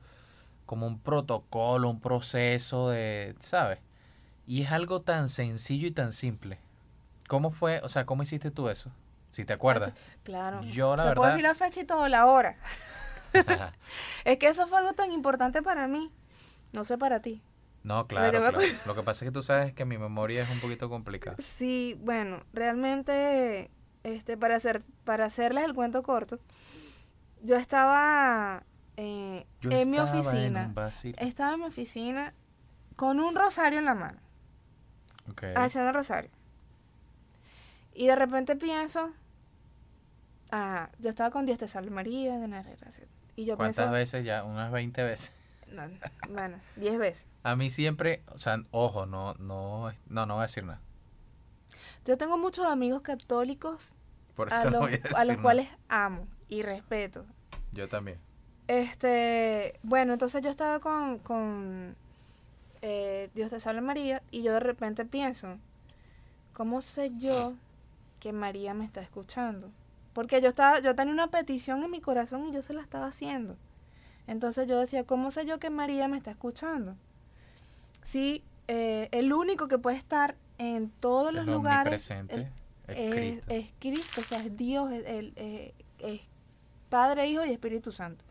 como 0.70 0.87
un 0.87 1.00
protocolo, 1.00 1.90
un 1.90 1.98
proceso 2.00 2.90
de, 2.90 3.35
¿sabes? 3.40 3.80
Y 4.46 4.62
es 4.62 4.70
algo 4.70 5.00
tan 5.02 5.28
sencillo 5.28 5.88
y 5.88 5.90
tan 5.90 6.12
simple. 6.12 6.59
¿Cómo 7.26 7.50
fue, 7.50 7.80
o 7.83 7.88
sea, 7.88 8.06
cómo 8.06 8.22
hiciste 8.22 8.52
tú 8.52 8.68
eso? 8.68 8.92
Si 9.33 9.42
te 9.42 9.52
acuerdas. 9.52 9.92
Claro. 10.22 10.62
Yo, 10.62 10.94
la 10.94 11.09
Te 11.09 11.14
puedo 11.16 11.22
verdad- 11.22 11.37
decir 11.37 11.42
la 11.42 11.54
fecha 11.56 11.80
y 11.80 11.85
todo, 11.85 12.06
la 12.06 12.26
hora. 12.26 12.54
Es 14.24 14.38
que 14.38 14.46
eso 14.46 14.68
fue 14.68 14.78
algo 14.78 14.92
tan 14.92 15.11
importante 15.11 15.61
para 15.61 15.88
mí. 15.88 16.12
No 16.72 16.85
sé 16.85 16.96
para 16.96 17.18
ti. 17.20 17.42
no, 17.83 18.06
claro, 18.06 18.38
claro. 18.38 18.61
Lo 18.87 18.94
que 18.94 19.02
pasa 19.02 19.24
es 19.24 19.28
que 19.30 19.33
tú 19.35 19.42
sabes 19.42 19.72
que 19.74 19.85
mi 19.85 19.98
memoria 19.98 20.44
es 20.44 20.50
un 20.50 20.61
poquito 20.61 20.88
complicada. 20.88 21.37
Sí, 21.59 21.98
bueno, 22.00 22.44
realmente, 22.52 23.72
este, 24.04 24.37
para 24.37 24.54
hacer, 24.54 24.83
para 25.04 25.24
hacerles 25.24 25.64
el 25.64 25.74
cuento 25.74 26.04
corto, 26.04 26.38
yo 27.42 27.56
estaba 27.56 28.62
eh, 29.03 29.47
Yo 29.63 29.71
en 29.71 29.91
mi 29.91 29.99
oficina. 29.99 30.73
un. 30.75 31.15
Estaba 31.19 31.55
en 31.55 31.61
mi 31.61 31.67
oficina 31.67 32.35
con 32.97 33.19
un 33.19 33.35
rosario 33.35 33.79
en 33.79 33.87
la 33.87 33.95
mano, 33.95 34.19
haciendo 35.57 35.93
rosario. 35.93 36.31
Y 37.95 38.07
de 38.07 38.17
repente 38.17 38.57
pienso, 38.57 39.13
ah, 40.53 40.91
yo 40.99 41.09
estaba 41.09 41.31
con 41.31 41.47
Dios 41.47 41.59
te 41.59 41.67
salve 41.67 41.91
María, 41.91 42.39
de 42.39 42.77
gracia. 42.77 43.07
Y 43.37 43.47
yo 43.47 43.57
¿Cuántas 43.57 43.77
pienso, 43.77 43.93
veces 43.93 44.25
ya? 44.25 44.45
Unas 44.45 44.71
20 44.71 45.03
veces. 45.03 45.33
no, 45.69 45.83
bueno, 46.29 46.59
10 46.77 46.99
veces. 46.99 47.27
A 47.43 47.57
mí 47.57 47.71
siempre, 47.71 48.23
o 48.27 48.37
sea, 48.39 48.63
ojo, 48.71 49.07
no, 49.07 49.35
no, 49.35 49.93
no, 50.09 50.27
no 50.27 50.35
voy 50.35 50.41
a 50.43 50.47
decir 50.47 50.65
nada. 50.65 50.81
Yo 52.05 52.19
tengo 52.19 52.37
muchos 52.37 52.67
amigos 52.67 53.01
católicos 53.03 53.95
Por 54.35 54.53
a 54.53 54.65
no 54.65 54.71
los, 54.73 54.81
voy 54.81 54.95
a 54.95 54.99
decir 54.99 55.17
a 55.17 55.21
los 55.25 55.29
nada. 55.29 55.43
cuales 55.43 55.69
amo 55.89 56.27
y 56.49 56.63
respeto. 56.63 57.25
Yo 57.73 57.89
también. 57.89 58.19
Este, 58.70 59.80
bueno, 59.83 60.12
entonces 60.12 60.44
yo 60.44 60.48
estaba 60.48 60.78
con, 60.78 61.18
con 61.18 61.96
eh, 62.83 63.28
Dios 63.35 63.50
te 63.50 63.59
salve 63.59 63.80
María 63.80 64.22
y 64.30 64.42
yo 64.42 64.52
de 64.52 64.61
repente 64.61 65.04
pienso, 65.04 65.59
¿cómo 66.52 66.80
sé 66.80 67.11
yo 67.18 67.54
que 68.20 68.33
María 68.33 68.72
me 68.72 68.85
está 68.85 69.00
escuchando? 69.00 69.72
Porque 70.12 70.40
yo 70.40 70.50
estaba, 70.50 70.78
yo 70.78 70.94
tenía 70.94 71.12
una 71.12 71.33
petición 71.33 71.83
en 71.83 71.90
mi 71.90 72.00
corazón 72.00 72.46
y 72.46 72.52
yo 72.52 72.62
se 72.62 72.72
la 72.72 72.80
estaba 72.80 73.06
haciendo. 73.06 73.56
Entonces 74.28 74.68
yo 74.68 74.78
decía, 74.78 75.02
¿cómo 75.02 75.33
sé 75.33 75.44
yo 75.46 75.59
que 75.59 75.70
María 75.70 76.06
me 76.06 76.16
está 76.16 76.30
escuchando? 76.30 76.94
Sí, 78.04 78.44
eh, 78.68 79.09
el 79.11 79.33
único 79.33 79.66
que 79.66 79.78
puede 79.78 79.96
estar 79.96 80.37
en 80.59 80.90
todos 81.00 81.33
los 81.33 81.44
lugares 81.44 82.09
es 82.09 82.46
es, 82.87 83.11
Cristo. 83.11 83.46
es 83.48 83.66
Cristo, 83.80 84.20
o 84.20 84.24
sea, 84.24 84.38
es 84.38 84.56
Dios, 84.56 84.92
eh, 84.92 85.74
es 85.98 86.20
Padre, 86.88 87.26
Hijo 87.26 87.44
y 87.44 87.50
Espíritu 87.50 87.90
Santo. 87.90 88.24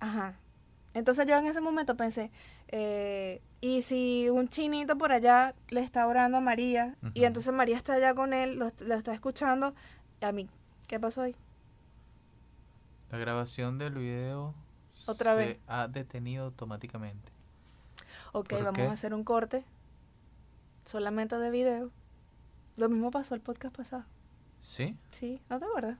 Ajá. 0.00 0.34
Entonces 0.94 1.26
yo 1.26 1.36
en 1.36 1.46
ese 1.46 1.60
momento 1.60 1.94
pensé, 1.96 2.30
eh, 2.68 3.42
y 3.60 3.82
si 3.82 4.30
un 4.30 4.48
chinito 4.48 4.96
por 4.96 5.12
allá 5.12 5.54
le 5.68 5.80
está 5.82 6.06
orando 6.06 6.38
a 6.38 6.40
María, 6.40 6.96
y 7.12 7.24
entonces 7.24 7.52
María 7.52 7.76
está 7.76 7.94
allá 7.94 8.14
con 8.14 8.32
él, 8.32 8.56
lo, 8.58 8.72
lo 8.80 8.94
está 8.94 9.12
escuchando, 9.12 9.74
a 10.22 10.32
mí, 10.32 10.48
¿qué 10.86 10.98
pasó 10.98 11.20
ahí? 11.22 11.36
La 13.10 13.18
grabación 13.18 13.76
del 13.78 13.94
video 13.94 14.54
Otra 15.06 15.32
se 15.32 15.36
vez. 15.36 15.58
ha 15.66 15.86
detenido 15.86 16.44
automáticamente. 16.46 17.30
Ok, 18.32 18.48
¿Por 18.48 18.64
vamos 18.64 18.76
qué? 18.78 18.86
a 18.86 18.92
hacer 18.92 19.12
un 19.14 19.22
corte 19.24 19.64
solamente 20.86 21.36
de 21.36 21.50
video. 21.50 21.90
Lo 22.76 22.88
mismo 22.88 23.10
pasó 23.10 23.34
el 23.34 23.40
podcast 23.42 23.76
pasado. 23.76 24.04
¿Sí? 24.60 24.96
Sí, 25.10 25.40
¿no 25.50 25.58
te 25.58 25.66
acuerdas? 25.66 25.98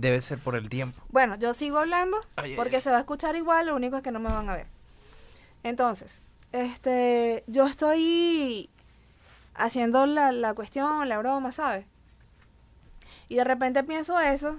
Debe 0.00 0.20
ser 0.22 0.38
por 0.38 0.56
el 0.56 0.68
tiempo. 0.70 1.02
Bueno, 1.10 1.36
yo 1.36 1.52
sigo 1.52 1.78
hablando 1.78 2.16
Ay, 2.36 2.56
porque 2.56 2.76
ay. 2.76 2.82
se 2.82 2.90
va 2.90 2.96
a 2.96 3.00
escuchar 3.00 3.36
igual, 3.36 3.66
lo 3.66 3.76
único 3.76 3.96
es 3.96 4.02
que 4.02 4.10
no 4.10 4.18
me 4.18 4.30
van 4.30 4.48
a 4.48 4.56
ver. 4.56 4.66
Entonces, 5.62 6.22
este, 6.52 7.44
yo 7.46 7.66
estoy 7.66 8.70
haciendo 9.54 10.06
la, 10.06 10.32
la 10.32 10.54
cuestión, 10.54 11.06
la 11.08 11.18
broma, 11.18 11.52
¿sabes? 11.52 11.84
Y 13.28 13.36
de 13.36 13.44
repente 13.44 13.84
pienso 13.84 14.18
eso 14.18 14.58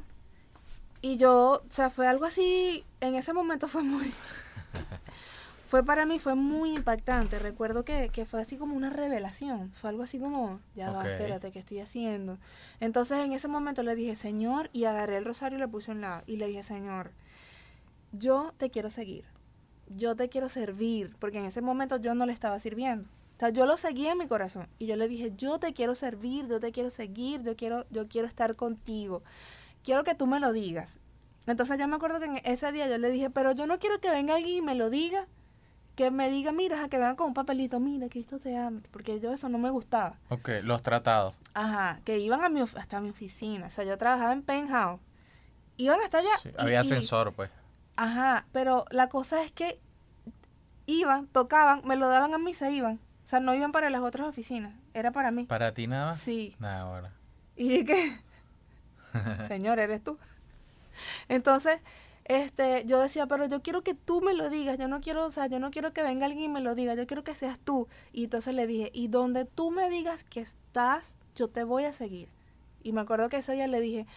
y 1.01 1.17
yo, 1.17 1.63
o 1.67 1.71
sea, 1.71 1.89
fue 1.89 2.08
algo 2.08 2.25
así, 2.25 2.86
en 2.99 3.15
ese 3.15 3.34
momento 3.34 3.67
fue 3.67 3.82
muy, 3.82 4.13
fue 5.71 5.86
para 5.86 6.05
mí, 6.05 6.19
fue 6.19 6.36
muy 6.36 6.75
impactante. 6.75 7.39
Recuerdo 7.39 7.86
que, 7.86 8.10
que 8.10 8.25
fue 8.25 8.41
así 8.41 8.57
como 8.57 8.75
una 8.75 8.89
revelación, 8.89 9.71
fue 9.71 9.89
algo 9.89 10.03
así 10.03 10.19
como, 10.19 10.60
ya 10.75 10.91
va, 10.91 11.10
espérate, 11.10 11.49
¿qué 11.53 11.60
estoy 11.60 11.79
haciendo? 11.79 12.39
Entonces 12.81 13.19
en 13.19 13.31
ese 13.31 13.47
momento 13.47 13.81
le 13.81 13.95
dije, 13.95 14.17
Señor, 14.17 14.69
y 14.73 14.84
agarré 14.84 15.15
el 15.15 15.23
rosario 15.23 15.57
y 15.57 15.62
le 15.62 15.69
puse 15.69 15.89
a 15.91 15.93
un 15.93 16.01
lado, 16.01 16.23
y 16.27 16.36
le 16.36 16.47
dije, 16.47 16.62
Señor, 16.62 17.13
yo 18.12 18.53
te 18.57 18.69
quiero 18.69 18.89
seguir, 18.89 19.23
yo 19.88 20.13
te 20.17 20.27
quiero 20.27 20.49
servir, 20.49 21.15
porque 21.19 21.38
en 21.38 21.45
ese 21.45 21.62
momento 21.62 21.95
yo 21.95 22.15
no 22.15 22.25
le 22.25 22.34
estaba 22.34 22.60
sirviendo. 22.60 23.07
O 23.38 23.39
sea, 23.39 23.47
yo 23.47 23.65
lo 23.65 23.77
seguía 23.77 24.12
en 24.12 24.17
mi 24.17 24.27
corazón 24.27 24.67
y 24.77 24.88
yo 24.88 24.97
le 24.97 25.07
dije, 25.07 25.31
yo 25.38 25.57
te 25.57 25.71
quiero 25.71 25.95
servir, 25.95 26.49
yo 26.49 26.60
te 26.60 26.73
quiero 26.73 26.89
seguir, 26.89 27.43
yo 27.43 27.55
quiero, 27.55 27.86
yo 27.91 28.10
quiero 28.10 28.27
estar 28.27 28.57
contigo. 28.57 29.23
Quiero 29.86 30.03
que 30.03 30.15
tú 30.15 30.27
me 30.27 30.41
lo 30.41 30.51
digas. 30.51 30.99
Entonces 31.47 31.79
yo 31.79 31.88
me 31.88 31.95
acuerdo 31.95 32.19
que 32.19 32.25
en 32.25 32.41
ese 32.43 32.73
día 32.73 32.89
yo 32.89 32.97
le 32.97 33.10
dije, 33.10 33.29
pero 33.29 33.53
yo 33.53 33.67
no 33.67 33.79
quiero 33.79 34.01
que 34.01 34.10
venga 34.10 34.36
alguien 34.36 34.57
y 34.57 34.62
me 34.62 34.75
lo 34.75 34.89
diga, 34.89 35.27
que 36.02 36.10
me 36.12 36.30
diga, 36.32 36.52
mira, 36.52 36.90
que 36.90 36.98
venga 36.98 37.16
con 37.16 37.28
un 37.28 37.34
papelito, 37.36 37.80
mira, 37.80 38.10
Cristo 38.10 38.40
te 38.40 38.58
ama, 38.58 38.82
porque 38.92 39.20
yo 39.20 39.32
eso 39.32 39.50
no 39.50 39.58
me 39.60 39.70
gustaba. 39.70 40.16
Ok, 40.30 40.50
los 40.64 40.82
tratados. 40.82 41.36
Ajá, 41.54 42.00
que 42.06 42.18
iban 42.18 42.44
a 42.44 42.50
mi, 42.50 42.62
hasta 42.62 43.00
mi 43.02 43.10
oficina, 43.12 43.68
o 43.68 43.70
sea, 43.70 43.84
yo 43.84 43.98
trabajaba 44.00 44.34
en 44.34 44.42
Penthouse. 44.42 45.00
Iban 45.78 46.00
hasta 46.02 46.18
allá. 46.18 46.38
Sí, 46.42 46.50
y- 46.50 46.62
había 46.62 46.74
y- 46.74 46.78
ascensor, 46.78 47.34
pues. 47.34 47.52
Ajá, 47.98 48.46
pero 48.52 48.86
la 48.90 49.10
cosa 49.10 49.44
es 49.44 49.52
que 49.52 49.80
iban, 50.88 51.28
tocaban, 51.28 51.82
me 51.86 51.96
lo 51.96 52.08
daban 52.10 52.34
a 52.34 52.38
mí, 52.40 52.54
se 52.56 52.72
iban. 52.72 53.00
O 53.24 53.28
sea, 53.28 53.40
no 53.40 53.54
iban 53.54 53.72
para 53.72 53.90
las 53.92 54.02
otras 54.02 54.28
oficinas, 54.28 54.74
era 54.96 55.12
para 55.12 55.30
mí. 55.30 55.46
¿Para 55.46 55.74
ti 55.74 55.86
nada 55.86 56.08
más? 56.08 56.20
Sí. 56.20 56.56
Nada, 56.60 56.82
ahora. 56.82 57.14
Y 57.56 57.84
dije, 57.84 58.20
señor, 59.48 59.78
eres 59.78 60.04
tú. 60.04 60.18
Entonces, 61.30 61.80
este, 62.32 62.86
yo 62.86 63.02
decía, 63.02 63.28
pero 63.28 63.46
yo 63.48 63.62
quiero 63.62 63.84
que 63.84 63.94
tú 63.94 64.22
me 64.22 64.34
lo 64.34 64.50
digas, 64.50 64.78
yo 64.78 64.88
no 64.88 65.02
quiero, 65.02 65.26
o 65.26 65.30
sea, 65.32 65.48
yo 65.48 65.60
no 65.60 65.70
quiero 65.70 65.91
que 65.91 66.02
venga 66.02 66.28
alguien 66.28 66.46
y 66.46 66.54
me 66.54 66.62
lo 66.62 66.76
diga, 66.76 66.94
yo 66.94 67.06
quiero 67.06 67.26
que 67.26 67.36
seas 67.36 67.60
tú. 67.60 67.89
Y 68.13 68.24
entonces 68.24 68.56
le 68.56 68.67
dije, 68.67 68.89
y 68.94 69.10
donde 69.10 69.44
tú 69.44 69.70
me 69.70 69.89
digas 69.89 70.24
que 70.24 70.39
estás, 70.39 71.15
yo 71.36 71.50
te 71.50 71.65
voy 71.65 71.84
a 71.84 71.91
seguir. 71.91 72.30
Y 72.84 72.94
me 72.94 73.02
acuerdo 73.02 73.28
que 73.28 73.38
ese 73.38 73.52
día 73.52 73.67
le 73.67 73.82
dije, 73.82 74.08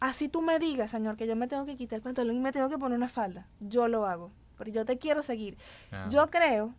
así 0.00 0.30
tú 0.30 0.40
me 0.40 0.58
digas, 0.58 0.92
señor, 0.92 1.18
que 1.18 1.26
yo 1.26 1.36
me 1.36 1.46
tengo 1.46 1.66
que 1.66 1.76
quitar 1.76 1.98
el 1.98 2.02
pantalón 2.02 2.36
y 2.36 2.40
me 2.40 2.52
tengo 2.52 2.70
que 2.70 2.78
poner 2.78 2.96
una 2.96 3.10
falda, 3.10 3.46
yo 3.60 3.86
lo 3.86 4.06
hago, 4.06 4.32
pero 4.56 4.70
yo 4.70 4.86
te 4.86 4.96
quiero 4.96 5.22
seguir. 5.22 5.58
Ah. 5.92 6.08
Yo 6.10 6.30
creo 6.30 6.74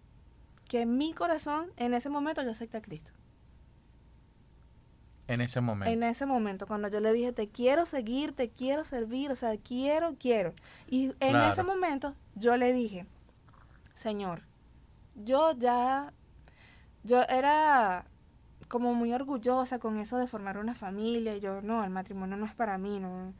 que 0.67 0.81
en 0.81 0.97
mi 0.97 1.13
corazón, 1.13 1.71
en 1.77 1.93
ese 1.93 2.09
momento, 2.09 2.41
yo 2.41 2.49
acepté 2.49 2.77
a 2.77 2.81
Cristo. 2.81 3.11
En 5.29 5.41
ese 5.41 5.61
momento. 5.61 5.91
En 5.93 6.03
ese 6.03 6.25
momento, 6.25 6.65
cuando 6.67 6.87
yo 6.87 6.99
le 6.99 7.13
dije, 7.13 7.31
te 7.31 7.47
quiero 7.49 7.85
seguir, 7.85 8.33
te 8.33 8.49
quiero 8.49 8.83
servir, 8.83 9.31
o 9.31 9.35
sea, 9.35 9.55
quiero, 9.57 10.15
quiero. 10.19 10.53
Y 10.89 11.05
en 11.05 11.13
Claro. 11.31 11.53
ese 11.53 11.63
momento 11.63 12.15
yo 12.35 12.57
le 12.57 12.73
dije, 12.73 13.05
Señor, 13.93 14.41
yo 15.15 15.51
ya, 15.53 16.11
yo 17.03 17.21
era 17.29 18.05
como 18.67 18.93
muy 18.93 19.13
orgullosa 19.13 19.77
con 19.79 19.97
eso 19.99 20.17
de 20.17 20.25
formar 20.27 20.57
una 20.57 20.73
familia, 20.75 21.35
y 21.35 21.39
yo, 21.39 21.61
no, 21.61 21.83
el 21.83 21.89
matrimonio 21.91 22.35
no 22.37 22.45
es 22.45 22.53
para 22.55 22.77
mí, 22.77 22.99
no. 22.99 23.33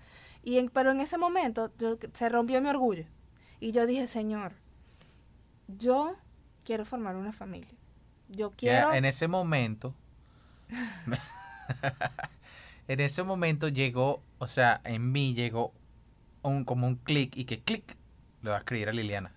Y 0.43 0.57
en- 0.59 0.69
pero 0.69 0.91
en 0.91 1.01
ese 1.01 1.17
momento 1.17 1.71
yo, 1.79 1.97
se 2.13 2.29
rompió 2.29 2.61
mi 2.61 2.69
orgullo. 2.69 3.05
Y 3.59 3.71
yo 3.71 3.85
dije, 3.87 4.05
Señor, 4.07 4.53
yo 5.67 6.15
quiero 6.63 6.85
formar 6.85 7.15
una 7.15 7.33
familia. 7.33 7.73
Yo 8.29 8.51
Ya 8.51 8.55
quiero... 8.55 8.93
en 8.93 9.05
ese 9.05 9.27
momento. 9.27 9.93
en 12.87 12.99
ese 12.99 13.23
momento 13.23 13.67
llegó, 13.67 14.21
o 14.37 14.47
sea, 14.47 14.81
en 14.83 15.11
mí 15.11 15.33
llegó 15.33 15.73
un 16.41 16.63
como 16.65 16.87
un 16.87 16.95
clic 16.95 17.35
y 17.37 17.45
que 17.45 17.59
clic 17.59 17.95
le 18.41 18.49
va 18.49 18.57
a 18.57 18.59
escribir 18.59 18.89
a 18.89 18.93
Liliana. 18.93 19.31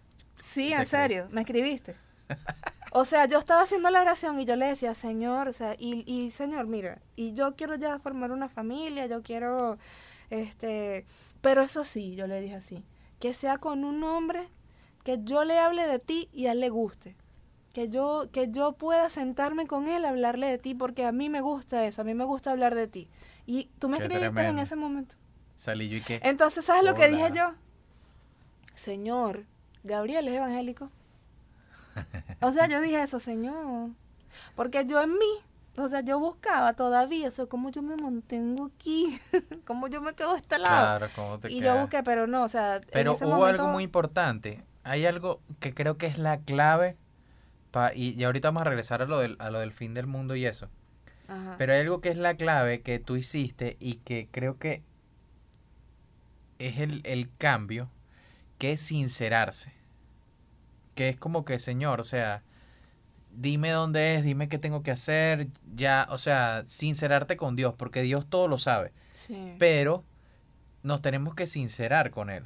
Sí, 0.44 0.72
en 0.72 0.86
serio, 0.86 1.28
me 1.30 1.42
escribiste. 1.42 1.96
O 2.94 3.06
sea, 3.06 3.24
yo 3.24 3.38
estaba 3.38 3.62
haciendo 3.62 3.88
la 3.88 4.02
oración 4.02 4.38
y 4.38 4.44
yo 4.44 4.54
le 4.54 4.66
decía, 4.66 4.94
Señor, 4.94 5.48
o 5.48 5.54
sea, 5.54 5.76
y, 5.78 6.04
y 6.06 6.30
Señor, 6.30 6.66
mira, 6.66 7.00
y 7.16 7.32
yo 7.32 7.56
quiero 7.56 7.74
ya 7.76 7.98
formar 7.98 8.32
una 8.32 8.50
familia, 8.50 9.06
yo 9.06 9.22
quiero, 9.22 9.78
este, 10.28 11.06
pero 11.40 11.62
eso 11.62 11.84
sí, 11.84 12.16
yo 12.16 12.26
le 12.26 12.38
dije 12.42 12.56
así, 12.56 12.84
que 13.18 13.32
sea 13.32 13.56
con 13.56 13.84
un 13.84 14.04
hombre 14.04 14.46
que 15.04 15.18
yo 15.22 15.44
le 15.44 15.58
hable 15.58 15.86
de 15.86 16.00
ti 16.00 16.28
y 16.34 16.48
a 16.48 16.52
él 16.52 16.60
le 16.60 16.68
guste. 16.68 17.16
Que 17.72 17.88
yo, 17.88 18.28
que 18.32 18.50
yo 18.50 18.72
pueda 18.72 19.08
sentarme 19.08 19.66
con 19.66 19.88
él 19.88 20.04
hablarle 20.04 20.46
de 20.46 20.58
ti, 20.58 20.74
porque 20.74 21.06
a 21.06 21.12
mí 21.12 21.28
me 21.28 21.40
gusta 21.40 21.86
eso, 21.86 22.02
a 22.02 22.04
mí 22.04 22.14
me 22.14 22.24
gusta 22.24 22.50
hablar 22.50 22.74
de 22.74 22.86
ti. 22.86 23.08
Y 23.46 23.70
tú 23.78 23.88
me 23.88 23.98
Qué 23.98 24.04
escribiste 24.04 24.46
en 24.46 24.58
ese 24.58 24.76
momento. 24.76 25.14
Salí 25.56 25.88
yo 25.88 25.96
y 25.96 26.00
que. 26.00 26.20
Entonces, 26.22 26.64
¿sabes 26.64 26.84
lo 26.84 26.94
que 26.94 27.08
dije 27.08 27.30
yo? 27.34 27.54
Señor, 28.74 29.44
Gabriel 29.84 30.28
es 30.28 30.34
evangélico. 30.34 30.90
O 32.40 32.50
sea, 32.50 32.66
yo 32.66 32.80
dije 32.80 33.02
eso, 33.02 33.20
Señor. 33.20 33.90
Porque 34.56 34.84
yo 34.86 35.00
en 35.02 35.12
mí, 35.12 35.40
o 35.76 35.88
sea, 35.88 36.00
yo 36.00 36.18
buscaba 36.18 36.72
todavía, 36.72 37.28
o 37.28 37.30
sea, 37.30 37.46
cómo 37.46 37.70
yo 37.70 37.82
me 37.82 37.96
mantengo 37.96 38.70
aquí, 38.74 39.20
cómo 39.66 39.88
yo 39.88 40.00
me 40.00 40.14
quedo 40.14 40.32
de 40.32 40.40
este 40.40 40.58
lado. 40.58 40.98
Claro, 40.98 41.12
¿cómo 41.14 41.38
te 41.38 41.52
y 41.52 41.60
yo 41.60 41.78
busqué, 41.78 42.02
pero 42.02 42.26
no, 42.26 42.42
o 42.42 42.48
sea, 42.48 42.76
en 42.76 42.82
Pero 42.92 43.12
ese 43.12 43.26
hubo 43.26 43.36
momento, 43.36 43.62
algo 43.62 43.72
muy 43.72 43.84
importante. 43.84 44.64
Hay 44.84 45.06
algo 45.06 45.40
que 45.60 45.72
creo 45.74 45.96
que 45.96 46.06
es 46.06 46.18
la 46.18 46.40
clave. 46.40 46.96
Pa- 47.72 47.92
y, 47.94 48.10
y 48.10 48.22
ahorita 48.22 48.48
vamos 48.48 48.60
a 48.60 48.64
regresar 48.64 49.02
a 49.02 49.06
lo, 49.06 49.18
del, 49.18 49.36
a 49.40 49.50
lo 49.50 49.58
del 49.58 49.72
fin 49.72 49.94
del 49.94 50.06
mundo 50.06 50.36
y 50.36 50.46
eso. 50.46 50.68
Ajá. 51.26 51.56
Pero 51.58 51.72
hay 51.72 51.80
algo 51.80 52.00
que 52.00 52.10
es 52.10 52.16
la 52.16 52.36
clave 52.36 52.82
que 52.82 53.00
tú 53.00 53.16
hiciste 53.16 53.76
y 53.80 53.94
que 53.96 54.28
creo 54.30 54.58
que 54.58 54.82
es 56.58 56.78
el, 56.78 57.00
el 57.04 57.30
cambio, 57.38 57.90
que 58.58 58.72
es 58.72 58.80
sincerarse. 58.80 59.72
Que 60.94 61.08
es 61.08 61.16
como 61.16 61.44
que, 61.44 61.58
Señor, 61.58 62.00
o 62.00 62.04
sea, 62.04 62.42
dime 63.32 63.70
dónde 63.70 64.16
es, 64.16 64.24
dime 64.24 64.48
qué 64.48 64.58
tengo 64.58 64.82
que 64.82 64.90
hacer, 64.90 65.48
ya, 65.74 66.06
o 66.10 66.18
sea, 66.18 66.62
sincerarte 66.66 67.36
con 67.36 67.56
Dios, 67.56 67.74
porque 67.76 68.02
Dios 68.02 68.26
todo 68.28 68.46
lo 68.48 68.58
sabe. 68.58 68.92
sí. 69.14 69.54
Pero 69.58 70.04
nos 70.82 71.00
tenemos 71.00 71.34
que 71.34 71.46
sincerar 71.46 72.10
con 72.10 72.28
Él. 72.28 72.44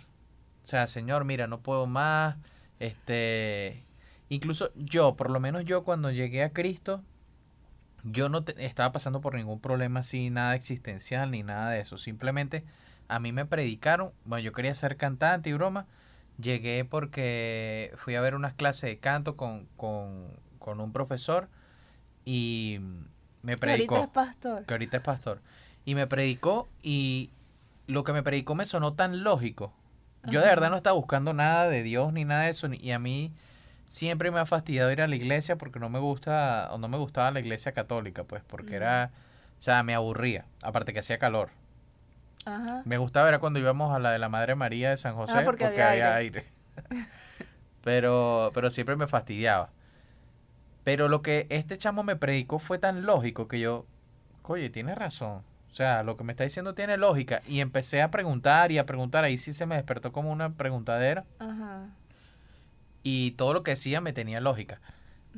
O 0.62 0.66
sea, 0.66 0.86
Señor, 0.86 1.24
mira, 1.24 1.46
no 1.46 1.60
puedo 1.60 1.86
más. 1.86 2.36
Este, 2.78 3.82
incluso 4.28 4.70
yo, 4.76 5.16
por 5.16 5.30
lo 5.30 5.40
menos 5.40 5.64
yo 5.64 5.84
cuando 5.84 6.10
llegué 6.10 6.42
a 6.44 6.52
Cristo, 6.52 7.02
yo 8.04 8.28
no 8.28 8.44
te- 8.44 8.64
estaba 8.64 8.92
pasando 8.92 9.20
por 9.20 9.34
ningún 9.34 9.60
problema 9.60 10.00
así, 10.00 10.30
nada 10.30 10.54
existencial 10.54 11.30
ni 11.30 11.42
nada 11.42 11.70
de 11.70 11.80
eso. 11.80 11.98
Simplemente 11.98 12.64
a 13.08 13.18
mí 13.20 13.32
me 13.32 13.46
predicaron, 13.46 14.12
bueno, 14.24 14.44
yo 14.44 14.52
quería 14.52 14.74
ser 14.74 14.96
cantante 14.96 15.50
y 15.50 15.52
broma. 15.54 15.86
Llegué 16.38 16.84
porque 16.84 17.92
fui 17.96 18.14
a 18.14 18.20
ver 18.20 18.34
unas 18.34 18.52
clases 18.54 18.90
de 18.90 18.98
canto 18.98 19.36
con, 19.36 19.66
con, 19.76 20.28
con 20.58 20.80
un 20.80 20.92
profesor 20.92 21.48
y 22.24 22.78
me 23.42 23.56
Que 23.56 23.70
ahorita 23.70 23.94
predicó 23.94 24.04
es 24.04 24.08
pastor. 24.08 24.64
que 24.66 24.74
ahorita 24.74 24.96
es 24.98 25.02
pastor, 25.02 25.40
y 25.84 25.94
me 25.94 26.06
predicó 26.06 26.68
y 26.82 27.30
lo 27.86 28.04
que 28.04 28.12
me 28.12 28.22
predicó 28.22 28.54
me 28.54 28.66
sonó 28.66 28.94
tan 28.94 29.22
lógico. 29.24 29.72
Yo 30.24 30.40
de 30.40 30.46
verdad 30.48 30.70
no 30.70 30.76
estaba 30.76 30.96
buscando 30.96 31.32
nada 31.32 31.68
de 31.68 31.82
Dios 31.84 32.12
ni 32.12 32.24
nada 32.24 32.42
de 32.44 32.50
eso, 32.50 32.68
y 32.72 32.90
a 32.90 32.98
mí 32.98 33.32
siempre 33.86 34.30
me 34.30 34.40
ha 34.40 34.46
fastidiado 34.46 34.90
ir 34.92 35.00
a 35.02 35.08
la 35.08 35.16
iglesia 35.16 35.56
porque 35.56 35.78
no 35.78 35.88
me 35.88 35.98
gusta, 35.98 36.68
o 36.72 36.78
no 36.78 36.88
me 36.88 36.98
gustaba 36.98 37.30
la 37.30 37.40
iglesia 37.40 37.72
católica, 37.72 38.24
pues, 38.24 38.42
porque 38.46 38.76
era, 38.76 39.10
o 39.58 39.62
sea, 39.62 39.82
me 39.82 39.94
aburría, 39.94 40.44
aparte 40.62 40.92
que 40.92 41.00
hacía 41.00 41.18
calor. 41.18 41.50
Ajá. 42.44 42.82
Me 42.84 42.98
gustaba 42.98 43.28
era 43.28 43.38
cuando 43.38 43.58
íbamos 43.58 43.94
a 43.94 43.98
la 43.98 44.10
de 44.12 44.18
la 44.18 44.28
Madre 44.28 44.54
María 44.54 44.90
de 44.90 44.96
San 44.96 45.14
José 45.16 45.32
Ah, 45.36 45.42
porque 45.44 45.64
había 45.64 46.14
aire. 46.14 46.46
pero, 47.82 48.52
pero 48.54 48.70
siempre 48.70 48.96
me 48.96 49.06
fastidiaba. 49.08 49.70
Pero 50.84 51.08
lo 51.08 51.22
que 51.22 51.48
este 51.50 51.76
chamo 51.78 52.04
me 52.04 52.14
predicó 52.14 52.60
fue 52.60 52.78
tan 52.78 53.04
lógico 53.04 53.48
que 53.48 53.58
yo, 53.58 53.86
oye, 54.44 54.70
tiene 54.70 54.94
razón. 54.94 55.42
O 55.68 55.74
sea, 55.76 56.04
lo 56.04 56.16
que 56.16 56.22
me 56.22 56.32
está 56.32 56.44
diciendo 56.44 56.74
tiene 56.74 56.96
lógica. 56.96 57.42
Y 57.48 57.60
empecé 57.60 58.00
a 58.02 58.10
preguntar 58.12 58.70
y 58.70 58.78
a 58.78 58.86
preguntar. 58.86 59.24
Ahí 59.24 59.36
sí 59.36 59.52
se 59.52 59.66
me 59.66 59.74
despertó 59.74 60.12
como 60.12 60.30
una 60.30 60.54
preguntadera. 60.54 61.24
Ajá. 61.40 61.88
Y 63.08 63.30
todo 63.32 63.54
lo 63.54 63.62
que 63.62 63.70
decía 63.70 64.00
me 64.00 64.12
tenía 64.12 64.40
lógica. 64.40 64.80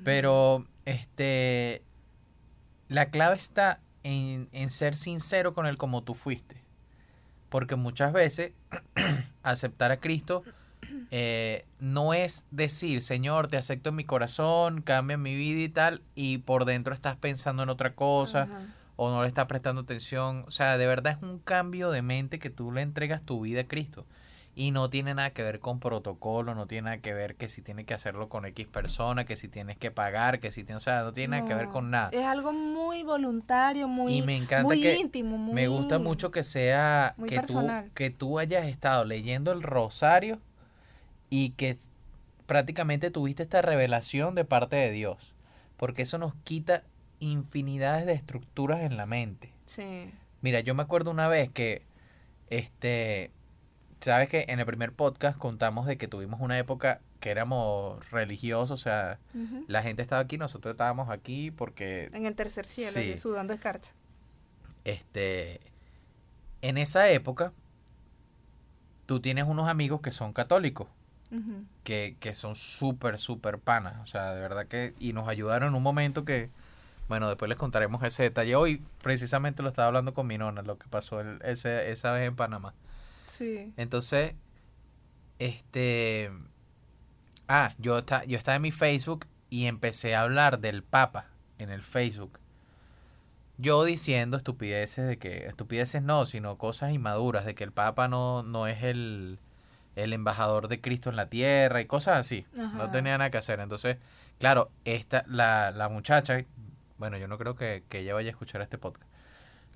Pero, 0.03 0.67
este, 0.87 1.83
la 2.89 3.11
clave 3.11 3.37
está 3.37 3.81
en, 4.05 4.49
en 4.53 4.71
ser 4.71 4.97
sincero 4.97 5.53
con 5.53 5.67
él 5.67 5.77
como 5.77 6.03
tú 6.03 6.15
fuiste. 6.15 6.57
Porque 7.51 7.77
muchas 7.77 8.15
veces 8.15 8.53
aceptar 9.43 9.91
a 9.91 10.01
Cristo 10.01 10.45
eh, 11.11 11.67
no 11.79 12.15
es 12.15 12.47
decir, 12.51 13.03
Señor, 13.03 13.49
te 13.49 13.59
acepto 13.59 13.91
en 13.91 13.97
mi 13.97 14.05
corazón, 14.05 14.81
cambia 14.81 15.19
mi 15.19 15.35
vida 15.35 15.61
y 15.61 15.69
tal, 15.69 16.01
y 16.15 16.39
por 16.39 16.65
dentro 16.65 16.95
estás 16.95 17.17
pensando 17.17 17.65
en 17.65 17.69
otra 17.69 17.95
cosa 17.95 18.45
Ajá. 18.45 18.61
o 18.97 19.11
no 19.11 19.21
le 19.21 19.29
estás 19.29 19.45
prestando 19.45 19.83
atención. 19.83 20.45
O 20.47 20.51
sea, 20.51 20.79
de 20.79 20.87
verdad 20.87 21.19
es 21.19 21.23
un 21.23 21.39
cambio 21.39 21.91
de 21.91 22.01
mente 22.01 22.39
que 22.39 22.49
tú 22.49 22.73
le 22.73 22.81
entregas 22.81 23.21
tu 23.21 23.43
vida 23.43 23.61
a 23.61 23.69
Cristo. 23.69 24.07
Y 24.59 24.73
no 24.73 24.91
tiene 24.91 25.15
nada 25.15 25.31
que 25.31 25.45
ver 25.45 25.61
con 25.61 25.79
protocolo, 25.79 26.53
no 26.57 26.67
tiene 26.67 26.87
nada 26.87 26.99
que 26.99 27.15
ver 27.15 27.37
que 27.37 27.49
si 27.49 27.63
tienes 27.63 27.87
que 27.87 27.95
hacerlo 27.95 28.29
con 28.29 28.45
X 28.45 28.67
persona, 28.67 29.25
que 29.25 29.37
si 29.37 29.47
tienes 29.47 29.79
que 29.79 29.93
pagar, 29.93 30.41
que 30.41 30.51
si 30.51 30.65
tienes, 30.65 30.83
o 30.83 30.85
sea, 30.85 31.03
no 31.03 31.13
tiene 31.13 31.37
nada 31.37 31.49
que 31.49 31.55
ver 31.55 31.69
con 31.69 31.91
nada. 31.91 32.11
Es 32.13 32.25
algo 32.25 32.53
muy 32.53 33.05
voluntario, 33.05 33.87
muy, 33.87 34.17
y 34.17 34.23
me 34.23 34.37
encanta 34.37 34.65
muy 34.65 34.83
que 34.83 34.97
íntimo, 34.97 35.39
muy... 35.39 35.55
me 35.55 35.69
gusta 35.69 36.01
mucho 36.01 36.33
que 36.33 36.43
sea 36.43 37.15
que 37.29 37.39
tú, 37.39 37.69
que 37.95 38.11
tú 38.11 38.41
hayas 38.41 38.67
estado 38.67 39.05
leyendo 39.05 39.53
el 39.53 39.63
rosario 39.63 40.41
y 41.31 41.51
que 41.51 41.77
prácticamente 42.47 43.13
tuviste 43.13 43.45
esta 43.45 43.63
revelación 43.63 44.35
de 44.35 44.45
parte 44.45 44.75
de 44.75 44.91
Dios, 44.91 45.37
porque 45.77 46.03
eso 46.03 46.19
nos 46.19 46.35
quita 46.35 46.83
infinidades 47.21 48.07
de 48.07 48.15
estructuras 48.15 48.81
en 48.81 48.97
la 48.97 49.07
mente. 49.07 49.53
Sí. 49.67 50.11
Mira, 50.41 50.59
yo 50.59 50.75
me 50.75 50.83
acuerdo 50.83 51.13
una 51.13 51.29
vez 51.29 51.49
que, 51.49 51.83
este, 52.51 53.31
sabes 54.01 54.29
que 54.29 54.45
en 54.49 54.61
el 54.61 54.67
primer 54.67 54.93
podcast 54.93 55.39
contamos 55.39 55.87
de 55.87 55.97
que 55.99 56.09
tuvimos 56.09 56.41
una 56.41 56.59
época 56.59 57.01
que 57.21 57.31
éramos 57.31 58.09
religiosos, 58.11 58.71
o 58.71 58.83
sea, 58.83 59.19
la 59.67 59.83
gente 59.83 60.03
estaba 60.03 60.21
aquí, 60.23 60.39
nosotros 60.39 60.73
estábamos 60.73 61.11
aquí 61.11 61.51
porque, 61.51 62.11
En 62.13 62.27
el 62.27 62.35
tercer 62.37 62.67
cielo, 62.67 62.93
Sí. 62.93 63.19
sudando 63.19 63.53
escarcha. 63.53 63.93
este, 64.85 65.61
en 66.63 66.79
esa 66.79 67.09
época, 67.11 67.53
tú 69.07 69.21
tienes 69.21 69.45
unos 69.45 69.69
amigos 69.69 70.01
que 70.01 70.11
son 70.11 70.33
católicos, 70.33 70.89
que, 71.85 72.17
que 72.21 72.35
son 72.35 72.55
súper, 72.55 73.19
súper 73.19 73.59
panas, 73.59 73.97
o 74.03 74.07
sea, 74.07 74.33
de 74.33 74.41
verdad 74.41 74.67
que, 74.67 74.95
y 74.99 75.13
nos 75.13 75.29
ayudaron 75.29 75.69
en 75.71 75.75
un 75.75 75.83
momento 75.83 76.25
que, 76.25 76.49
bueno, 77.09 77.29
después 77.29 77.49
les 77.51 77.59
contaremos 77.59 78.03
ese 78.03 78.23
detalle. 78.23 78.55
Hoy 78.57 78.83
precisamente 79.03 79.63
lo 79.63 79.69
estaba 79.71 79.89
hablando 79.89 80.15
con 80.15 80.27
mi 80.27 80.39
nona, 80.39 80.63
lo 80.63 80.79
que 80.79 80.87
pasó 80.89 81.21
el- 81.21 81.41
ese, 81.43 81.91
esa 81.91 82.13
vez 82.13 82.27
en 82.29 82.37
Panamá. 82.37 82.75
Sí. 83.39 83.73
Entonces, 83.77 84.35
este, 85.39 86.33
ah, 87.47 87.75
yo, 87.79 87.99
está, 87.99 88.25
yo 88.25 88.37
estaba 88.37 88.57
en 88.57 88.63
mi 88.63 88.73
Facebook 88.73 89.27
y 89.49 89.67
empecé 89.67 90.15
a 90.17 90.23
hablar 90.23 90.59
del 90.59 90.83
Papa 90.83 91.27
en 91.59 91.71
el 91.71 91.83
Facebook. 91.83 92.39
Yo 93.57 93.85
diciendo 93.85 94.37
estupideces 94.37 95.07
de 95.07 95.19
que, 95.19 95.47
estupideces 95.47 96.03
no, 96.03 96.27
sino 96.27 96.59
cosas 96.59 96.93
inmaduras, 96.93 97.45
de 97.45 97.55
que 97.55 97.65
el 97.65 97.73
Papa 97.73 98.07
no, 98.09 98.43
no 98.43 98.67
es 98.67 98.83
el, 98.85 99.39
el 99.97 100.13
embajador 100.13 100.69
de 100.69 100.81
Cristo 100.81 101.11
en 101.11 101.17
la 101.17 101.29
tierra 101.29 101.81
y 101.81 101.87
cosas 101.87 102.19
así. 102.19 102.47
No 102.55 102.91
tenía 102.91 103.19
nada 103.19 103.31
que 103.31 103.39
hacer. 103.39 103.59
Entonces, 103.61 103.97
claro, 104.39 104.71
esta, 104.85 105.25
la, 105.27 105.73
la 105.73 105.89
muchacha, 105.89 106.45
bueno, 106.99 107.19
yo 107.19 107.27
no 107.27 107.37
creo 107.39 107.57
que, 107.57 107.83
que 107.89 108.01
ella 108.01 108.15
vaya 108.15 108.29
a 108.29 108.31
escuchar 108.33 108.61
este 108.61 108.79
podcast. 108.79 109.11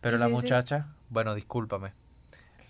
Pero 0.01 0.17
Sí, 0.17 0.21
la 0.21 0.27
sí, 0.27 0.31
sí. 0.31 0.41
muchacha, 0.43 0.87
bueno, 1.11 1.35
discúlpame. 1.35 1.93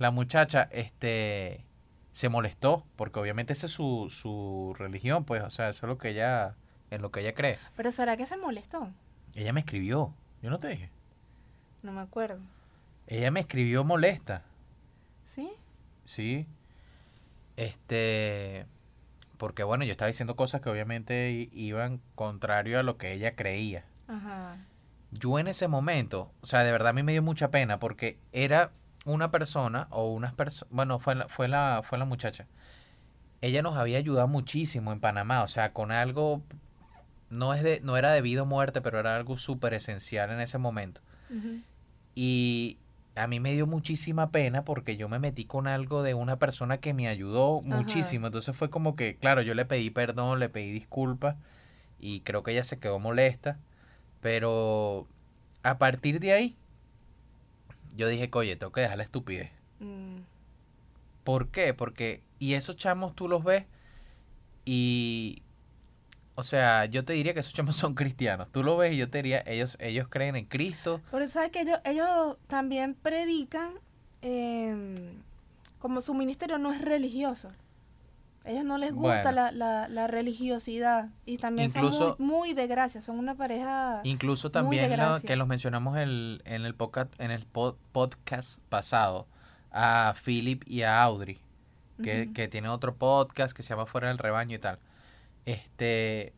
La 0.03 0.11
muchacha, 0.11 0.69
este, 0.73 1.65
se 2.11 2.29
molestó, 2.29 2.85
porque 2.97 3.21
obviamente 3.21 3.53
esa 3.53 3.67
es 3.67 3.73
su, 3.73 4.09
su 4.11 4.75
religión, 4.77 5.25
pues, 5.25 5.45
o 5.45 5.51
sea, 5.51 5.69
eso 5.69 5.87
es 5.87 5.89
lo 5.89 5.97
que 5.97 6.09
ella, 6.09 6.57
en 6.91 7.03
lo 7.03 7.13
que 7.13 7.21
ella 7.21 7.35
cree. 7.35 7.57
Pero 7.77 7.93
¿será 7.93 8.17
que 8.17 8.27
se 8.27 8.37
molestó? 8.37 8.91
Ella 9.37 9.53
me 9.53 9.61
escribió, 9.61 10.13
yo 10.43 10.51
no 10.51 10.59
te 10.59 10.67
dije. 10.67 10.91
No 11.85 11.93
me 11.93 12.01
acuerdo. 12.01 12.41
Ella 13.07 13.31
me 13.31 13.39
escribió 13.39 13.85
molesta, 13.85 14.43
¿Sí? 15.25 15.53
sí. 16.05 16.49
Este, 17.57 18.67
porque 19.39 19.63
bueno, 19.63 19.85
yo 19.85 19.93
estaba 19.93 20.09
diciendo 20.09 20.35
cosas 20.35 20.63
que 20.63 20.69
obviamente 20.69 21.49
iban 21.53 22.01
contrario 22.17 22.81
a 22.81 22.83
lo 22.83 22.99
que 22.99 23.13
ella 23.13 23.37
creía. 23.37 23.85
Ajá. 24.09 24.57
Yo 25.13 25.39
en 25.39 25.47
ese 25.47 25.69
momento, 25.69 26.33
o 26.41 26.47
sea, 26.47 26.65
de 26.65 26.73
verdad 26.73 26.89
a 26.89 26.93
mí 26.93 27.05
me 27.05 27.13
dio 27.13 27.23
mucha 27.23 27.53
pena 27.53 27.79
porque 27.79 28.19
era 28.33 28.73
una 29.05 29.31
persona 29.31 29.89
o 29.91 30.11
unas 30.11 30.33
personas, 30.33 30.73
bueno, 30.73 30.99
fue 30.99 31.15
la, 31.15 31.29
fue 31.29 31.49
la 31.49 31.83
fue 31.85 31.99
la 31.99 32.05
muchacha. 32.05 32.47
Ella 33.41 33.63
nos 33.63 33.77
había 33.77 33.99
ayudado 33.99 34.29
muchísimo 34.29 34.93
en 34.93 35.01
Panamá, 35.01 35.43
o 35.43 35.49
sea, 35.49 35.73
con 35.73 35.91
algo 35.91 36.43
no 37.31 37.55
es 37.55 37.63
de 37.63 37.81
no 37.81 37.97
era 37.97 38.13
debido 38.13 38.43
a 38.43 38.47
muerte, 38.47 38.81
pero 38.81 39.01
era 39.01 39.17
algo 39.17 39.37
súper 39.37 39.75
esencial 39.75 40.31
en 40.31 40.41
ese 40.41 40.59
momento. 40.59 41.01
Y 42.15 42.79
a 43.15 43.27
mí 43.27 43.41
me 43.41 43.53
dio 43.53 43.67
muchísima 43.67 44.31
pena 44.31 44.65
porque 44.65 44.97
yo 44.97 45.09
me 45.09 45.19
metí 45.19 45.45
con 45.45 45.67
algo 45.67 46.03
de 46.03 46.15
una 46.15 46.39
persona 46.39 46.79
que 46.79 46.95
me 46.95 47.09
ayudó 47.09 47.61
muchísimo. 47.63 48.27
Entonces 48.27 48.57
fue 48.57 48.71
como 48.71 48.97
que, 48.97 49.17
claro, 49.17 49.43
yo 49.43 49.55
le 49.55 49.65
pedí 49.65 49.91
perdón, 49.91 50.39
le 50.39 50.49
pedí 50.49 50.71
disculpas 50.71 51.37
y 51.99 52.21
creo 52.21 52.43
que 52.43 52.53
ella 52.53 52.65
se 52.65 52.79
quedó 52.79 52.99
molesta. 52.99 53.59
Pero 54.21 55.09
a 55.63 55.79
partir 55.79 56.21
de 56.21 56.33
ahí, 56.33 56.57
yo 57.97 58.09
dije, 58.09 58.29
oye, 58.33 58.57
tengo 58.57 58.73
que 58.73 58.81
dejar 58.81 58.97
la 58.97 59.05
estupidez. 59.05 59.51
Mm, 59.81 60.21
¿Por 61.25 61.49
qué? 61.49 61.75
Porque, 61.75 62.23
y 62.39 62.55
esos 62.55 62.77
chamos 62.77 63.15
tú 63.15 63.29
los 63.29 63.45
ves 63.45 63.65
y, 64.65 65.43
o 66.35 66.43
sea, 66.43 66.87
yo 66.87 67.05
te 67.05 67.13
diría 67.13 67.35
que 67.35 67.41
esos 67.41 67.55
chamos 67.55 67.77
son 67.77 67.95
cristianos. 67.95 68.51
Tú 68.51 68.63
lo 68.63 68.77
ves 68.77 68.95
y 68.95 68.97
yo 68.97 69.11
te 69.11 69.19
diría, 69.19 69.43
ellos, 69.47 69.77
ellos 69.81 70.09
creen 70.09 70.37
en 70.37 70.47
Cristo. 70.47 71.01
Pero 71.11 71.29
sabes 71.29 71.51
que 71.51 71.61
ellos, 71.61 71.79
ellos 71.85 72.37
también 72.47 72.95
predican, 72.95 73.73
em, 74.23 75.23
como 75.79 76.01
su 76.01 76.15
ministerio 76.15 76.59
no 76.59 76.73
es 76.73 76.81
religioso. 76.81 77.51
Ellos 78.45 78.65
no 78.65 78.77
les 78.79 78.93
gusta 78.93 79.23
Bueno. 79.23 79.33
la, 79.33 79.53
la, 79.53 79.89
la 79.89 80.07
religiosidad. 80.09 81.11
Y 81.27 81.39
también 81.39 81.69
Incluso- 81.69 82.17
son 82.17 82.27
muy, 82.27 82.39
muy 82.39 82.55
de 82.55 82.67
gracia. 82.67 83.01
Son 83.01 83.19
una 83.19 83.35
pareja... 83.37 84.01
Incluso 84.05 84.49
Muy 84.65 84.77
de 84.79 84.83
también 84.89 85.01
lo- 85.13 85.21
que 85.21 85.37
los 85.37 85.47
mencionamos 85.47 85.97
el- 85.97 86.43
en 86.45 86.65
el 86.65 86.75
podcast, 86.75 87.13
en 87.21 87.31
el 87.31 87.47
pod- 87.51 87.77
podcast 87.93 88.61
pasado 88.69 89.27
a 89.71 90.15
Philip 90.25 90.63
y 90.67 90.83
a 90.83 91.03
Audrey, 91.03 91.39
que, 92.03 92.25
Ujú. 92.25 92.33
que 92.35 92.49
tienen 92.49 92.71
otro 92.71 92.95
podcast 92.97 93.57
que 93.57 93.63
se 93.63 93.71
llama 93.71 93.87
Fuera 93.87 94.09
del 94.09 94.19
Rebaño 94.19 94.57
y 94.57 94.59
tal. 94.59 94.79
Este, 95.47 96.35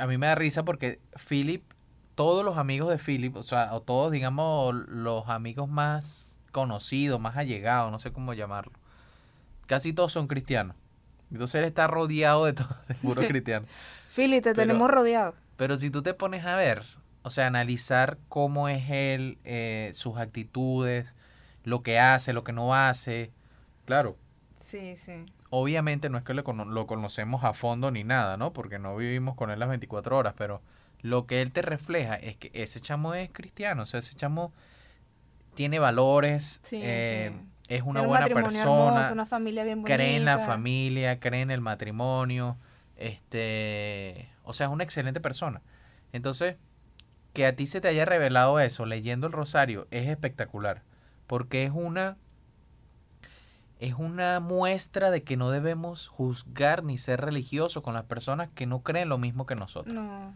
a 0.00 0.06
mí 0.06 0.18
me 0.18 0.26
da 0.26 0.34
risa 0.34 0.64
porque 0.64 1.00
Philip, 1.28 1.62
todos 2.14 2.44
los 2.44 2.56
amigos 2.58 2.88
de 2.90 2.98
Philip, 2.98 3.36
o 3.36 3.42
sea, 3.42 3.72
o 3.74 3.80
todos, 3.82 4.10
digamos, 4.12 4.74
los 4.88 5.28
amigos 5.28 5.68
más 5.68 6.38
conocidos, 6.52 7.20
más 7.20 7.36
allegados, 7.36 7.90
no 7.92 7.98
sé 7.98 8.12
cómo 8.12 8.34
llamarlo, 8.34 8.72
casi 9.68 9.92
todos 9.92 10.10
son 10.12 10.26
cristianos. 10.26 10.74
Entonces 11.30 11.60
él 11.60 11.64
está 11.66 11.86
rodeado 11.86 12.46
de 12.46 12.54
todo, 12.54 12.68
de 12.88 12.94
puros 12.96 13.24
cristianos. 13.28 13.68
Philly, 14.14 14.40
te 14.40 14.54
Pero- 14.54 14.66
tenemos 14.66 14.90
rodeado. 14.90 15.34
Pero 15.56 15.76
si 15.76 15.90
tú 15.90 16.02
te 16.02 16.14
pones 16.14 16.44
a 16.44 16.56
ver, 16.56 16.84
o 17.22 17.30
sea, 17.30 17.46
analizar 17.46 18.18
cómo 18.28 18.68
es 18.68 18.88
él, 18.90 19.38
eh, 19.44 19.92
sus 19.94 20.16
actitudes, 20.18 21.14
lo 21.64 21.82
que 21.82 21.98
hace, 22.00 22.32
lo 22.32 22.42
que 22.44 22.52
no 22.52 22.74
hace, 22.74 23.30
claro, 23.84 24.16
Sí, 24.60 24.96
sí. 24.96 25.26
obviamente 25.50 26.08
no 26.10 26.16
es 26.18 26.24
que 26.24 26.32
lo, 26.34 26.44
cono- 26.44 26.64
lo 26.64 26.86
conocemos 26.86 27.44
a 27.44 27.52
fondo 27.52 27.90
ni 27.90 28.04
nada, 28.04 28.36
¿no? 28.36 28.52
Porque 28.52 28.78
no 28.78 28.96
vivimos 28.96 29.34
con 29.34 29.50
él 29.50 29.58
las 29.58 29.68
24 29.68 30.16
horas, 30.16 30.34
pero 30.38 30.62
lo 31.02 31.26
que 31.26 31.42
él 31.42 31.52
te 31.52 31.60
refleja 31.62 32.14
es 32.14 32.36
que 32.36 32.50
ese 32.54 32.80
chamo 32.80 33.14
es 33.14 33.30
cristiano, 33.30 33.82
o 33.82 33.86
sea, 33.86 34.00
ese 34.00 34.14
chamo 34.14 34.52
tiene 35.54 35.78
valores, 35.78 36.60
Sí, 36.62 36.80
eh, 36.82 37.32
sí. 37.34 37.46
Es 37.68 37.82
una 37.82 38.00
un 38.00 38.08
buena 38.08 38.26
persona, 38.28 38.62
hermoso, 38.62 39.12
una 39.12 39.26
familia 39.26 39.64
bien 39.64 39.82
bonita. 39.82 39.94
cree 39.94 40.16
en 40.16 40.24
la 40.24 40.38
familia, 40.38 41.20
cree 41.20 41.42
en 41.42 41.50
el 41.50 41.60
matrimonio, 41.60 42.56
este, 42.96 44.30
o 44.42 44.52
sea, 44.52 44.66
es 44.66 44.72
una 44.72 44.84
excelente 44.84 45.20
persona. 45.20 45.62
Entonces, 46.12 46.56
que 47.34 47.46
a 47.46 47.54
ti 47.54 47.66
se 47.66 47.80
te 47.80 47.88
haya 47.88 48.04
revelado 48.04 48.58
eso 48.58 48.86
leyendo 48.86 49.26
el 49.26 49.32
rosario 49.32 49.86
es 49.90 50.08
espectacular, 50.08 50.82
porque 51.26 51.64
es 51.64 51.72
una 51.72 52.16
es 53.78 53.94
una 53.94 54.40
muestra 54.40 55.12
de 55.12 55.22
que 55.22 55.36
no 55.36 55.50
debemos 55.50 56.08
juzgar 56.08 56.82
ni 56.82 56.98
ser 56.98 57.20
religiosos 57.20 57.82
con 57.82 57.94
las 57.94 58.04
personas 58.04 58.48
que 58.54 58.66
no 58.66 58.82
creen 58.82 59.08
lo 59.08 59.18
mismo 59.18 59.46
que 59.46 59.54
nosotros. 59.54 59.94
No. 59.94 60.34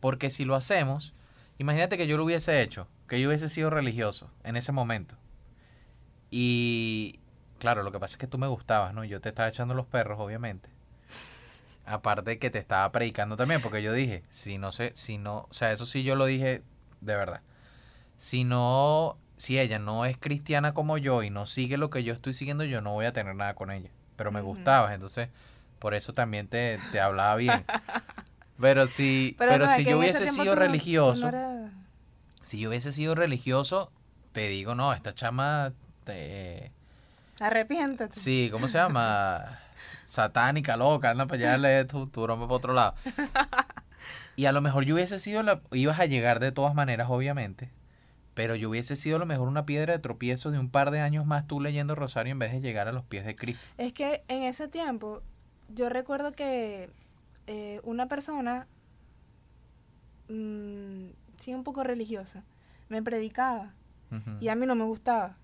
Porque 0.00 0.28
si 0.28 0.44
lo 0.44 0.54
hacemos, 0.54 1.14
imagínate 1.56 1.96
que 1.96 2.06
yo 2.06 2.18
lo 2.18 2.24
hubiese 2.24 2.60
hecho, 2.60 2.86
que 3.08 3.18
yo 3.20 3.28
hubiese 3.28 3.48
sido 3.48 3.70
religioso 3.70 4.30
en 4.42 4.56
ese 4.56 4.70
momento. 4.70 5.16
Y 6.36 7.20
claro, 7.60 7.84
lo 7.84 7.92
que 7.92 8.00
pasa 8.00 8.14
es 8.14 8.18
que 8.18 8.26
tú 8.26 8.38
me 8.38 8.48
gustabas, 8.48 8.92
¿no? 8.92 9.04
Yo 9.04 9.20
te 9.20 9.28
estaba 9.28 9.48
echando 9.48 9.72
los 9.72 9.86
perros, 9.86 10.18
obviamente. 10.18 10.68
Aparte 11.86 12.30
de 12.32 12.38
que 12.40 12.50
te 12.50 12.58
estaba 12.58 12.90
predicando 12.90 13.36
también, 13.36 13.60
porque 13.62 13.82
yo 13.84 13.92
dije, 13.92 14.24
si 14.30 14.58
no 14.58 14.72
sé, 14.72 14.90
si 14.96 15.16
no, 15.16 15.46
o 15.48 15.54
sea, 15.54 15.70
eso 15.70 15.86
sí 15.86 16.02
yo 16.02 16.16
lo 16.16 16.24
dije 16.26 16.62
de 17.02 17.16
verdad. 17.16 17.40
Si 18.16 18.42
no, 18.42 19.16
si 19.36 19.60
ella 19.60 19.78
no 19.78 20.06
es 20.06 20.18
cristiana 20.18 20.74
como 20.74 20.98
yo 20.98 21.22
y 21.22 21.30
no 21.30 21.46
sigue 21.46 21.76
lo 21.76 21.88
que 21.88 22.02
yo 22.02 22.12
estoy 22.12 22.34
siguiendo, 22.34 22.64
yo 22.64 22.80
no 22.80 22.92
voy 22.94 23.06
a 23.06 23.12
tener 23.12 23.36
nada 23.36 23.54
con 23.54 23.70
ella. 23.70 23.90
Pero 24.16 24.32
me 24.32 24.40
gustabas, 24.40 24.92
entonces 24.92 25.28
por 25.78 25.94
eso 25.94 26.12
también 26.12 26.48
te, 26.48 26.80
te 26.90 27.00
hablaba 27.00 27.36
bien. 27.36 27.64
Pero 28.60 28.88
si, 28.88 29.36
pero, 29.38 29.58
no, 29.58 29.68
si 29.68 29.84
yo 29.84 29.98
hubiese 29.98 30.26
sido 30.26 30.46
no- 30.46 30.54
no 30.54 30.66
religioso, 30.66 31.30
si 32.42 32.58
yo 32.58 32.70
hubiese 32.70 32.90
sido 32.92 33.14
religioso, 33.14 33.92
te 34.32 34.48
digo, 34.48 34.74
no, 34.74 34.92
esta 34.92 35.14
chama, 35.14 35.72
te- 36.04 36.70
Arrepiéntete. 37.40 38.14
sí, 38.18 38.48
¿cómo 38.52 38.68
se 38.68 38.78
llama? 38.78 39.58
Satánica, 40.04 40.76
loca, 40.76 41.10
anda 41.10 41.26
para 41.26 41.52
allá, 41.54 41.58
lee 41.58 41.86
tu, 41.88 42.06
tu 42.06 42.22
broma 42.22 42.44
para 42.46 42.54
otro 42.56 42.72
lado. 42.72 42.94
Y 44.36 44.46
a 44.46 44.52
lo 44.52 44.60
mejor 44.60 44.84
yo 44.84 44.96
hubiese 44.96 45.18
sido 45.20 45.42
la, 45.44 45.60
ibas 45.72 46.00
a 46.00 46.06
llegar 46.06 46.40
de 46.40 46.50
todas 46.52 46.74
maneras, 46.74 47.06
obviamente, 47.08 47.70
Pero 48.34 48.56
yo 48.56 48.68
hubiese 48.68 48.96
sido 48.96 49.16
a 49.16 49.18
lo 49.20 49.26
mejor 49.26 49.46
una 49.46 49.64
piedra 49.64 49.92
de 49.92 50.00
tropiezo 50.00 50.50
de 50.50 50.58
un 50.58 50.68
par 50.70 50.90
de 50.90 51.00
años 51.00 51.24
más 51.24 51.46
tú 51.46 51.60
leyendo 51.60 51.94
Rosario 51.94 52.32
en 52.32 52.40
vez 52.40 52.50
de 52.52 52.60
llegar 52.60 52.88
a 52.88 52.92
los 52.92 53.04
pies 53.04 53.24
de 53.24 53.36
Cristo. 53.36 53.64
Es 53.78 53.92
que 53.92 54.22
en 54.28 54.42
ese 54.42 54.66
tiempo 54.66 55.22
yo 55.72 55.88
recuerdo 55.88 56.32
que 56.32 56.90
eh, 57.46 57.80
una 57.84 58.08
persona, 58.08 58.66
mm, 60.28 61.06
sí, 61.38 61.54
un 61.54 61.62
poco 61.64 61.84
religiosa, 61.84 62.42
me 62.88 63.02
predicaba 63.02 63.72
y 64.40 64.48
a 64.48 64.54
mí 64.54 64.64
no 64.66 64.74
me 64.74 64.84
gustaba. 64.84 65.36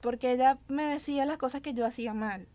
Porque 0.00 0.32
ella 0.32 0.58
me 0.68 0.84
decía 0.84 1.26
las 1.26 1.38
cosas 1.38 1.60
que 1.60 1.74
yo 1.74 1.86
hacía 1.86 2.14
mal. 2.14 2.46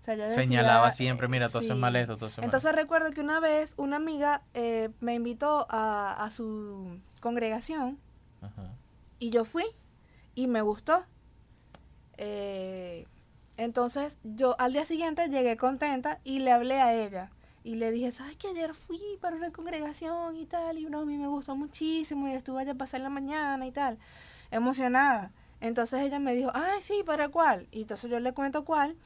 O 0.00 0.02
sea, 0.02 0.14
ella 0.14 0.24
decía, 0.24 0.42
Señalaba 0.42 0.90
siempre, 0.92 1.28
mira, 1.28 1.48
tú 1.48 1.58
haces 1.58 1.72
sí. 1.72 1.76
mal 1.76 1.94
esto, 1.96 2.16
tú 2.16 2.26
haces 2.26 2.38
mal 2.38 2.44
Entonces 2.46 2.74
recuerdo 2.74 3.10
que 3.10 3.20
una 3.20 3.38
vez 3.40 3.74
una 3.76 3.96
amiga 3.96 4.42
eh, 4.54 4.90
me 5.00 5.14
invitó 5.14 5.66
a, 5.68 6.24
a 6.24 6.30
su 6.30 6.98
congregación 7.20 7.98
Ajá. 8.40 8.72
y 9.18 9.30
yo 9.30 9.44
fui 9.44 9.64
y 10.34 10.46
me 10.46 10.62
gustó. 10.62 11.04
Eh, 12.16 13.06
entonces 13.56 14.18
yo 14.24 14.56
al 14.58 14.72
día 14.72 14.86
siguiente 14.86 15.28
llegué 15.28 15.56
contenta 15.58 16.18
y 16.24 16.38
le 16.38 16.52
hablé 16.52 16.80
a 16.80 16.94
ella. 16.94 17.30
Y 17.62 17.74
le 17.74 17.90
dije, 17.90 18.10
¿sabes 18.10 18.38
que 18.38 18.48
ayer 18.48 18.74
fui 18.74 19.00
para 19.20 19.36
una 19.36 19.50
congregación 19.50 20.34
y 20.36 20.46
tal? 20.46 20.78
Y 20.78 20.86
no, 20.86 21.00
a 21.00 21.04
mí 21.04 21.18
me 21.18 21.26
gustó 21.26 21.54
muchísimo 21.56 22.26
y 22.26 22.32
estuve 22.32 22.62
allá 22.62 22.72
a 22.72 22.76
pasar 22.76 23.02
la 23.02 23.10
mañana 23.10 23.66
y 23.66 23.70
tal. 23.70 23.98
Emocionada. 24.50 25.30
Entonces 25.60 26.00
ella 26.02 26.18
me 26.18 26.34
dijo, 26.34 26.50
ay, 26.54 26.80
sí, 26.80 27.02
¿para 27.04 27.28
cuál? 27.28 27.66
Y 27.70 27.82
entonces 27.82 28.10
yo 28.10 28.18
le 28.20 28.32
cuento 28.32 28.64
cuál. 28.64 28.96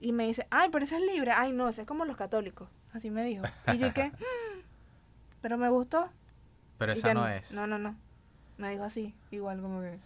Y 0.00 0.12
me 0.12 0.26
dice, 0.26 0.46
ay, 0.50 0.68
pero 0.70 0.84
ese 0.84 0.96
es 0.96 1.02
libre. 1.02 1.32
Ay, 1.34 1.52
no, 1.52 1.68
ese 1.68 1.82
es 1.82 1.86
como 1.86 2.04
los 2.04 2.16
católicos. 2.16 2.68
Así 2.92 3.10
me 3.10 3.24
dijo. 3.24 3.44
Y 3.72 3.78
yo 3.78 3.92
que, 3.92 4.12
pero 5.40 5.58
me 5.58 5.68
gustó. 5.68 6.08
Pero 6.78 6.92
esa 6.92 7.12
no 7.14 7.26
es. 7.28 7.52
No, 7.52 7.66
no, 7.66 7.78
no. 7.78 7.96
Me 8.56 8.70
dijo 8.70 8.84
así, 8.84 9.14
igual 9.30 9.60
como 9.60 9.80
que. 9.80 9.98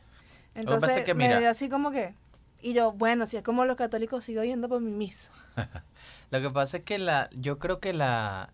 Entonces 0.55 1.05
que, 1.05 1.15
me 1.15 1.39
dio 1.39 1.49
así 1.49 1.69
como 1.69 1.91
que. 1.91 2.15
Y 2.61 2.75
yo, 2.75 2.93
bueno, 2.93 3.27
si 3.27 3.37
es 3.37 3.43
como 3.43 3.65
los 3.65 3.77
católicos, 3.77 4.25
sigo 4.25 4.43
yendo 4.45 4.69
por 4.69 4.81
mi 4.81 4.91
misa. 4.91 5.31
Lo 6.31 6.41
que 6.41 6.51
pasa 6.51 6.79
es 6.79 6.85
que 6.85 6.99
la, 6.99 7.29
yo 7.33 7.59
creo 7.59 7.81
que 7.81 7.93
la, 7.93 8.51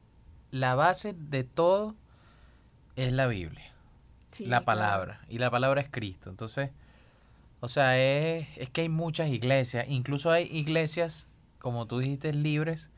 la 0.51 0.75
base 0.75 1.15
de 1.15 1.45
todo 1.45 1.95
es 2.97 3.13
la 3.13 3.27
Biblia, 3.27 3.73
Sí, 4.33 4.45
la 4.45 4.49
claro. 4.59 4.65
palabra. 4.65 5.21
Y 5.29 5.39
la 5.39 5.51
palabra 5.51 5.81
es 5.81 5.89
Cristo. 5.91 6.31
Entonces, 6.31 6.71
o 7.61 7.69
sea, 7.69 7.99
es, 7.99 8.47
es 8.57 8.71
que 8.71 8.83
hay 8.83 8.89
muchas 8.89 9.29
iglesias, 9.29 9.87
incluso 9.89 10.31
hay 10.31 10.45
iglesias, 10.53 11.27
como 11.59 11.87
tú 11.87 11.99
dijiste, 11.99 12.33
libres, 12.33 12.91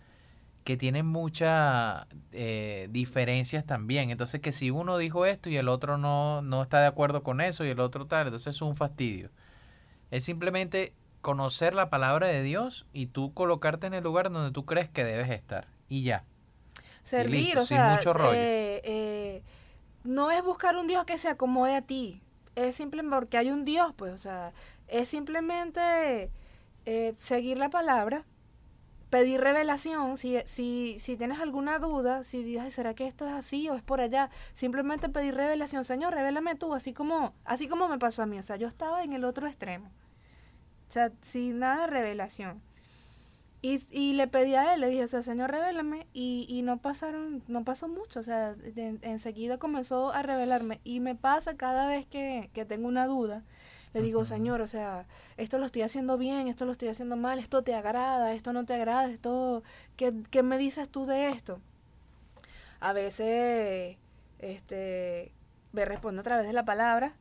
que 0.64 0.76
tienen 0.76 1.06
muchas 1.06 2.06
eh, 2.32 2.88
diferencias 2.90 3.64
también. 3.64 4.10
Entonces, 4.10 4.40
que 4.40 4.52
si 4.52 4.70
uno 4.70 4.98
dijo 4.98 5.24
esto 5.24 5.48
y 5.48 5.56
el 5.56 5.68
otro 5.68 5.96
no, 5.96 6.42
no 6.42 6.62
está 6.62 6.80
de 6.80 6.86
acuerdo 6.86 7.22
con 7.22 7.40
eso 7.40 7.64
y 7.64 7.68
el 7.68 7.80
otro 7.80 8.06
tal, 8.06 8.26
entonces 8.26 8.56
es 8.56 8.62
un 8.62 8.76
fastidio. 8.76 9.30
Es 10.10 10.24
simplemente 10.24 10.92
conocer 11.22 11.74
la 11.74 11.88
palabra 11.88 12.26
de 12.26 12.42
Dios 12.42 12.86
y 12.92 13.06
tú 13.06 13.32
colocarte 13.32 13.86
en 13.86 13.94
el 13.94 14.04
lugar 14.04 14.30
donde 14.30 14.52
tú 14.52 14.66
crees 14.66 14.90
que 14.90 15.04
debes 15.04 15.30
estar. 15.30 15.68
Y 15.88 16.02
ya. 16.02 16.24
Servir, 17.02 17.40
listo, 17.40 17.60
o 17.60 17.64
sin 17.64 17.78
sea, 17.78 17.94
mucho 17.96 18.12
rollo. 18.12 18.34
eh, 18.34 18.80
eh, 18.84 19.42
no 20.04 20.30
es 20.30 20.44
buscar 20.44 20.76
un 20.76 20.86
Dios 20.86 21.04
que 21.04 21.18
se 21.18 21.28
acomode 21.28 21.74
a 21.74 21.82
ti. 21.82 22.22
Es 22.54 22.82
porque 23.10 23.38
hay 23.38 23.50
un 23.50 23.64
Dios, 23.64 23.92
pues, 23.96 24.12
o 24.12 24.18
sea, 24.18 24.52
es 24.88 25.08
simplemente 25.08 26.30
eh, 26.86 27.14
seguir 27.18 27.58
la 27.58 27.70
palabra, 27.70 28.24
pedir 29.10 29.40
revelación, 29.40 30.16
si, 30.16 30.38
si, 30.46 30.98
si 31.00 31.16
tienes 31.16 31.40
alguna 31.40 31.78
duda, 31.78 32.24
si 32.24 32.42
dices, 32.44 32.62
"Ay, 32.64 32.70
¿será 32.70 32.94
que 32.94 33.06
esto 33.06 33.26
es 33.26 33.32
así 33.32 33.68
o 33.68 33.74
es 33.74 33.82
por 33.82 34.00
allá? 34.00 34.30
Simplemente 34.54 35.08
pedir 35.08 35.34
revelación, 35.34 35.84
Señor, 35.84 36.14
revélame 36.14 36.54
tú, 36.56 36.74
así 36.74 36.92
como, 36.92 37.34
así 37.44 37.68
como 37.68 37.88
me 37.88 37.98
pasó 37.98 38.22
a 38.22 38.26
mí, 38.26 38.38
o 38.38 38.42
sea, 38.42 38.56
yo 38.56 38.68
estaba 38.68 39.02
en 39.04 39.12
el 39.12 39.24
otro 39.24 39.46
extremo, 39.48 39.90
o 40.88 40.92
sea, 40.92 41.12
sin 41.22 41.58
nada 41.60 41.82
de 41.82 41.86
revelación. 41.88 42.62
Y, 43.62 43.80
y 43.90 44.14
le 44.14 44.26
pedí 44.26 44.54
a 44.54 44.74
él, 44.74 44.80
le 44.80 44.88
dije, 44.88 45.04
o 45.04 45.06
sea, 45.06 45.22
Señor, 45.22 45.50
revélame. 45.50 46.06
Y, 46.14 46.46
y 46.48 46.62
no 46.62 46.78
pasaron, 46.78 47.42
no 47.46 47.64
pasó 47.64 47.88
mucho, 47.88 48.20
o 48.20 48.22
sea, 48.22 48.56
enseguida 49.02 49.58
comenzó 49.58 50.12
a 50.12 50.22
revelarme. 50.22 50.80
Y 50.84 51.00
me 51.00 51.14
pasa 51.14 51.56
cada 51.56 51.86
vez 51.86 52.06
que, 52.06 52.50
que 52.54 52.64
tengo 52.64 52.88
una 52.88 53.06
duda, 53.06 53.44
le 53.92 54.00
digo. 54.02 54.24
Señor, 54.24 54.60
o 54.62 54.66
sea, 54.66 55.06
esto 55.36 55.58
lo 55.58 55.66
estoy 55.66 55.82
haciendo 55.82 56.16
bien, 56.16 56.48
esto 56.48 56.64
lo 56.64 56.72
estoy 56.72 56.88
haciendo 56.88 57.16
mal, 57.16 57.38
esto 57.38 57.62
te 57.62 57.74
agrada, 57.74 58.32
esto 58.32 58.52
no 58.52 58.64
te 58.64 58.74
agrada, 58.74 59.10
esto, 59.10 59.62
¿qué, 59.96 60.14
qué 60.30 60.42
me 60.42 60.56
dices 60.56 60.88
tú 60.88 61.04
de 61.04 61.28
esto? 61.28 61.60
A 62.80 62.94
veces, 62.94 63.98
este, 64.38 65.32
me 65.72 65.84
responde 65.84 66.20
a 66.20 66.24
través 66.24 66.46
de 66.46 66.54
la 66.54 66.64
palabra, 66.64 67.14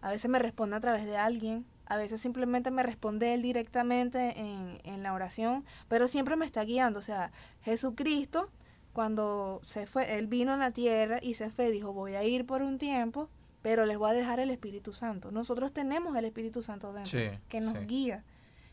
a 0.00 0.10
veces 0.10 0.28
me 0.30 0.40
responde 0.40 0.76
a 0.76 0.80
través 0.80 1.06
de 1.06 1.16
alguien, 1.16 1.64
a 1.86 1.96
veces 1.96 2.20
simplemente 2.20 2.70
me 2.70 2.82
responde 2.82 3.34
él 3.34 3.42
directamente 3.42 4.38
en, 4.38 4.80
en 4.84 5.02
la 5.02 5.12
oración, 5.12 5.64
pero 5.88 6.08
siempre 6.08 6.36
me 6.36 6.46
está 6.46 6.64
guiando. 6.64 6.98
O 6.98 7.02
sea, 7.02 7.30
Jesucristo, 7.62 8.50
cuando 8.92 9.60
se 9.64 9.86
fue, 9.86 10.16
él 10.18 10.26
vino 10.26 10.52
a 10.52 10.56
la 10.56 10.70
tierra 10.70 11.18
y 11.20 11.34
se 11.34 11.50
fue, 11.50 11.70
dijo, 11.70 11.92
voy 11.92 12.14
a 12.14 12.22
ir 12.24 12.46
por 12.46 12.62
un 12.62 12.78
tiempo, 12.78 13.28
pero 13.62 13.86
les 13.86 13.98
voy 13.98 14.10
a 14.10 14.12
dejar 14.14 14.40
el 14.40 14.50
Espíritu 14.50 14.92
Santo. 14.92 15.30
Nosotros 15.30 15.72
tenemos 15.72 16.16
el 16.16 16.24
Espíritu 16.24 16.62
Santo 16.62 16.92
dentro, 16.92 17.10
Sí, 17.18 17.26
que 17.48 17.60
nos 17.60 17.76
sí. 17.78 17.84
guía. 17.86 18.24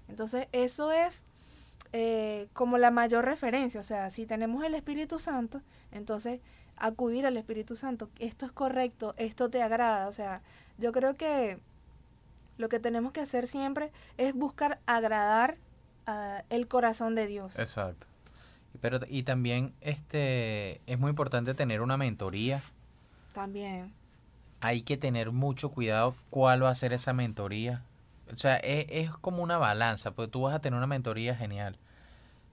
Entonces, 0.07 0.47
eso 0.51 0.91
es 0.91 1.23
eh, 1.93 2.47
como 2.53 2.77
la 2.77 2.91
mayor 2.91 3.25
referencia. 3.25 3.79
O 3.79 3.83
sea, 3.83 4.09
si 4.09 4.25
tenemos 4.25 4.63
el 4.63 4.75
Espíritu 4.75 5.17
Santo, 5.17 5.61
entonces 5.91 6.41
acudir 6.77 7.25
al 7.25 7.37
Espíritu 7.37 7.75
Santo. 7.75 8.09
Esto 8.19 8.45
es 8.45 8.51
correcto, 8.51 9.13
esto 9.17 9.49
te 9.49 9.61
agrada. 9.61 10.07
O 10.07 10.13
sea, 10.13 10.41
yo 10.77 10.91
creo 10.91 11.15
que 11.15 11.59
lo 12.61 12.69
que 12.69 12.79
tenemos 12.79 13.11
que 13.11 13.19
hacer 13.19 13.47
siempre 13.47 13.91
es 14.17 14.33
buscar 14.33 14.79
agradar 14.85 15.57
ah, 16.05 16.43
el 16.49 16.67
corazón 16.67 17.15
de 17.15 17.27
Dios. 17.27 17.59
Exacto. 17.59 18.07
Pero, 18.79 18.99
y 19.09 19.23
también 19.23 19.73
este 19.81 20.79
es 20.85 20.97
muy 20.97 21.09
importante 21.09 21.53
tener 21.53 21.81
una 21.81 21.97
mentoría. 21.97 22.63
También. 23.33 23.91
Hay 24.61 24.83
que 24.83 24.95
tener 24.95 25.31
mucho 25.31 25.71
cuidado 25.71 26.15
cuál 26.29 26.63
va 26.63 26.69
a 26.69 26.75
ser 26.75 26.93
esa 26.93 27.11
mentoría. 27.11 27.83
O 28.31 28.37
sea, 28.37 28.55
es, 28.57 28.85
es 28.89 29.11
como 29.11 29.43
una 29.43 29.57
balanza, 29.57 30.11
porque 30.11 30.31
tú 30.31 30.41
vas 30.41 30.55
a 30.55 30.59
tener 30.59 30.77
una 30.77 30.87
mentoría 30.87 31.35
genial. 31.35 31.77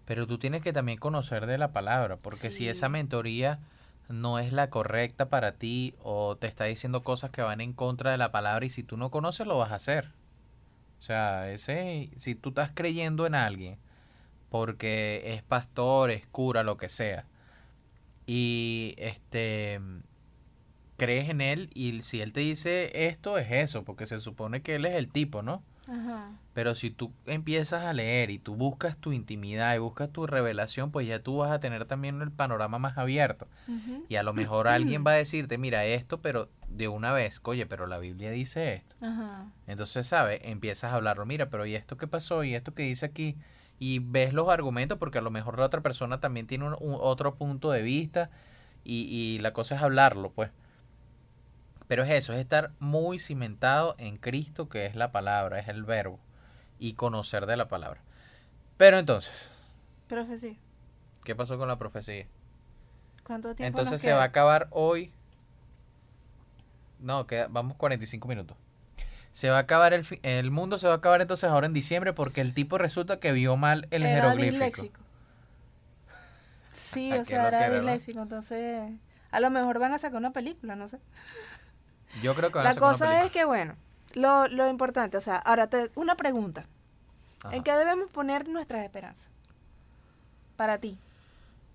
Pero 0.07 0.27
tú 0.27 0.39
tienes 0.39 0.63
que 0.63 0.73
también 0.73 0.99
conocer 0.99 1.47
de 1.47 1.59
la 1.59 1.73
palabra, 1.73 2.17
porque 2.17 2.51
si 2.51 2.67
esa 2.67 2.89
mentoría 2.89 3.61
no 4.09 4.39
es 4.39 4.53
la 4.53 4.71
correcta 4.71 5.29
para 5.29 5.53
ti 5.53 5.95
o 6.03 6.37
te 6.37 6.47
está 6.47 6.65
diciendo 6.65 7.03
cosas 7.03 7.31
que 7.31 7.43
van 7.43 7.61
en 7.61 7.73
contra 7.73 8.11
de 8.11 8.19
la 8.19 8.33
palabra 8.33 8.65
y 8.65 8.71
si 8.71 8.83
tú 8.83 8.97
no 8.97 9.11
conoces 9.11 9.47
lo 9.47 9.59
vas 9.59 9.73
a 9.73 9.77
hacer. 9.77 10.13
O 10.99 11.03
sea, 11.03 11.51
ese, 11.51 12.11
si 12.17 12.35
tú 12.35 12.51
estás 12.51 12.73
creyendo 12.75 13.27
en 13.27 13.35
alguien 13.35 13.79
porque 14.51 15.35
es 15.35 15.43
pastor, 15.43 16.11
es 16.11 16.27
cura, 16.27 16.63
lo 16.63 16.77
que 16.79 16.89
sea, 16.89 17.27
y 18.27 18.95
este 18.99 19.81
crees 20.97 21.29
en 21.31 21.41
él 21.41 21.71
y 21.75 22.03
si 22.03 22.21
él 22.21 22.33
te 22.33 22.41
dice 22.41 23.07
esto 23.09 23.39
es 23.39 23.51
eso, 23.51 23.85
porque 23.85 24.07
se 24.07 24.19
supone 24.19 24.63
que 24.63 24.75
él 24.75 24.85
es 24.85 24.95
el 24.95 25.09
tipo, 25.09 25.43
¿no? 25.43 25.63
Ajá. 25.89 26.33
Pero 26.55 26.75
si 26.75 26.91
tú 26.91 27.13
empiezas 27.27 27.85
a 27.85 27.93
leer 27.93 28.31
y 28.31 28.39
tú 28.39 28.55
buscas 28.57 28.97
tu 28.97 29.13
intimidad 29.13 29.75
y 29.75 29.79
buscas 29.79 30.11
tu 30.11 30.27
revelación, 30.27 30.91
pues 30.91 31.07
ya 31.07 31.21
tú 31.23 31.39
vas 31.39 31.51
a 31.53 31.61
tener 31.61 31.85
también 31.85 32.21
el 32.21 32.31
panorama 32.33 32.79
más 32.79 32.99
abierto. 32.99 33.47
Y 34.09 34.17
a 34.17 34.23
lo 34.23 34.33
mejor 34.33 34.67
alguien 34.69 35.05
va 35.07 35.13
a 35.13 35.15
decirte, 35.15 35.57
mira 35.59 35.85
esto, 35.85 36.21
pero 36.21 36.49
de 36.69 36.89
una 36.89 37.13
vez, 37.13 37.41
oye, 37.45 37.67
pero 37.67 37.87
la 37.87 37.99
Biblia 37.99 38.31
dice 38.31 38.75
esto. 38.75 39.07
Ajá. 39.07 39.47
Entonces, 39.67 40.07
¿sabes? 40.07 40.41
Empiezas 40.45 40.93
a 40.93 40.97
hablarlo, 40.97 41.27
mira, 41.27 41.49
pero 41.51 41.65
¿y 41.67 41.75
esto 41.75 41.97
qué 41.97 42.07
pasó? 42.07 42.43
¿Y 42.45 42.55
esto 42.55 42.75
que 42.75 42.83
dice 42.85 43.07
aquí? 43.07 43.37
Y 43.79 44.01
ves 44.01 44.33
los 44.33 44.49
argumentos 44.49 44.99
porque 44.99 45.19
a 45.19 45.23
lo 45.23 45.31
mejor 45.31 45.59
la 45.59 45.67
otra 45.67 45.81
persona 45.83 46.21
también 46.21 46.47
tiene 46.47 46.65
un, 46.67 46.73
un- 46.81 46.97
otro 47.01 47.37
punto 47.37 47.71
de 47.71 47.83
vista 47.83 48.31
y, 48.85 49.03
y 49.05 49.39
la 49.41 49.53
cosa 49.53 49.77
es 49.77 49.83
hablarlo, 49.83 50.31
pues. 50.33 50.51
Pero 51.89 52.05
es 52.05 52.11
eso, 52.11 52.33
es 52.35 52.41
estar 52.41 52.71
muy 52.79 53.19
cimentado 53.19 53.95
en 53.99 54.17
Cristo, 54.19 54.69
que 54.69 54.87
es 54.87 54.95
la 54.95 55.11
palabra, 55.11 55.59
es 55.59 55.69
el 55.69 55.85
verbo, 55.85 56.21
y 56.79 56.93
conocer 56.95 57.47
de 57.47 57.57
la 57.57 57.69
palabra. 57.69 58.01
Pero 58.77 58.99
entonces, 58.99 59.51
Profecía. 60.07 60.55
¿qué 61.25 61.35
pasó 61.35 61.59
con 61.59 61.69
la 61.69 61.79
profecía? 61.79 62.27
¿Cuánto 63.25 63.55
tiempo 63.55 63.79
Entonces 63.81 63.93
nos 63.93 64.01
se 64.03 64.13
va 64.13 64.23
a 64.23 64.27
acabar 64.27 64.69
hoy. 64.71 65.13
No, 67.01 67.27
queda, 67.27 67.49
vamos 67.49 67.77
45 67.77 68.29
minutos. 68.29 68.57
Se 69.33 69.51
va 69.51 69.57
a 69.57 69.61
acabar 69.61 69.93
el, 69.93 70.07
el 70.23 70.51
mundo, 70.51 70.79
se 70.79 70.89
va 70.89 70.95
a 70.95 70.97
acabar 70.97 71.21
entonces 71.21 71.49
ahora 71.49 71.67
en 71.67 71.73
diciembre 71.73 72.13
porque 72.13 72.41
el 72.41 72.55
tipo 72.55 72.77
resulta 72.79 73.21
que 73.21 73.33
vio 73.33 73.57
mal 73.57 73.87
el 73.91 74.05
Era 74.05 74.33
jeroglífico. 74.33 74.83
disléxico. 74.83 75.01
Sí, 76.73 77.13
Ah, 77.13 77.21
o 77.21 77.25
sea, 77.25 77.49
era 77.49 77.67
entonces 78.23 78.93
a 79.31 79.41
lo 79.41 79.51
mejor 79.51 79.79
van 79.79 79.93
a 79.93 79.99
sacar 79.99 80.19
una 80.19 80.33
película, 80.33 80.77
no 80.77 80.89
sé. 80.89 80.99
Yo 82.23 82.35
creo 82.35 82.51
que 82.51 82.59
van 82.59 82.67
a 82.67 82.75
La 82.75 82.81
cosa 82.81 83.25
es 83.25 83.31
que, 83.31 83.45
bueno, 83.45 83.75
lo, 84.15 84.49
lo 84.49 84.69
importante, 84.69 85.17
o 85.17 85.21
sea, 85.21 85.37
ahora 85.37 85.69
te, 85.69 85.91
una 85.95 86.17
pregunta. 86.17 86.67
Ajá. 87.45 87.55
¿En 87.55 87.63
qué 87.63 87.73
debemos 87.73 88.11
poner 88.11 88.49
nuestras 88.49 88.85
esperanzas? 88.85 89.29
Para 90.57 90.79
ti. 90.79 90.99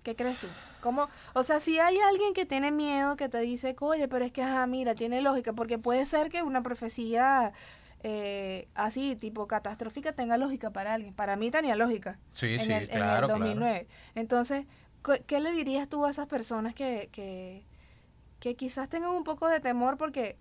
¿Qué 0.02 0.14
crees 0.14 0.38
tú? 0.38 0.46
Como, 0.82 1.08
o 1.32 1.42
sea, 1.42 1.60
si 1.60 1.78
hay 1.78 1.98
alguien 1.98 2.34
que 2.34 2.44
tiene 2.44 2.70
miedo, 2.70 3.16
que 3.16 3.30
te 3.30 3.38
dice, 3.38 3.74
oye, 3.80 4.06
pero 4.06 4.24
es 4.26 4.32
que, 4.32 4.42
ajá, 4.42 4.66
mira, 4.66 4.94
tiene 4.94 5.22
lógica, 5.22 5.54
porque 5.54 5.78
puede 5.78 6.04
ser 6.04 6.28
que 6.28 6.42
una 6.42 6.62
profecía 6.62 7.54
eh, 8.06 8.68
así, 8.74 9.16
tipo 9.16 9.48
catastrófica, 9.48 10.12
tenga 10.12 10.36
lógica 10.36 10.68
para 10.70 10.92
alguien. 10.92 11.14
Para 11.14 11.36
mí 11.36 11.50
tenía 11.50 11.74
lógica. 11.74 12.18
Sí, 12.28 12.52
en 12.52 12.60
sí, 12.60 12.72
el, 12.72 12.88
claro, 12.88 13.28
en 13.28 13.32
el 13.32 13.38
2009. 13.38 13.88
Entonces, 14.14 14.66
¿qué 15.26 15.40
le 15.40 15.52
dirías 15.52 15.88
tú 15.88 16.04
a 16.04 16.10
esas 16.10 16.26
personas 16.26 16.74
que, 16.74 17.08
que, 17.10 17.64
que 18.44 18.56
quizás 18.56 18.90
tengan 18.90 19.12
un 19.12 19.24
poco 19.24 19.48
de 19.48 19.58
temor? 19.58 19.96
Porque 19.96 20.36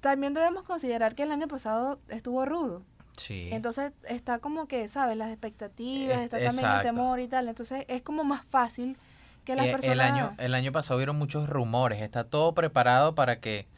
también 0.00 0.34
debemos 0.34 0.64
considerar 0.64 1.14
que 1.14 1.22
el 1.22 1.30
año 1.30 1.46
pasado 1.46 2.00
estuvo 2.08 2.44
rudo. 2.44 2.82
Sí. 3.16 3.48
Entonces 3.52 3.92
está 4.08 4.40
como 4.40 4.66
que, 4.66 4.88
¿sabes? 4.88 5.16
Las 5.16 5.30
expectativas, 5.30 6.18
Es- 6.18 6.24
está 6.24 6.38
también 6.40 6.68
el 6.68 6.82
temor 6.82 7.20
y 7.20 7.28
tal. 7.28 7.46
Entonces 7.48 7.84
es 7.86 8.02
como 8.02 8.24
más 8.24 8.44
fácil 8.44 8.98
que 9.44 9.54
las 9.54 9.66
Eh, 9.66 9.70
personas... 9.70 9.94
el, 9.94 10.00
año, 10.00 10.34
el 10.38 10.52
año 10.52 10.72
pasado 10.72 10.96
hubieron 10.96 11.16
muchos 11.16 11.48
rumores. 11.48 12.02
Está 12.02 12.24
todo 12.24 12.54
preparado 12.56 13.14
para 13.14 13.38
que 13.38 13.68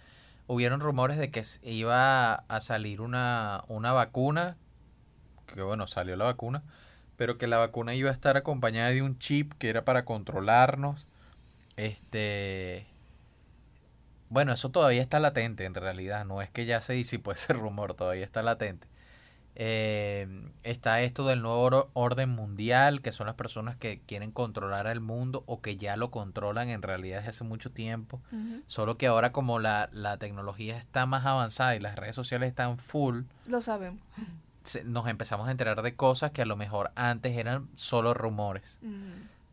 hubieron 0.46 0.80
rumores 0.80 1.18
de 1.18 1.30
que 1.30 1.42
iba 1.64 2.32
a 2.32 2.60
salir 2.60 3.02
una, 3.02 3.62
una 3.68 3.92
vacuna. 3.92 4.56
Que 5.54 5.60
bueno, 5.60 5.86
salió 5.86 6.16
la 6.16 6.24
vacuna. 6.24 6.62
Pero 7.18 7.36
que 7.36 7.46
la 7.46 7.58
vacuna 7.58 7.94
iba 7.94 8.08
a 8.08 8.14
estar 8.14 8.38
acompañada 8.38 8.88
de 8.88 9.02
un 9.02 9.18
chip 9.18 9.52
que 9.58 9.68
era 9.68 9.84
para 9.84 10.06
controlarnos. 10.06 11.06
Este. 11.76 12.86
Bueno, 14.28 14.52
eso 14.52 14.70
todavía 14.70 15.02
está 15.02 15.20
latente 15.20 15.64
en 15.64 15.74
realidad. 15.74 16.24
No 16.24 16.42
es 16.42 16.50
que 16.50 16.66
ya 16.66 16.80
se 16.80 16.92
disipó 16.94 17.32
ese 17.32 17.52
rumor, 17.52 17.94
todavía 17.94 18.24
está 18.24 18.42
latente. 18.42 18.88
Eh, 19.58 20.28
está 20.64 21.00
esto 21.00 21.24
del 21.26 21.40
nuevo 21.40 21.88
orden 21.94 22.28
mundial, 22.28 23.00
que 23.00 23.10
son 23.10 23.26
las 23.26 23.36
personas 23.36 23.74
que 23.76 24.00
quieren 24.06 24.30
controlar 24.30 24.86
el 24.86 25.00
mundo 25.00 25.44
o 25.46 25.62
que 25.62 25.78
ya 25.78 25.96
lo 25.96 26.10
controlan 26.10 26.68
en 26.68 26.82
realidad 26.82 27.18
desde 27.20 27.30
hace 27.30 27.44
mucho 27.44 27.70
tiempo. 27.72 28.20
Solo 28.66 28.98
que 28.98 29.06
ahora 29.06 29.32
como 29.32 29.58
la, 29.58 29.88
la 29.92 30.18
tecnología 30.18 30.76
está 30.76 31.06
más 31.06 31.24
avanzada 31.24 31.74
y 31.74 31.80
las 31.80 31.96
redes 31.96 32.14
sociales 32.14 32.48
están 32.50 32.76
full, 32.76 33.22
Lo 33.48 33.62
sabemos. 33.62 34.02
se- 34.64 34.84
nos 34.84 35.08
empezamos 35.08 35.48
a 35.48 35.52
enterar 35.52 35.80
de 35.80 35.94
cosas 35.94 36.32
que 36.32 36.42
a 36.42 36.46
lo 36.46 36.56
mejor 36.56 36.90
antes 36.94 37.34
eran 37.38 37.68
solo 37.76 38.12
rumores. 38.12 38.78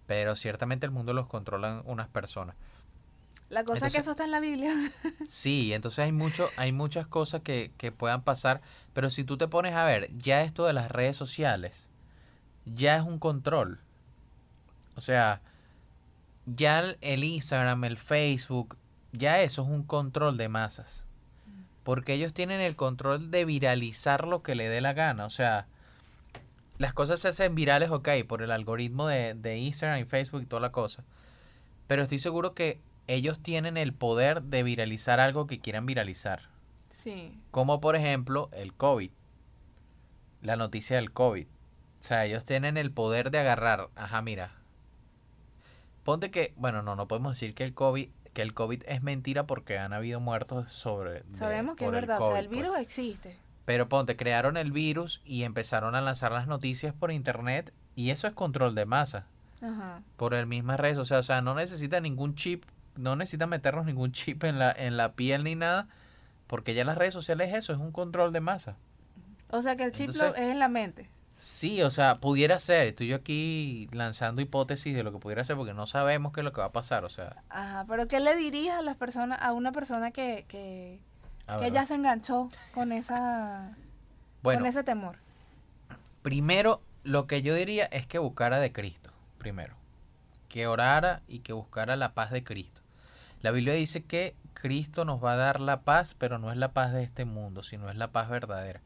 Pero 0.07 0.35
ciertamente 0.35 0.85
el 0.85 0.91
mundo 0.91 1.13
los 1.13 1.27
controlan 1.27 1.81
unas 1.85 2.07
personas. 2.07 2.55
La 3.49 3.63
cosa 3.63 3.87
es 3.87 3.93
que 3.93 3.99
eso 3.99 4.11
está 4.11 4.23
en 4.25 4.31
la 4.31 4.39
Biblia. 4.39 4.71
Sí, 5.29 5.73
entonces 5.73 5.99
hay 5.99 6.11
mucho, 6.11 6.49
hay 6.57 6.71
muchas 6.71 7.07
cosas 7.07 7.41
que, 7.41 7.71
que 7.77 7.91
puedan 7.91 8.23
pasar, 8.23 8.61
pero 8.93 9.09
si 9.09 9.23
tú 9.23 9.37
te 9.37 9.47
pones 9.47 9.75
a 9.75 9.85
ver, 9.85 10.09
ya 10.17 10.41
esto 10.43 10.65
de 10.65 10.73
las 10.73 10.89
redes 10.91 11.15
sociales, 11.17 11.87
ya 12.65 12.95
es 12.97 13.03
un 13.03 13.19
control. 13.19 13.79
O 14.95 15.01
sea, 15.01 15.41
ya 16.45 16.79
el- 16.79 16.97
el 17.01 17.23
Instagram, 17.23 17.83
el 17.85 17.97
Facebook, 17.97 18.77
ya 19.11 19.41
eso 19.41 19.61
es 19.63 19.69
un 19.69 19.83
control 19.83 20.37
de 20.37 20.49
masas. 20.49 21.05
Porque 21.83 22.13
ellos 22.13 22.33
tienen 22.33 22.61
el 22.61 22.75
control 22.75 23.29
de 23.29 23.45
viralizar 23.45 24.25
lo 24.27 24.41
que 24.41 24.55
le 24.55 24.69
dé 24.69 24.81
la 24.81 24.93
gana. 24.93 25.25
O 25.25 25.29
sea, 25.29 25.67
las 26.83 26.93
cosas 26.93 27.19
se 27.19 27.29
hacen 27.29 27.55
virales, 27.55 27.89
ok, 27.89 28.09
por 28.27 28.41
el 28.43 28.51
algoritmo 28.51 29.07
de, 29.07 29.33
de 29.33 29.57
Instagram 29.57 29.99
y 30.01 30.05
Facebook 30.05 30.41
y 30.43 30.45
toda 30.45 30.61
la 30.61 30.71
cosa. 30.71 31.03
Pero 31.87 32.03
estoy 32.03 32.19
seguro 32.19 32.53
que 32.53 32.79
ellos 33.07 33.39
tienen 33.41 33.77
el 33.77 33.93
poder 33.93 34.43
de 34.43 34.63
viralizar 34.63 35.19
algo 35.19 35.47
que 35.47 35.59
quieran 35.59 35.85
viralizar. 35.85 36.41
Sí. 36.89 37.37
Como 37.51 37.81
por 37.81 37.95
ejemplo 37.95 38.49
el 38.53 38.73
COVID. 38.73 39.11
La 40.41 40.55
noticia 40.55 40.97
del 40.97 41.11
COVID. 41.11 41.47
O 41.47 42.03
sea, 42.05 42.25
ellos 42.25 42.45
tienen 42.45 42.77
el 42.77 42.91
poder 42.91 43.31
de 43.31 43.39
agarrar. 43.39 43.89
Ajá, 43.95 44.21
mira. 44.21 44.51
Ponte 46.03 46.31
que, 46.31 46.53
bueno, 46.57 46.81
no, 46.81 46.95
no 46.95 47.07
podemos 47.07 47.33
decir 47.33 47.55
que 47.55 47.63
el 47.63 47.73
COVID, 47.73 48.09
que 48.33 48.41
el 48.41 48.53
COVID 48.53 48.83
es 48.87 49.01
mentira 49.03 49.45
porque 49.47 49.77
han 49.79 49.93
habido 49.93 50.19
muertos 50.19 50.71
sobre. 50.71 51.23
de- 51.23 51.35
Sabemos 51.35 51.75
que 51.77 51.85
es 51.85 51.91
verdad. 51.91 52.21
o 52.21 52.27
sea, 52.31 52.39
el 52.39 52.47
pues. 52.47 52.57
virus 52.61 52.77
existe. 52.77 53.37
Pero 53.65 53.87
ponte, 53.89 54.15
crearon 54.17 54.57
el 54.57 54.71
virus 54.71 55.21
y 55.25 55.43
empezaron 55.43 55.95
a 55.95 56.01
lanzar 56.01 56.31
las 56.31 56.47
noticias 56.47 56.93
por 56.93 57.11
internet 57.11 57.73
y 57.95 58.09
eso 58.09 58.27
es 58.27 58.33
control 58.33 58.75
de 58.75 58.85
masa. 58.85 59.27
Ajá. 59.61 60.01
por 60.17 60.33
el 60.33 60.45
mismas 60.45 60.77
redes 60.77 60.97
sociales. 60.97 61.23
O 61.25 61.27
sea, 61.27 61.41
no 61.41 61.55
necesita 61.55 62.01
ningún 62.01 62.35
chip, 62.35 62.65
no 62.97 63.15
necesita 63.15 63.47
meternos 63.47 63.85
ningún 63.85 64.11
chip 64.13 64.43
en 64.43 64.59
la, 64.59 64.71
en 64.73 64.97
la 64.97 65.13
piel 65.13 65.45
ni 65.45 65.55
nada, 65.55 65.87
porque 66.47 66.73
ya 66.73 66.83
las 66.83 66.97
redes 66.97 67.13
sociales 67.13 67.47
es 67.49 67.55
eso, 67.59 67.71
es 67.71 67.79
un 67.79 67.93
control 67.93 68.33
de 68.33 68.41
masa. 68.41 68.75
O 69.51 69.61
sea 69.61 69.77
que 69.77 69.85
el 69.85 69.93
chip 69.93 70.09
Entonces- 70.09 70.33
es 70.43 70.51
en 70.51 70.59
la 70.59 70.67
mente. 70.67 71.09
Sí, 71.35 71.81
o 71.81 71.89
sea, 71.89 72.19
pudiera 72.19 72.59
ser, 72.59 72.87
estoy 72.87 73.07
yo 73.07 73.15
aquí 73.15 73.87
lanzando 73.91 74.41
hipótesis 74.41 74.93
de 74.93 75.01
lo 75.03 75.11
que 75.13 75.17
pudiera 75.19 75.43
ser, 75.45 75.55
porque 75.55 75.73
no 75.73 75.87
sabemos 75.87 76.31
qué 76.33 76.41
es 76.41 76.43
lo 76.43 76.51
que 76.53 76.59
va 76.61 76.67
a 76.67 76.71
pasar, 76.73 77.05
o 77.05 77.09
sea, 77.09 77.41
Ajá. 77.49 77.85
Pero 77.87 78.07
¿qué 78.09 78.19
le 78.19 78.35
dirías 78.35 78.77
a 78.77 78.81
las 78.81 78.97
personas, 78.97 79.39
a 79.41 79.51
una 79.53 79.71
persona 79.71 80.11
que, 80.11 80.45
que, 80.47 80.99
a 81.55 81.57
que 81.59 81.65
ver, 81.65 81.73
ya 81.73 81.85
se 81.85 81.95
enganchó 81.95 82.49
con 82.73 82.91
esa, 82.91 83.75
bueno, 84.41 84.59
con 84.59 84.67
ese 84.67 84.83
temor? 84.83 85.17
primero 86.23 86.81
lo 87.03 87.27
que 87.27 87.41
yo 87.41 87.53
diría 87.53 87.85
es 87.85 88.07
que 88.07 88.17
buscara 88.17 88.59
de 88.59 88.71
Cristo, 88.71 89.11
primero, 89.37 89.75
que 90.49 90.67
orara 90.67 91.21
y 91.27 91.39
que 91.39 91.53
buscara 91.53 91.95
la 91.95 92.13
paz 92.13 92.31
de 92.31 92.43
Cristo. 92.43 92.81
La 93.41 93.51
Biblia 93.51 93.73
dice 93.73 94.03
que 94.03 94.35
Cristo 94.53 95.03
nos 95.03 95.21
va 95.21 95.33
a 95.33 95.37
dar 95.37 95.59
la 95.59 95.81
paz, 95.81 96.15
pero 96.17 96.39
no 96.39 96.51
es 96.51 96.57
la 96.57 96.71
paz 96.71 96.93
de 96.93 97.03
este 97.03 97.25
mundo, 97.25 97.61
sino 97.61 97.89
es 97.89 97.97
la 97.97 98.11
paz 98.11 98.29
verdadera. 98.29 98.81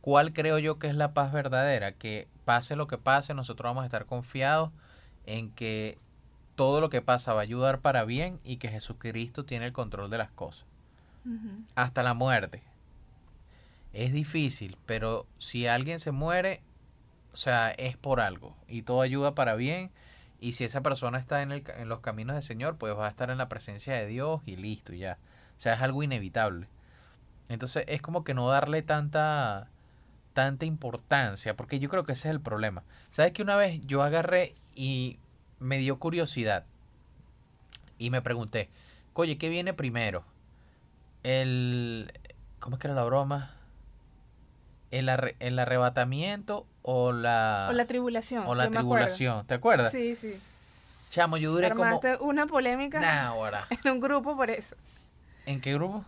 ¿Cuál 0.00 0.32
creo 0.32 0.58
yo 0.58 0.78
que 0.78 0.86
es 0.86 0.94
la 0.94 1.12
paz 1.12 1.32
verdadera? 1.32 1.92
Que 1.92 2.28
pase 2.44 2.76
lo 2.76 2.86
que 2.86 2.98
pase, 2.98 3.34
nosotros 3.34 3.70
vamos 3.70 3.82
a 3.82 3.86
estar 3.86 4.06
confiados 4.06 4.70
en 5.26 5.50
que 5.50 5.98
todo 6.54 6.80
lo 6.80 6.90
que 6.90 7.02
pasa 7.02 7.34
va 7.34 7.40
a 7.40 7.42
ayudar 7.42 7.80
para 7.80 8.04
bien 8.04 8.38
y 8.44 8.58
que 8.58 8.68
Jesucristo 8.68 9.44
tiene 9.44 9.66
el 9.66 9.72
control 9.72 10.10
de 10.10 10.18
las 10.18 10.30
cosas. 10.30 10.66
Hasta 11.74 12.02
la 12.02 12.14
muerte. 12.14 12.62
Es 13.92 14.12
difícil, 14.12 14.76
pero 14.86 15.26
si 15.38 15.66
alguien 15.66 16.00
se 16.00 16.12
muere, 16.12 16.62
o 17.32 17.36
sea, 17.36 17.70
es 17.72 17.96
por 17.96 18.20
algo 18.20 18.56
y 18.66 18.82
todo 18.82 19.02
ayuda 19.02 19.34
para 19.34 19.54
bien. 19.54 19.90
Y 20.40 20.54
si 20.54 20.64
esa 20.64 20.80
persona 20.80 21.18
está 21.18 21.42
en, 21.42 21.52
el, 21.52 21.64
en 21.76 21.88
los 21.88 22.00
caminos 22.00 22.34
del 22.34 22.42
Señor, 22.42 22.76
pues 22.76 22.96
va 22.96 23.06
a 23.06 23.10
estar 23.10 23.30
en 23.30 23.38
la 23.38 23.48
presencia 23.48 23.94
de 23.94 24.06
Dios 24.06 24.40
y 24.44 24.56
listo, 24.56 24.92
ya. 24.92 25.18
O 25.56 25.60
sea, 25.60 25.74
es 25.74 25.82
algo 25.82 26.02
inevitable. 26.02 26.66
Entonces 27.48 27.84
es 27.86 28.02
como 28.02 28.24
que 28.24 28.34
no 28.34 28.48
darle 28.48 28.82
tanta 28.82 29.68
tanta 30.32 30.64
importancia, 30.64 31.56
porque 31.56 31.78
yo 31.78 31.88
creo 31.88 32.04
que 32.04 32.12
ese 32.12 32.28
es 32.28 32.34
el 32.34 32.40
problema. 32.40 32.82
¿Sabes 33.10 33.32
que 33.32 33.42
una 33.42 33.56
vez 33.56 33.80
yo 33.86 34.02
agarré 34.02 34.54
y 34.74 35.18
me 35.58 35.78
dio 35.78 35.98
curiosidad 35.98 36.64
y 37.98 38.10
me 38.10 38.22
pregunté, 38.22 38.70
oye, 39.14 39.38
¿qué 39.38 39.48
viene 39.48 39.74
primero? 39.74 40.24
El 41.22 42.12
¿cómo 42.60 42.76
es 42.76 42.80
que 42.80 42.86
era 42.88 42.94
la 42.94 43.04
broma? 43.04 43.50
El, 44.90 45.08
arre- 45.08 45.36
el 45.40 45.58
arrebatamiento 45.58 46.66
o 46.82 47.12
la 47.12 47.68
O 47.70 47.72
la 47.72 47.86
tribulación. 47.86 48.44
o 48.46 48.54
la 48.54 48.64
acuerdo. 48.64 48.80
tribulación, 48.80 49.46
¿te 49.46 49.54
acuerdas? 49.54 49.92
Sí, 49.92 50.14
sí. 50.14 50.38
Chamo, 51.10 51.36
yo 51.36 51.52
duré 51.52 51.70
como 51.70 51.84
Armaste 51.84 52.16
una 52.20 52.46
polémica 52.46 53.00
Nah, 53.00 53.26
ahora. 53.28 53.66
en 53.84 53.90
un 53.92 54.00
grupo 54.00 54.36
por 54.36 54.50
eso. 54.50 54.76
¿En 55.46 55.60
qué 55.60 55.74
grupo? 55.74 56.04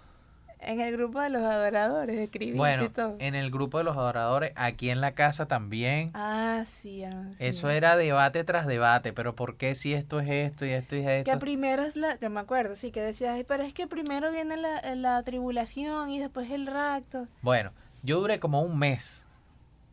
En 0.67 0.81
el 0.81 0.93
grupo 0.93 1.21
de 1.21 1.31
los 1.31 1.43
adoradores, 1.43 2.19
escribiste 2.19 2.57
Bueno, 2.59 2.91
todo. 2.91 3.17
en 3.19 3.35
el 3.35 3.51
grupo 3.51 3.79
de 3.79 3.85
los 3.85 3.97
adoradores, 3.97 4.53
aquí 4.57 4.91
en 4.91 5.01
la 5.01 5.13
casa 5.13 5.47
también. 5.47 6.11
Ah, 6.15 6.65
sí, 6.67 7.05
ah, 7.05 7.25
sí. 7.31 7.37
Eso 7.45 7.71
era 7.71 7.97
debate 7.97 8.45
tras 8.45 8.67
debate, 8.67 9.13
pero 9.13 9.35
¿por 9.35 9.57
qué 9.57 9.75
si 9.75 9.93
esto 9.95 10.21
es 10.21 10.29
esto 10.31 10.65
y 10.67 10.71
esto 10.71 10.97
es 10.97 11.07
esto? 11.07 11.31
Que 11.31 11.37
primero 11.39 11.83
es 11.85 11.97
la, 11.97 12.19
yo 12.19 12.31
me 12.31 12.41
acuerdo, 12.41 12.77
sí, 12.77 12.91
que 12.91 13.01
decías, 13.01 13.35
"Ay, 13.35 13.45
pero 13.45 13.63
es 13.63 13.73
que 13.75 13.87
primero 13.87 14.31
viene 14.31 14.57
la, 14.57 14.95
la 14.95 15.23
tribulación 15.23 16.11
y 16.11 16.19
después 16.21 16.51
el 16.51 16.67
rapto. 16.67 17.27
Bueno, 17.43 17.73
yo 18.03 18.21
duré 18.21 18.39
como 18.41 18.63
un 18.63 18.79
mes 18.79 19.24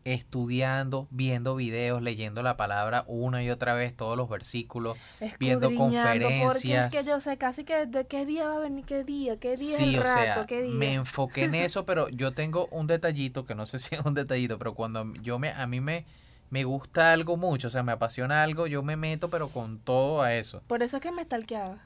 estudiando, 0.04 1.08
viendo 1.12 1.56
videos, 1.56 2.02
leyendo 2.02 2.42
la 2.44 2.58
palabra 2.58 3.04
una 3.08 3.44
y 3.44 3.50
otra 3.50 3.74
vez, 3.74 3.96
todos 3.96 4.18
los 4.18 4.30
versículos. 4.30 4.98
Viendo 5.40 5.72
Porque 5.72 5.76
es 5.76 5.80
conferencias. 5.80 6.90
que 6.90 7.04
yo 7.04 7.20
sé 7.20 7.38
casi 7.38 7.64
que 7.64 7.86
de 7.86 8.08
qué 8.08 8.26
día 8.26 8.48
va 8.48 8.58
a 8.58 8.60
venir, 8.60 8.86
qué 8.86 9.04
día, 9.04 9.38
qué 9.40 9.58
día 9.58 9.78
Sí, 9.78 9.96
el 9.96 10.00
o 10.00 10.04
rapto, 10.04 10.24
sea, 10.24 10.46
qué 10.48 10.62
día. 10.64 10.74
me 10.74 10.94
enfoqué 10.94 11.44
en 11.46 11.56
eso, 11.56 11.86
pero 11.86 12.10
yo 12.10 12.34
tengo 12.34 12.68
un 12.72 12.88
detallito, 12.88 13.46
que 13.46 13.56
no 13.56 13.66
sé 13.66 13.80
si 13.80 13.96
es 13.96 14.02
un 14.02 14.14
detallito, 14.14 14.58
pero 14.58 14.74
cuando 14.74 15.14
yo 15.22 15.40
me, 15.40 15.50
a 15.52 15.68
mí 15.68 15.82
me, 15.82 16.06
me 16.50 16.64
gusta 16.64 17.14
algo 17.14 17.38
mucho, 17.38 17.68
o 17.68 17.72
sea, 17.72 17.84
me 17.84 17.92
apasiona 17.92 18.44
algo, 18.44 18.68
yo 18.68 18.84
me 18.84 18.98
meto, 18.98 19.30
pero 19.30 19.50
con 19.50 19.80
todo 19.80 20.22
a 20.22 20.34
eso. 20.36 20.62
Por 20.68 20.84
eso 20.84 20.98
es 20.98 21.04
que 21.04 21.12
me 21.12 21.24
stalkeaba. 21.24 21.78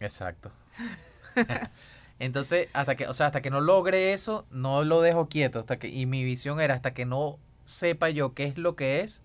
Exacto. 0.00 0.50
Entonces, 2.18 2.68
hasta 2.72 2.94
que, 2.94 3.08
o 3.08 3.14
sea, 3.14 3.26
hasta 3.26 3.42
que 3.42 3.50
no 3.50 3.60
logre 3.60 4.12
eso, 4.12 4.46
no 4.50 4.84
lo 4.84 5.00
dejo 5.00 5.28
quieto, 5.28 5.58
hasta 5.60 5.78
que, 5.78 5.88
y 5.88 6.06
mi 6.06 6.22
visión 6.24 6.60
era 6.60 6.74
hasta 6.74 6.94
que 6.94 7.04
no 7.04 7.38
sepa 7.64 8.10
yo 8.10 8.34
qué 8.34 8.44
es 8.44 8.58
lo 8.58 8.76
que 8.76 9.00
es, 9.00 9.22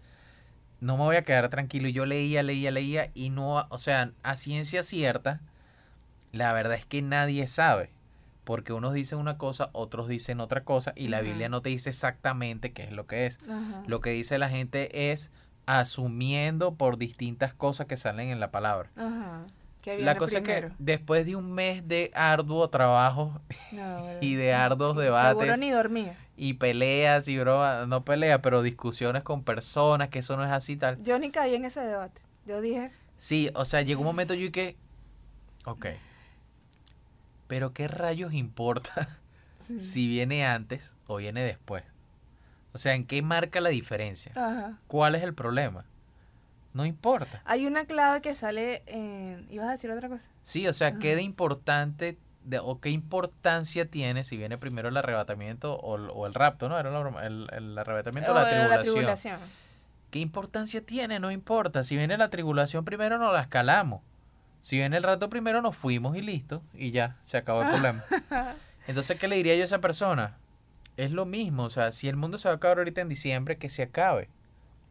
no 0.79 0.97
me 0.97 1.03
voy 1.03 1.15
a 1.15 1.23
quedar 1.23 1.49
tranquilo. 1.49 1.87
Y 1.87 1.93
yo 1.93 2.05
leía, 2.05 2.43
leía, 2.43 2.71
leía, 2.71 3.11
y 3.13 3.29
no, 3.29 3.65
o 3.69 3.77
sea, 3.77 4.11
a 4.23 4.35
ciencia 4.35 4.83
cierta, 4.83 5.41
la 6.31 6.53
verdad 6.53 6.75
es 6.75 6.85
que 6.85 7.01
nadie 7.01 7.47
sabe. 7.47 7.89
Porque 8.43 8.71
unos 8.71 8.93
dicen 8.93 9.19
una 9.19 9.37
cosa, 9.37 9.69
otros 9.73 10.07
dicen 10.07 10.39
otra 10.39 10.63
cosa, 10.63 10.93
y 10.95 11.09
la. 11.09 11.19
Biblia 11.21 11.49
no 11.49 11.61
te 11.61 11.69
dice 11.69 11.89
exactamente 11.89 12.71
qué 12.71 12.83
es 12.83 12.91
lo 12.93 13.05
que 13.05 13.25
es. 13.25 13.39
Lo 13.87 13.99
que 13.99 14.11
dice 14.11 14.37
la 14.37 14.47
gente 14.49 15.11
es 15.11 15.31
asumiendo 15.65 16.75
por 16.75 16.97
distintas 16.97 17.53
cosas 17.53 17.87
que 17.87 17.97
salen 17.97 18.29
en 18.29 18.39
la 18.39 18.51
palabra. 18.51 18.89
Ajá. 18.95 19.45
¿Qué 19.81 19.91
viene 19.97 20.05
La 20.05 20.17
cosa 20.17 20.41
primero? 20.41 20.67
es 20.67 20.73
que 20.73 20.83
después 20.83 21.25
de 21.25 21.35
un 21.35 21.51
mes 21.51 21.87
de 21.87 22.11
arduo 22.13 22.67
trabajo 22.69 23.39
No, 23.71 24.05
y 24.21 24.35
de 24.35 24.53
arduos 24.53 24.91
Seguro 24.91 25.03
debates 25.03 25.59
ni 25.59 25.71
dormía. 25.71 26.15
Y 26.37 26.53
peleas 26.53 27.27
y 27.27 27.37
bromas, 27.39 27.87
no 27.87 28.05
peleas, 28.05 28.39
pero 28.41 28.61
discusiones 28.61 29.23
con 29.23 29.43
personas, 29.43 30.09
que 30.09 30.19
eso 30.19 30.37
no 30.37 30.45
es 30.45 30.51
así 30.51 30.73
y 30.73 30.77
tal. 30.77 31.01
Yo 31.03 31.17
ni 31.19 31.31
caí 31.31 31.55
en 31.55 31.65
ese 31.65 31.81
debate. 31.81 32.21
Yo 32.45 32.61
dije, 32.61 32.91
Sí, 33.17 33.49
o 33.55 33.65
sea, 33.65 33.81
llegó 33.81 34.01
un 34.01 34.07
momento 34.07 34.35
yo 34.35 34.45
y 34.45 34.51
que, 34.51 34.77
ok, 35.65 35.87
pero 37.47 37.73
¿qué 37.73 37.87
rayos 37.87 38.33
importa 38.33 39.07
sí. 39.67 39.81
si 39.81 40.07
viene 40.07 40.45
antes 40.45 40.95
o 41.07 41.17
viene 41.17 41.41
después? 41.41 41.83
O 42.73 42.77
sea, 42.77 42.93
¿en 42.93 43.05
qué 43.05 43.21
marca 43.23 43.59
la 43.59 43.69
diferencia? 43.69 44.31
Ajá. 44.35 44.77
¿Cuál 44.87 45.15
es 45.15 45.23
el 45.23 45.33
problema? 45.33 45.85
No 46.73 46.85
importa. 46.85 47.41
Hay 47.45 47.65
una 47.65 47.85
clave 47.85 48.21
que 48.21 48.35
sale 48.35 48.83
en... 48.85 49.47
¿Ibas 49.49 49.69
a 49.69 49.71
decir 49.71 49.89
otra 49.89 50.09
cosa? 50.09 50.29
Sí, 50.43 50.67
o 50.67 50.73
sea, 50.73 50.99
¿qué 50.99 51.09
Ajá. 51.09 51.15
de 51.15 51.21
importante 51.23 52.17
de- 52.47 52.59
o 52.59 52.79
qué 52.79 52.89
importancia 52.89 53.85
tiene 53.85 54.23
si 54.23 54.37
viene 54.37 54.57
primero 54.57 54.87
el 54.89 54.97
arrebatamiento 54.97 55.75
o, 55.75 55.95
o 55.95 56.25
el 56.27 56.33
rapto, 56.33 56.69
¿no? 56.69 56.79
Era 56.79 56.89
la 56.91 56.99
broma, 56.99 57.25
el, 57.25 57.47
el 57.51 57.77
arrebatamiento 57.77 58.31
o 58.31 58.35
la 58.35 58.47
tribulación. 58.49 58.93
tribulación. 58.95 59.39
¿Qué 60.11 60.19
importancia 60.19 60.81
tiene? 60.85 61.19
No 61.19 61.29
importa. 61.31 61.83
Si 61.83 61.97
viene 61.97 62.17
la 62.17 62.29
tribulación 62.29 62.85
primero 62.85 63.17
nos 63.17 63.33
la 63.33 63.41
escalamos. 63.41 64.01
Si 64.61 64.77
viene 64.77 64.97
el 64.97 65.03
rato 65.03 65.29
primero 65.29 65.61
nos 65.61 65.75
fuimos 65.75 66.15
y 66.15 66.21
listo. 66.21 66.61
Y 66.73 66.91
ya, 66.91 67.17
se 67.23 67.37
acabó 67.37 67.63
el 67.63 67.69
problema. 67.69 68.03
Entonces, 68.87 69.19
¿qué 69.19 69.27
le 69.27 69.35
diría 69.35 69.55
yo 69.55 69.61
a 69.61 69.65
esa 69.65 69.79
persona? 69.81 70.37
Es 70.95 71.11
lo 71.11 71.25
mismo. 71.25 71.63
O 71.63 71.69
sea, 71.69 71.91
si 71.91 72.07
el 72.07 72.15
mundo 72.15 72.37
se 72.37 72.47
va 72.47 72.53
a 72.53 72.57
acabar 72.57 72.77
ahorita 72.77 73.01
en 73.01 73.09
diciembre, 73.09 73.57
que 73.57 73.67
se 73.69 73.83
acabe. 73.83 74.29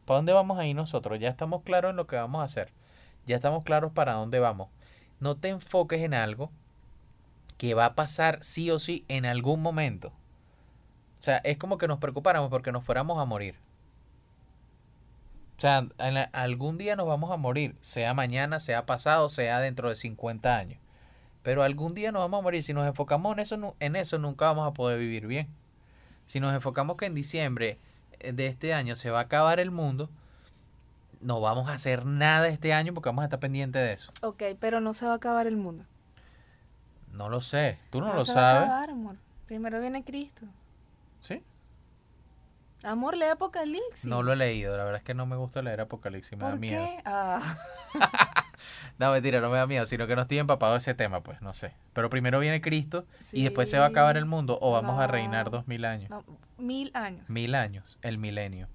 ¿Para 0.04 0.18
dónde 0.18 0.32
vamos 0.34 0.58
a 0.58 0.66
ir 0.66 0.76
nosotros? 0.76 1.18
Ya 1.18 1.28
estamos 1.30 1.62
claros 1.62 1.90
en 1.90 1.96
lo 1.96 2.06
que 2.06 2.16
vamos 2.16 2.42
a 2.42 2.44
hacer. 2.44 2.72
Ya 3.26 3.36
estamos 3.36 3.64
claros 3.64 3.92
para 3.92 4.12
dónde 4.14 4.38
vamos. 4.38 4.68
No 5.18 5.36
te 5.36 5.48
enfoques 5.48 6.02
en 6.02 6.12
algo 6.14 6.52
que 7.58 7.74
va 7.74 7.86
a 7.86 7.94
pasar 7.94 8.38
sí 8.42 8.70
o 8.70 8.78
sí 8.78 9.04
en 9.08 9.26
algún 9.26 9.62
momento. 9.62 10.08
O 11.18 11.22
sea, 11.22 11.38
es 11.38 11.56
como 11.56 11.78
que 11.78 11.88
nos 11.88 11.98
preocupáramos 11.98 12.50
porque 12.50 12.72
nos 12.72 12.84
fuéramos 12.84 13.18
a 13.18 13.24
morir. 13.24 13.56
O 15.56 15.60
sea, 15.60 15.88
algún 16.32 16.76
día 16.76 16.96
nos 16.96 17.06
vamos 17.06 17.30
a 17.30 17.38
morir, 17.38 17.76
sea 17.80 18.12
mañana, 18.12 18.60
sea 18.60 18.84
pasado, 18.84 19.30
sea 19.30 19.58
dentro 19.60 19.88
de 19.88 19.96
50 19.96 20.54
años. 20.54 20.78
Pero 21.42 21.62
algún 21.62 21.94
día 21.94 22.12
nos 22.12 22.20
vamos 22.20 22.40
a 22.40 22.42
morir. 22.42 22.62
Si 22.62 22.74
nos 22.74 22.86
enfocamos 22.86 23.32
en 23.32 23.38
eso, 23.38 23.76
en 23.80 23.96
eso 23.96 24.18
nunca 24.18 24.46
vamos 24.46 24.68
a 24.68 24.74
poder 24.74 24.98
vivir 24.98 25.26
bien. 25.26 25.48
Si 26.26 26.40
nos 26.40 26.52
enfocamos 26.52 26.96
que 26.96 27.06
en 27.06 27.14
diciembre 27.14 27.78
eh, 28.20 28.32
de 28.32 28.48
este 28.48 28.74
año 28.74 28.96
se 28.96 29.10
va 29.10 29.20
a 29.20 29.22
acabar 29.22 29.60
el 29.60 29.70
mundo, 29.70 30.10
no 31.20 31.40
vamos 31.40 31.70
a 31.70 31.74
hacer 31.74 32.04
nada 32.04 32.48
este 32.48 32.72
año 32.74 32.92
porque 32.92 33.08
vamos 33.08 33.22
a 33.22 33.26
estar 33.26 33.40
pendientes 33.40 33.80
de 33.80 33.92
eso. 33.92 34.12
Ok, 34.22 34.42
pero 34.60 34.80
no 34.80 34.92
se 34.92 35.06
va 35.06 35.12
a 35.12 35.16
acabar 35.16 35.46
el 35.46 35.56
mundo. 35.56 35.84
No 37.16 37.28
lo 37.28 37.40
sé. 37.40 37.78
Tú 37.90 38.00
no, 38.00 38.12
lo 38.12 38.24
se 38.24 38.34
va 38.34 38.50
a 38.50 38.52
sabes. 38.54 38.68
acabar, 38.68 38.90
amor. 38.90 39.16
Primero 39.46 39.80
viene 39.80 40.04
Cristo. 40.04 40.46
¿Sí? 41.20 41.42
Amor, 42.82 43.16
lee 43.16 43.24
Apocalipsis. 43.26 44.04
No 44.04 44.22
lo 44.22 44.32
he 44.32 44.36
leído. 44.36 44.76
La 44.76 44.84
verdad 44.84 44.98
es 44.98 45.04
que 45.04 45.14
no 45.14 45.24
me 45.26 45.34
gusta 45.36 45.62
leer 45.62 45.80
Apocalipsis. 45.80 46.36
Me 46.36 46.44
da 46.44 46.50
¿Por 46.50 46.58
miedo. 46.60 46.84
qué? 46.84 47.02
Ah, 47.04 47.40
No, 48.98 49.12
mentira, 49.12 49.40
no 49.40 49.50
me 49.50 49.58
da 49.58 49.66
miedo, 49.66 49.84
sino 49.86 50.06
que 50.06 50.16
no 50.16 50.22
estoy 50.22 50.38
empapado 50.38 50.72
de 50.72 50.78
ese 50.78 50.94
tema, 50.94 51.22
pues, 51.22 51.42
no 51.42 51.52
sé. 51.52 51.72
Pero 51.92 52.08
primero 52.08 52.38
viene 52.40 52.60
Cristo 52.62 53.04
y 53.32 53.42
después 53.44 53.68
se 53.68 53.78
va 53.78 53.84
a 53.84 53.88
acabar 53.88 54.16
el 54.16 54.24
mundo 54.24 54.58
o 54.62 54.72
vamos 54.72 54.98
a 54.98 55.06
reinar 55.06 55.46
No. 55.46 55.50
dos 55.50 55.68
mil 55.68 55.84
años. 55.84 56.08
No, 56.10 56.24
mil 56.56 56.90
años. 56.94 57.28
Mil 57.28 57.54
años, 57.54 57.98
el 58.02 58.16
milenio. 58.18 58.68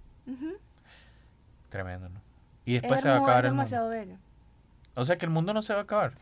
Tremendo, 1.69 2.09
¿no? 2.09 2.21
Y 2.65 2.73
después 2.73 2.97
Es 2.97 3.01
se 3.03 3.09
va 3.09 3.15
a 3.15 3.17
acabar 3.17 3.45
el 3.45 3.51
mundo. 3.51 3.61
demasiado 3.63 3.89
bello. 3.89 4.15
O 4.95 5.05
sea 5.05 5.17
que 5.17 5.25
el 5.25 5.31
mundo 5.31 5.53
no 5.53 5.61
se 5.61 5.73
va 5.73 5.79
a 5.79 5.83
acabar. 5.83 6.13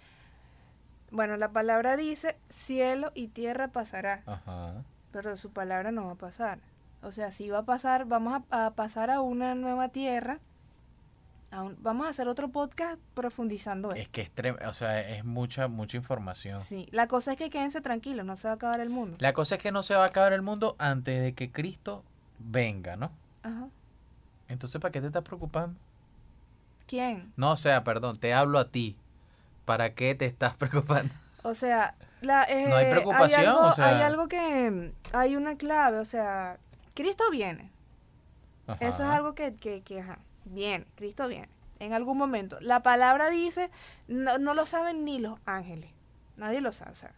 Bueno, 1.11 1.37
la 1.37 1.51
palabra 1.51 1.97
dice, 1.97 2.37
cielo 2.49 3.11
y 3.15 3.27
tierra 3.29 3.69
pasará, 3.69 4.23
Ajá. 4.25 4.83
pero 5.11 5.35
su 5.37 5.51
palabra 5.51 5.91
no 5.91 6.05
va 6.05 6.11
a 6.13 6.15
pasar. 6.15 6.59
O 7.01 7.11
sea, 7.11 7.31
sí 7.31 7.49
va 7.49 7.59
a 7.59 7.65
pasar, 7.65 8.05
vamos 8.05 8.41
a, 8.51 8.65
a 8.67 8.71
pasar 8.71 9.09
a 9.09 9.21
una 9.21 9.55
nueva 9.55 9.89
tierra. 9.89 10.39
a 11.51 11.63
un- 11.63 11.77
vamos 11.81 12.05
a 12.05 12.09
hacer 12.09 12.27
otro 12.27 12.49
podcast 12.49 12.99
profundizando 13.15 13.91
Es 13.93 14.01
esto. 14.01 14.11
que 14.11 14.21
es 14.21 14.67
o 14.67 14.73
sea, 14.73 14.99
es 15.01 15.25
mucha, 15.25 15.67
mucha 15.67 15.97
información. 15.97 16.59
Sí, 16.61 16.87
la 16.91 17.07
cosa 17.07 17.31
es 17.31 17.37
que 17.39 17.49
quédense 17.49 17.81
tranquilos, 17.81 18.23
no 18.23 18.35
se 18.35 18.47
va 18.47 18.51
a 18.51 18.55
acabar 18.55 18.79
el 18.81 18.89
mundo. 18.91 19.17
La 19.19 19.33
cosa 19.33 19.55
es 19.55 19.61
que 19.63 19.71
no 19.71 19.81
se 19.81 19.95
va 19.95 20.03
a 20.03 20.07
acabar 20.09 20.31
el 20.33 20.43
mundo 20.43 20.75
antes 20.77 21.19
de 21.23 21.33
que 21.33 21.51
Cristo 21.51 22.03
venga, 22.37 22.97
¿no? 22.97 23.11
Ajá. 23.41 23.67
Entonces, 24.47 24.79
¿para 24.79 24.91
qué 24.91 25.01
te 25.01 25.07
estás 25.07 25.23
preocupando? 25.23 25.79
¿Quién? 26.85 27.33
No, 27.35 27.51
o 27.53 27.57
sea, 27.57 27.83
perdón, 27.83 28.17
te 28.17 28.33
hablo 28.33 28.59
a 28.59 28.69
ti. 28.69 28.95
¿Para 29.69 29.93
qué 29.93 30.15
te 30.15 30.25
estás 30.25 30.55
preocupando? 30.57 31.13
O 31.43 31.53
sea, 31.53 31.93
la, 32.21 32.43
eh, 32.45 32.65
No 32.67 32.75
hay 32.75 32.89
preocupación, 32.89 33.41
algo, 33.45 33.61
o 33.67 33.71
sea- 33.71 33.85
hay 33.97 34.01
algo 34.01 34.27
que, 34.27 34.71
mm, 34.71 34.91
hay 35.15 35.35
una 35.35 35.57
clave, 35.57 35.99
o 35.99 36.05
sea, 36.05 36.57
Cristo 36.95 37.23
viene. 37.29 37.69
Eso 38.79 39.03
es 39.03 39.09
algo 39.11 39.35
que, 39.35 39.55
que, 39.55 39.81
que, 39.83 40.01
ajá, 40.01 40.17
viene, 40.45 40.85
Cristo 40.95 41.27
viene. 41.27 41.49
En 41.79 41.93
algún 41.93 42.17
momento. 42.17 42.57
La 42.61 42.81
palabra 42.81 43.29
dice, 43.29 43.69
no, 44.07 44.39
no 44.39 44.53
lo 44.55 44.65
saben 44.65 45.05
ni 45.05 45.19
los 45.19 45.39
ángeles. 45.45 45.91
Nadie 46.35 46.61
lo 46.61 46.71
sabe, 46.71 46.91
o 46.91 46.95
sea. 46.95 47.13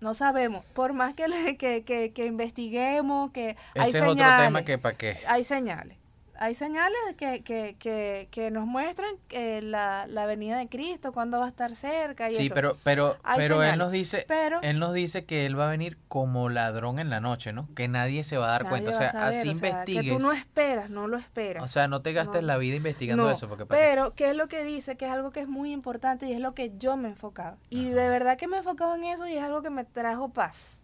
No 0.00 0.14
sabemos. 0.14 0.64
Por 0.66 0.92
más 0.92 1.14
que, 1.14 1.26
le- 1.28 1.56
que, 1.56 1.84
que, 1.84 2.12
que 2.12 2.26
investiguemos, 2.26 3.32
que 3.32 3.56
hay 3.74 3.90
Ese 3.90 3.98
es 3.98 4.02
otro 4.02 4.10
señales. 4.12 4.46
tema 4.46 4.64
que 4.64 4.78
para 4.78 4.96
qué. 4.96 5.18
Hay 5.26 5.42
señales. 5.44 5.98
Hay 6.42 6.54
señales 6.54 6.98
que, 7.18 7.42
que, 7.42 7.76
que, 7.78 8.28
que 8.30 8.50
nos 8.50 8.64
muestran 8.64 9.10
que 9.28 9.60
la, 9.60 10.06
la 10.08 10.24
venida 10.24 10.56
de 10.56 10.70
Cristo, 10.70 11.12
cuándo 11.12 11.38
va 11.38 11.44
a 11.44 11.48
estar 11.50 11.76
cerca 11.76 12.30
y 12.30 12.34
Sí, 12.34 12.46
eso. 12.46 12.54
pero, 12.54 12.78
pero, 12.82 13.18
Hay 13.24 13.36
pero 13.36 13.62
él 13.62 13.76
nos 13.76 13.92
dice, 13.92 14.24
Pero 14.26 14.58
él 14.62 14.78
nos 14.78 14.94
dice 14.94 15.26
que 15.26 15.44
él 15.44 15.58
va 15.60 15.66
a 15.68 15.70
venir 15.70 15.98
como 16.08 16.48
ladrón 16.48 16.98
en 16.98 17.10
la 17.10 17.20
noche, 17.20 17.52
¿no? 17.52 17.68
Que 17.74 17.88
nadie 17.88 18.24
se 18.24 18.38
va 18.38 18.48
a 18.48 18.50
dar 18.52 18.70
cuenta. 18.70 18.88
O 18.88 18.94
sea, 18.94 19.12
saber, 19.12 19.28
así 19.38 19.50
o 19.50 19.54
sea, 19.54 19.68
investigues. 19.68 20.02
que 20.04 20.10
tú 20.12 20.18
no 20.18 20.32
esperas, 20.32 20.88
no 20.88 21.08
lo 21.08 21.18
esperas. 21.18 21.62
o 21.62 21.68
sea, 21.68 21.88
no 21.88 22.00
te 22.00 22.14
gastes 22.14 22.40
No. 22.40 22.46
la 22.46 22.56
vida 22.56 22.76
investigando 22.76 23.24
No, 23.24 23.30
eso, 23.30 23.46
porque 23.46 23.66
para. 23.66 23.78
Pero, 23.78 24.14
¿qué 24.14 24.30
es 24.30 24.34
lo 24.36 24.48
que 24.48 24.64
dice? 24.64 24.96
Que 24.96 25.04
es 25.04 25.10
algo 25.10 25.32
que 25.32 25.40
es 25.40 25.48
muy 25.48 25.72
importante 25.72 26.24
y 26.24 26.32
es 26.32 26.40
lo 26.40 26.54
que 26.54 26.72
yo 26.78 26.96
me 26.96 27.08
he 27.08 27.10
enfocado. 27.10 27.58
Y 27.68 27.90
de 27.90 28.08
verdad 28.08 28.38
que 28.38 28.48
me 28.48 28.56
he 28.56 28.60
enfocado 28.60 28.94
en 28.94 29.04
eso 29.04 29.26
y 29.28 29.36
es 29.36 29.42
algo 29.42 29.60
que 29.60 29.68
me 29.68 29.84
trajo 29.84 30.30
paz. 30.30 30.80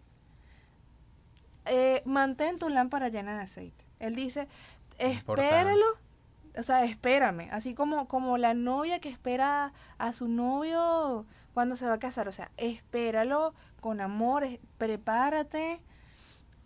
Eh, 1.65 2.03
mantén 2.05 2.59
tu 2.59 2.69
lámpara 2.69 3.09
llena 3.09 3.35
de 3.37 3.43
aceite. 3.43 3.85
Él 3.99 4.13
dice. 4.15 4.47
Espéralo, 4.97 5.85
o 6.57 6.63
sea, 6.63 6.83
espérame. 6.85 7.49
Así 7.51 7.73
como, 7.73 8.07
como 8.07 8.37
la 8.37 8.53
novia 8.53 8.99
que 8.99 9.09
espera 9.09 9.73
a 9.97 10.13
su 10.13 10.27
novio 10.27 11.25
cuando 11.53 11.75
se 11.75 11.85
va 11.87 11.93
a 11.93 11.99
casar. 11.99 12.27
O 12.27 12.31
sea, 12.31 12.51
espéralo 12.57 13.53
con 13.79 14.01
amor, 14.01 14.45
prepárate, 14.77 15.81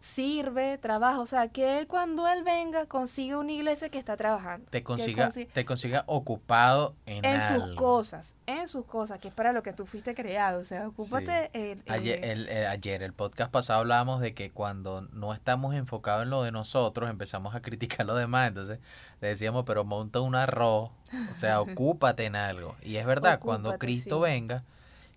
sirve, 0.01 0.77
trabaja. 0.79 1.21
O 1.21 1.25
sea, 1.25 1.47
que 1.47 1.77
él 1.79 1.87
cuando 1.87 2.27
él 2.27 2.43
venga 2.43 2.87
consiga 2.87 3.37
una 3.37 3.51
iglesia 3.53 3.89
que 3.89 3.99
está 3.99 4.17
trabajando. 4.17 4.67
te 4.69 4.83
consiga, 4.83 5.29
consi- 5.29 5.47
te 5.53 5.63
consiga 5.63 6.03
ocupado 6.07 6.95
en, 7.05 7.23
en 7.23 7.39
sus 7.39 7.75
cosas, 7.75 8.35
en 8.47 8.67
sus 8.67 8.83
cosas, 8.85 9.19
que 9.19 9.27
es 9.29 9.33
para 9.33 9.53
lo 9.53 9.61
que 9.63 9.73
tú 9.73 9.85
fuiste 9.85 10.13
creado. 10.15 10.59
O 10.59 10.63
sea, 10.63 10.87
ocúpate 10.87 11.49
en- 11.53 11.83
Ayer 11.87 12.23
eh, 12.25 12.31
el, 12.31 12.49
eh, 12.49 12.67
ayer, 12.67 13.03
el 13.03 13.13
podcast 13.13 13.51
pasado 13.51 13.79
hablábamos 13.81 14.21
de 14.21 14.33
que 14.33 14.49
cuando 14.51 15.01
no 15.13 15.33
estamos 15.33 15.75
enfocados 15.75 16.23
en 16.23 16.31
lo 16.31 16.43
de 16.43 16.51
nosotros, 16.51 17.09
empezamos 17.09 17.53
a 17.55 17.61
criticar 17.61 18.01
a 18.01 18.05
los 18.05 18.17
demás. 18.17 18.47
Entonces 18.47 18.79
le 19.21 19.27
decíamos, 19.27 19.63
pero 19.65 19.85
monta 19.85 20.19
un 20.19 20.33
arroz, 20.35 20.89
o 21.29 21.33
sea, 21.35 21.61
ocúpate 21.61 22.25
en 22.25 22.35
algo. 22.35 22.75
Y 22.81 22.95
es 22.95 23.05
verdad, 23.05 23.39
cuando 23.39 23.77
Cristo 23.77 24.17
sí. 24.17 24.23
venga, 24.31 24.63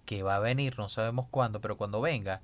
que 0.05 0.23
va 0.23 0.37
a 0.37 0.41
venir, 0.41 0.79
no 0.79 0.91
sabemos 0.91 1.27
cuándo, 1.31 1.63
pero 1.63 1.79
cuando 1.79 2.03
venga, 2.03 2.43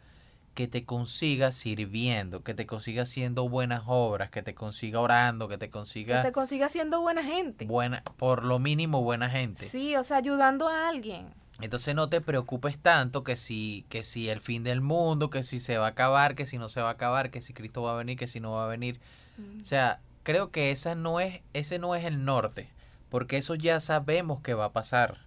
que 0.60 0.68
te 0.68 0.84
consiga 0.84 1.52
sirviendo, 1.52 2.42
que 2.42 2.52
te 2.52 2.66
consiga 2.66 3.04
haciendo 3.04 3.48
buenas 3.48 3.84
obras, 3.86 4.28
que 4.28 4.42
te 4.42 4.54
consiga 4.54 5.00
orando, 5.00 5.48
que 5.48 5.56
te 5.56 5.68
que 5.68 5.70
consiga 5.70 6.20
te 6.20 6.32
consiga 6.32 6.68
siendo 6.68 7.00
buena 7.00 7.22
gente. 7.22 7.64
buena, 7.64 8.02
por 8.18 8.44
lo 8.44 8.58
mínimo 8.58 9.02
buena 9.02 9.30
gente. 9.30 9.64
Sí, 9.64 9.96
o 9.96 10.04
sea, 10.04 10.18
ayudando 10.18 10.68
a 10.68 10.90
alguien. 10.90 11.32
Entonces 11.62 11.94
no 11.94 12.10
te 12.10 12.20
preocupes 12.20 12.78
tanto 12.78 13.24
que 13.24 13.36
si, 13.36 13.86
que 13.88 14.02
si 14.02 14.28
el 14.28 14.42
fin 14.42 14.62
del 14.62 14.82
mundo, 14.82 15.30
que 15.30 15.44
si 15.44 15.60
se 15.60 15.78
va 15.78 15.86
a 15.86 15.90
acabar, 15.92 16.34
que 16.34 16.44
si 16.44 16.58
no 16.58 16.68
se 16.68 16.82
va 16.82 16.88
a 16.88 16.92
acabar, 16.92 17.30
que 17.30 17.40
si 17.40 17.54
Cristo 17.54 17.80
va 17.80 17.94
a 17.94 17.96
venir, 17.96 18.18
que 18.18 18.28
si 18.28 18.38
no 18.38 18.52
va 18.52 18.66
a 18.66 18.68
venir. 18.68 19.00
Mm. 19.38 19.62
O 19.62 19.64
sea, 19.64 19.98
creo 20.24 20.50
que 20.50 20.72
esa 20.72 20.94
no 20.94 21.20
es, 21.20 21.40
ese 21.54 21.78
no 21.78 21.94
es 21.94 22.04
el 22.04 22.26
norte, 22.26 22.68
porque 23.08 23.38
eso 23.38 23.54
ya 23.54 23.80
sabemos 23.80 24.42
que 24.42 24.52
va 24.52 24.66
a 24.66 24.72
pasar. 24.74 25.20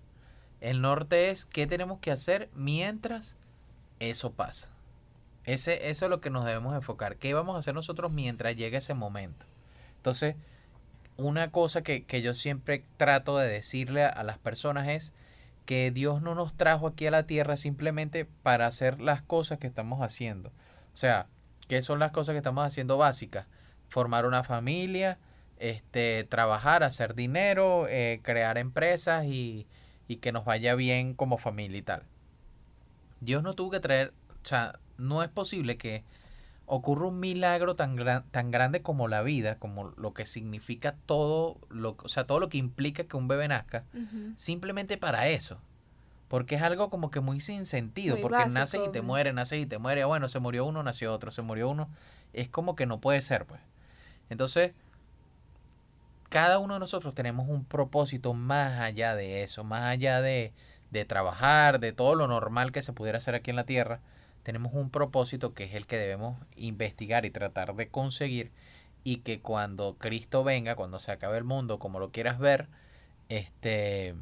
El 0.62 0.80
norte 0.82 1.32
es 1.32 1.46
qué 1.46 1.66
tenemos 1.66 1.98
que 2.02 2.12
hacer 2.12 2.52
mientras 2.54 3.36
eso 4.00 4.32
pasa. 4.32 4.73
Ese, 5.46 5.90
eso 5.90 6.06
es 6.06 6.10
lo 6.10 6.22
que 6.22 6.30
nos 6.30 6.46
debemos 6.46 6.76
enfocar. 6.76 7.18
¿Qué 7.18 7.34
vamos 7.34 7.56
a 7.56 7.60
hacer 7.60 7.76
nosotros 7.76 8.12
mientras 8.12 8.56
llegue 8.56 8.78
ese 8.78 8.94
momento? 8.94 9.46
Entonces, 9.98 10.36
una 11.18 11.52
cosa 11.52 11.82
que, 11.82 12.06
que 12.06 12.22
yo 12.22 12.34
siempre 12.34 12.86
trato 12.98 13.38
de 13.38 13.48
decirle 13.48 14.04
a, 14.06 14.24
las 14.24 14.38
personas 14.38 14.88
es 14.88 15.14
que 15.66 15.92
Dios 15.92 16.22
no 16.22 16.36
nos 16.36 16.56
trajo 16.56 16.88
aquí 16.88 17.08
a 17.08 17.12
la 17.12 17.26
tierra 17.26 17.58
simplemente 17.58 18.26
para 18.26 18.68
hacer 18.68 19.00
las 19.02 19.22
cosas 19.22 19.60
que 19.60 19.68
estamos 19.68 20.02
haciendo. 20.02 20.50
O 20.94 20.98
sea, 20.98 21.28
¿qué 21.68 21.82
son 21.82 22.00
las 22.00 22.12
cosas 22.12 22.34
que 22.34 22.38
estamos 22.38 22.66
haciendo 22.66 22.98
básicas? 22.98 23.48
Formar 23.90 24.26
una 24.26 24.44
familia, 24.44 25.20
este, 25.60 26.24
trabajar, 26.26 26.84
hacer 26.84 27.16
dinero, 27.16 27.88
eh, 27.88 28.20
crear 28.24 28.58
empresas 28.58 29.26
y, 29.26 29.68
y 30.08 30.18
que 30.18 30.32
nos 30.32 30.46
vaya 30.46 30.76
bien 30.76 31.14
como 31.14 31.38
familia 31.38 31.78
y 31.78 31.84
tal. 31.84 32.04
Dios 33.22 33.44
no 33.44 33.54
tuvo 33.54 33.72
que 33.72 33.80
traer, 33.80 34.14
no 34.98 35.24
es 35.24 35.30
posible 35.30 35.78
que 35.78 36.04
ocurra 36.66 37.08
un 37.08 37.20
milagro 37.20 37.76
tan, 37.76 37.96
gran, 37.96 38.24
tan 38.32 38.50
grande 38.52 38.82
como 38.82 39.08
la 39.08 39.22
vida, 39.22 39.56
como 39.60 39.90
lo 39.98 40.14
que 40.14 40.26
significa 40.26 40.96
todo, 41.06 41.58
lo, 41.70 41.98
o 42.02 42.08
sea, 42.10 42.26
todo 42.26 42.40
lo 42.40 42.50
que 42.50 42.58
implica 42.58 43.04
que 43.04 43.18
un 43.18 43.28
bebé 43.28 43.48
nazca, 43.48 43.84
simplemente 44.36 44.98
para 44.98 45.28
eso. 45.28 45.60
Porque 46.30 46.56
es 46.56 46.62
algo 46.64 46.90
como 46.90 47.12
que 47.12 47.20
muy 47.20 47.40
sin 47.42 47.66
sentido, 47.68 48.16
Muy 48.16 48.22
porque 48.22 48.44
básico, 48.44 48.54
naces 48.60 48.82
y 48.88 48.90
te 48.92 49.02
muy- 49.02 49.08
mueres, 49.08 49.34
naces 49.36 49.62
y 49.62 49.66
te 49.66 49.78
mueres, 49.78 50.06
bueno, 50.06 50.30
se 50.30 50.40
murió 50.40 50.66
uno, 50.66 50.82
nació 50.82 51.14
otro, 51.14 51.30
se 51.32 51.42
murió 51.44 51.70
uno, 51.70 51.90
es 52.32 52.50
como 52.50 52.76
que 52.76 52.86
no 52.88 53.00
puede 53.00 53.22
ser, 53.22 53.46
pues. 53.46 53.62
Entonces, 54.30 54.72
cada 56.30 56.58
uno 56.58 56.74
de 56.76 56.80
nosotros 56.80 57.14
tenemos 57.14 57.48
un 57.48 57.66
propósito 57.66 58.34
más 58.34 58.80
allá 58.80 59.16
de 59.16 59.44
eso, 59.44 59.64
más 59.64 59.84
allá 59.84 60.22
de, 60.22 60.54
de 60.90 61.06
trabajar, 61.06 61.80
de 61.80 61.92
todo 61.92 62.16
lo 62.16 62.28
normal 62.28 62.72
que 62.72 62.82
se 62.82 62.94
pudiera 62.94 63.20
hacer 63.20 63.36
aquí 63.36 63.52
en 63.52 63.56
la 63.58 63.66
Tierra, 63.66 64.00
tenemos 64.44 64.74
un 64.74 64.90
propósito 64.90 65.54
que 65.54 65.64
es 65.64 65.74
el 65.74 65.88
que 65.88 65.98
debemos 65.98 66.38
investigar 66.56 67.26
y 67.26 67.32
tratar 67.32 67.76
de 67.76 67.88
conseguir 67.90 68.52
y 69.04 69.18
que 69.18 69.42
cuando 69.42 69.98
Cristo 69.98 70.44
venga, 70.44 70.76
cuando 70.76 71.00
se 71.00 71.12
acabe 71.12 71.38
el 71.38 71.44
mundo, 71.44 71.80
como 71.80 72.00
lo 72.00 72.12
quieras 72.12 72.40
ver, 72.40 72.68
este 73.30 74.16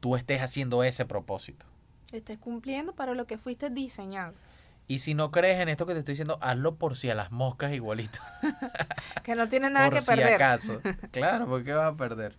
tú 0.00 0.16
estés 0.16 0.40
haciendo 0.40 0.82
ese 0.84 1.04
propósito. 1.04 1.66
Estés 2.12 2.38
cumpliendo 2.38 2.94
para 2.94 3.14
lo 3.14 3.26
que 3.26 3.36
fuiste 3.38 3.70
diseñado. 3.70 4.34
Y 4.86 5.00
si 5.00 5.12
no 5.12 5.30
crees 5.30 5.60
en 5.60 5.68
esto 5.68 5.84
que 5.84 5.92
te 5.92 5.98
estoy 5.98 6.12
diciendo, 6.12 6.38
hazlo 6.40 6.76
por 6.76 6.96
si 6.96 7.10
a 7.10 7.14
las 7.14 7.30
moscas 7.30 7.72
igualito. 7.74 8.20
Que 9.22 9.34
no 9.34 9.48
tiene 9.48 9.68
nada 9.68 9.86
por 9.88 9.96
que 9.96 10.00
si 10.00 10.06
perder. 10.06 10.34
acaso. 10.34 10.80
Claro, 11.10 11.46
porque 11.46 11.72
vas 11.72 11.92
a 11.92 11.96
perder. 11.96 12.36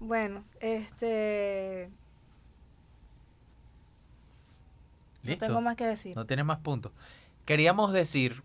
Bueno, 0.00 0.44
este. 0.60 1.90
Listo. 5.22 5.44
No 5.44 5.48
tengo 5.48 5.60
más 5.60 5.76
que 5.76 5.86
decir. 5.86 6.16
No 6.16 6.26
tiene 6.26 6.44
más 6.44 6.58
puntos. 6.58 6.92
Queríamos 7.44 7.92
decir 7.92 8.42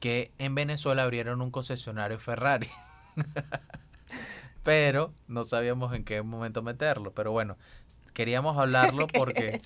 que 0.00 0.32
en 0.38 0.54
Venezuela 0.54 1.02
abrieron 1.02 1.40
un 1.42 1.50
concesionario 1.50 2.18
Ferrari. 2.18 2.68
Pero 4.62 5.14
no 5.26 5.44
sabíamos 5.44 5.94
en 5.94 6.04
qué 6.04 6.22
momento 6.22 6.62
meterlo. 6.62 7.12
Pero 7.12 7.32
bueno, 7.32 7.56
queríamos 8.12 8.58
hablarlo 8.58 9.06
¿Qué 9.08 9.18
porque... 9.18 9.62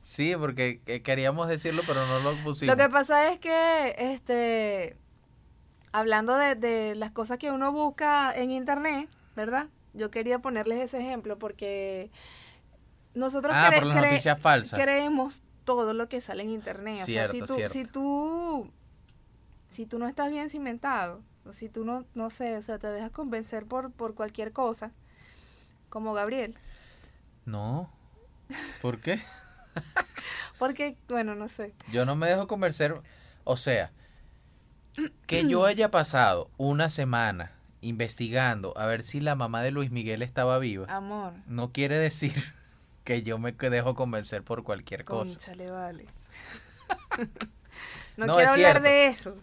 Sí, 0.00 0.34
porque 0.38 0.80
que- 0.86 1.02
queríamos 1.02 1.48
decirlo, 1.48 1.82
pero 1.86 2.06
no 2.06 2.20
lo 2.20 2.30
pusimos. 2.44 2.76
Lo 2.76 2.82
que 2.82 2.88
pasa 2.88 3.30
es 3.32 3.40
que, 3.40 3.94
este, 3.98 4.96
hablando 5.92 6.36
de, 6.36 6.54
de 6.54 6.94
las 6.94 7.10
cosas 7.10 7.36
que 7.38 7.50
uno 7.50 7.72
busca 7.72 8.32
en 8.34 8.52
internet, 8.52 9.08
¿verdad? 9.34 9.66
Yo 9.94 10.10
quería 10.10 10.38
ponerles 10.38 10.78
ese 10.78 11.00
ejemplo 11.00 11.36
porque 11.38 12.10
nosotros 13.12 13.52
ah, 13.54 13.70
cre- 13.70 13.78
por 13.80 13.86
las 13.88 13.98
cre- 13.98 14.08
noticias 14.10 14.38
falsas. 14.40 14.80
creemos 14.80 15.42
todo 15.68 15.92
lo 15.92 16.08
que 16.08 16.22
sale 16.22 16.44
en 16.44 16.48
internet. 16.48 17.00
o 17.02 17.04
sea, 17.06 17.28
si 17.28 17.40
tú, 17.40 17.56
cierto. 17.56 17.72
si 17.74 17.84
tú, 17.84 18.72
si 19.68 19.84
tú 19.84 19.98
no 19.98 20.08
estás 20.08 20.30
bien 20.30 20.48
cimentado, 20.48 21.20
o 21.44 21.52
si 21.52 21.68
tú 21.68 21.84
no, 21.84 22.06
no 22.14 22.30
sé, 22.30 22.56
o 22.56 22.62
sea, 22.62 22.78
te 22.78 22.86
dejas 22.86 23.10
convencer 23.10 23.66
por, 23.66 23.92
por 23.92 24.14
cualquier 24.14 24.54
cosa, 24.54 24.92
como 25.90 26.14
Gabriel. 26.14 26.54
No. 27.44 27.92
¿Por 28.80 28.98
qué? 28.98 29.20
Porque, 30.58 30.96
bueno, 31.06 31.34
no 31.34 31.50
sé. 31.50 31.74
Yo 31.92 32.06
no 32.06 32.16
me 32.16 32.28
dejo 32.28 32.46
convencer. 32.46 33.02
O 33.44 33.58
sea, 33.58 33.92
que 35.26 35.46
yo 35.46 35.66
haya 35.66 35.90
pasado 35.90 36.50
una 36.56 36.88
semana 36.88 37.52
investigando 37.82 38.72
a 38.78 38.86
ver 38.86 39.02
si 39.02 39.20
la 39.20 39.34
mamá 39.34 39.60
de 39.60 39.70
Luis 39.70 39.90
Miguel 39.90 40.22
estaba 40.22 40.58
viva, 40.58 40.86
Amor, 40.88 41.34
no 41.46 41.72
quiere 41.72 41.98
decir 41.98 42.54
que 43.08 43.22
yo 43.22 43.38
me 43.38 43.52
dejo 43.52 43.94
convencer 43.94 44.42
por 44.44 44.62
cualquier 44.64 45.02
cosa. 45.06 45.32
Conchale, 45.32 45.70
vale. 45.70 46.04
no, 48.18 48.26
No, 48.26 48.34
quiero 48.34 48.40
es 48.40 48.48
hablar 48.50 48.72
cierto. 48.72 48.82
de 48.82 49.06
eso. 49.06 49.36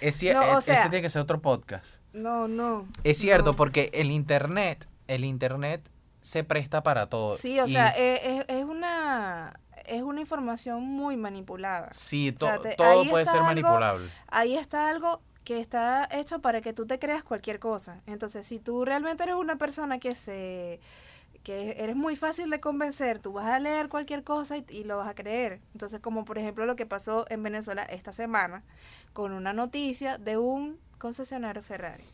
Es 0.00 0.22
cier- 0.22 0.32
No, 0.34 0.40
o 0.40 0.56
e- 0.56 0.58
ese 0.60 0.74
tiene 0.88 1.02
que 1.02 1.10
ser 1.10 1.20
otro 1.20 1.42
podcast. 1.42 1.96
No, 2.14 2.48
no. 2.48 2.86
Es 3.04 3.18
cierto, 3.18 3.50
no. 3.50 3.56
porque 3.56 3.90
el 3.92 4.10
internet, 4.10 4.88
el 5.08 5.26
internet 5.26 5.86
se 6.22 6.42
presta 6.42 6.82
para 6.82 7.08
todo. 7.10 7.36
Sí, 7.36 7.60
o 7.60 7.66
Y 7.66 7.72
sea, 7.72 7.90
e- 7.98 8.38
es, 8.38 8.44
es 8.48 8.64
una 8.64 9.58
es 9.84 10.00
una 10.00 10.20
información 10.20 10.82
muy 10.82 11.16
manipulada. 11.18 11.90
sí, 11.92 12.30
o 12.30 12.34
to- 12.34 12.46
sea, 12.46 12.60
te- 12.60 12.76
todo 12.76 13.04
puede 13.10 13.26
ser 13.26 13.34
algo- 13.34 13.46
manipulable. 13.46 14.08
Ahí 14.28 14.56
está 14.56 14.88
algo 14.88 15.20
que 15.44 15.60
está 15.60 16.08
hecho 16.12 16.40
para 16.40 16.62
que 16.62 16.72
tú 16.72 16.86
te 16.86 16.98
creas 16.98 17.24
cualquier 17.24 17.58
cosa. 17.58 18.00
Entonces, 18.06 18.46
si 18.46 18.58
tú 18.58 18.84
realmente 18.86 19.24
eres 19.24 19.34
una 19.34 19.56
persona 19.56 19.98
que 19.98 20.14
se 20.14 20.80
que 21.42 21.74
eres 21.78 21.96
muy 21.96 22.16
fácil 22.16 22.50
de 22.50 22.60
convencer, 22.60 23.18
tú 23.18 23.32
vas 23.32 23.46
a 23.46 23.58
leer 23.58 23.88
cualquier 23.88 24.22
cosa 24.24 24.56
y, 24.56 24.64
y 24.68 24.84
lo 24.84 24.96
vas 24.98 25.08
a 25.08 25.14
creer. 25.14 25.60
Entonces, 25.72 26.00
como 26.00 26.24
por 26.24 26.38
ejemplo 26.38 26.66
lo 26.66 26.76
que 26.76 26.86
pasó 26.86 27.26
en 27.30 27.42
Venezuela 27.42 27.82
esta 27.84 28.12
semana 28.12 28.62
con 29.12 29.32
una 29.32 29.52
noticia 29.52 30.18
de 30.18 30.38
un 30.38 30.78
concesionario 30.98 31.62
Ferrari. 31.62 32.04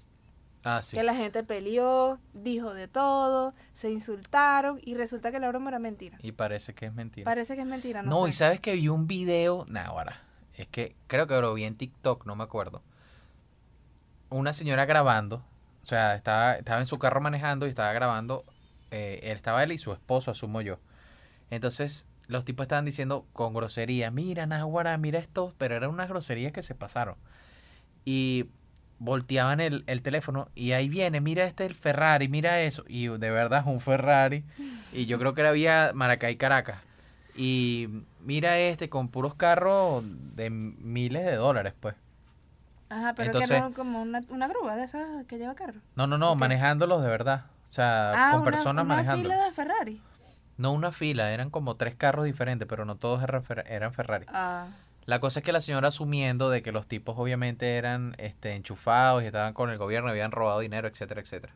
Ah, 0.64 0.81
sí. 0.83 0.97
Que 0.97 1.03
la 1.05 1.14
gente 1.14 1.45
peleó, 1.45 2.18
dijo 2.33 2.74
de 2.74 2.89
todo, 2.89 3.55
se 3.74 3.91
insultaron 3.91 4.81
y 4.83 4.95
resulta 4.95 5.31
que 5.31 5.39
la 5.39 5.49
broma 5.49 5.70
era 5.70 5.79
mentira. 5.79 6.18
Y 6.20 6.33
parece 6.33 6.74
que 6.74 6.87
es 6.87 6.93
mentira. 6.93 7.24
Parece 7.24 7.55
que 7.55 7.61
es 7.62 7.66
mentira, 7.66 8.03
no, 8.03 8.11
No, 8.11 8.22
sé. 8.24 8.29
y 8.31 8.33
sabes 8.33 8.61
que 8.61 8.74
vi 8.74 8.89
un 8.89 9.07
video, 9.07 9.64
nah, 9.68 9.85
ahora, 9.85 10.20
es 10.55 10.66
que 10.66 10.97
creo 11.07 11.26
que 11.29 11.41
lo 11.41 11.55
vi 11.55 11.64
en 11.64 11.76
TikTok, 11.76 12.26
no 12.26 12.35
me 12.35 12.43
acuerdo. 12.45 12.83
Una 14.31 14.53
señora 14.53 14.85
grabando, 14.85 15.37
o 15.83 15.87
sea, 15.87 16.14
estaba, 16.16 16.55
estaba 16.55 16.81
en 16.81 16.87
su 16.87 16.99
carro 16.99 17.20
manejando 17.20 17.66
y 17.66 17.70
estaba 17.70 17.93
grabando, 17.93 18.45
eh, 18.91 19.20
él 19.22 19.36
estaba 19.36 19.62
él 19.62 19.72
y 19.72 19.78
su 19.78 19.93
esposo, 19.93 20.30
asumo 20.30 20.61
yo. 20.61 20.78
Entonces, 21.51 22.07
los 22.26 22.45
tipos 22.45 22.64
estaban 22.64 22.84
diciendo 22.84 23.26
con 23.32 23.55
grosería, 23.55 24.11
mira, 24.11 24.47
Nahuara, 24.47 24.97
mira 24.99 25.18
esto, 25.18 25.55
pero 25.59 25.76
eran 25.76 25.91
unas 25.91 26.09
groserías 26.09 26.53
que 26.53 26.62
se 26.62 26.74
pasaron. 26.74 27.16
Y 28.05 28.47
volteaban 28.99 29.61
el, 29.61 29.84
el 29.86 30.03
teléfono 30.03 30.49
y 30.55 30.72
ahí 30.72 30.89
viene, 30.89 31.20
mira 31.20 31.45
este 31.45 31.64
el 31.64 31.74
Ferrari, 31.74 32.28
mira 32.28 32.61
eso. 32.61 32.84
Y 32.89 33.07
de 33.09 33.30
verdad 33.30 33.61
es 33.61 33.66
un 33.66 33.80
Ferrari. 33.80 34.45
Y 34.93 35.07
yo 35.07 35.18
creo 35.18 35.34
que 35.34 35.41
era 35.43 35.53
vía 35.53 35.93
Maracay, 35.95 36.36
Caracas. 36.36 36.78
Y 37.36 37.89
mira 38.20 38.59
este 38.59 38.89
con 38.89 39.09
puros 39.09 39.34
carros 39.34 40.03
de 40.34 40.51
miles 40.51 41.24
de 41.24 41.36
dólares, 41.36 41.74
pues. 41.78 41.95
Ajá, 42.91 43.14
pero 43.14 43.26
Entonces- 43.26 43.51
que 43.57 43.61
no 43.61 43.72
como 43.72 44.03
una, 44.03 44.22
una 44.30 44.49
grúa 44.49 44.74
de 44.76 44.84
esas 44.84 45.24
que 45.26 45.39
lleva 45.39 45.55
carro. 45.55 45.80
No, 45.95 46.07
no, 46.07 46.18
no, 46.18 46.34
manejándolos 46.34 47.03
de 47.03 47.09
verdad. 47.09 47.45
O 47.69 47.71
sea, 47.73 48.12
Ah, 48.16 48.31
con 48.33 48.43
una, 48.43 48.51
personas 48.51 48.85
una 48.85 48.95
manejando. 48.95 49.23
fila 49.23 49.45
de 49.45 49.53
Ferrari. 49.53 50.03
No 50.57 50.73
una 50.73 50.91
fila, 50.91 51.31
eran 51.33 51.51
como 51.51 51.77
tres 51.77 51.95
carros 51.95 52.25
diferentes, 52.25 52.66
pero 52.69 52.85
no 52.85 52.97
todos 52.97 53.23
eran 53.23 53.45
Fer- 53.45 53.64
eran 53.69 53.93
Ferrari. 53.93 54.27
Ah, 54.29 54.69
La 55.07 55.21
cosa 55.21 55.41
es 55.41 55.45
que 55.45 55.53
la 55.53 55.61
señora 55.61 55.89
asumiendo 55.89 56.51
de 56.51 56.62
que 56.62 56.73
los 56.73 56.87
tipos 56.87 57.14
obviamente 57.19 57.77
eran 57.77 58.14
este, 58.19 58.55
enchufados 58.55 59.23
y 59.23 59.27
estaban 59.27 59.53
con 59.55 59.71
el 59.71 59.79
gobierno, 59.79 60.11
habían 60.11 60.33
robado 60.33 60.61
dinero, 60.61 60.89
etcétera, 60.89 61.21
etcétera. 61.21 61.55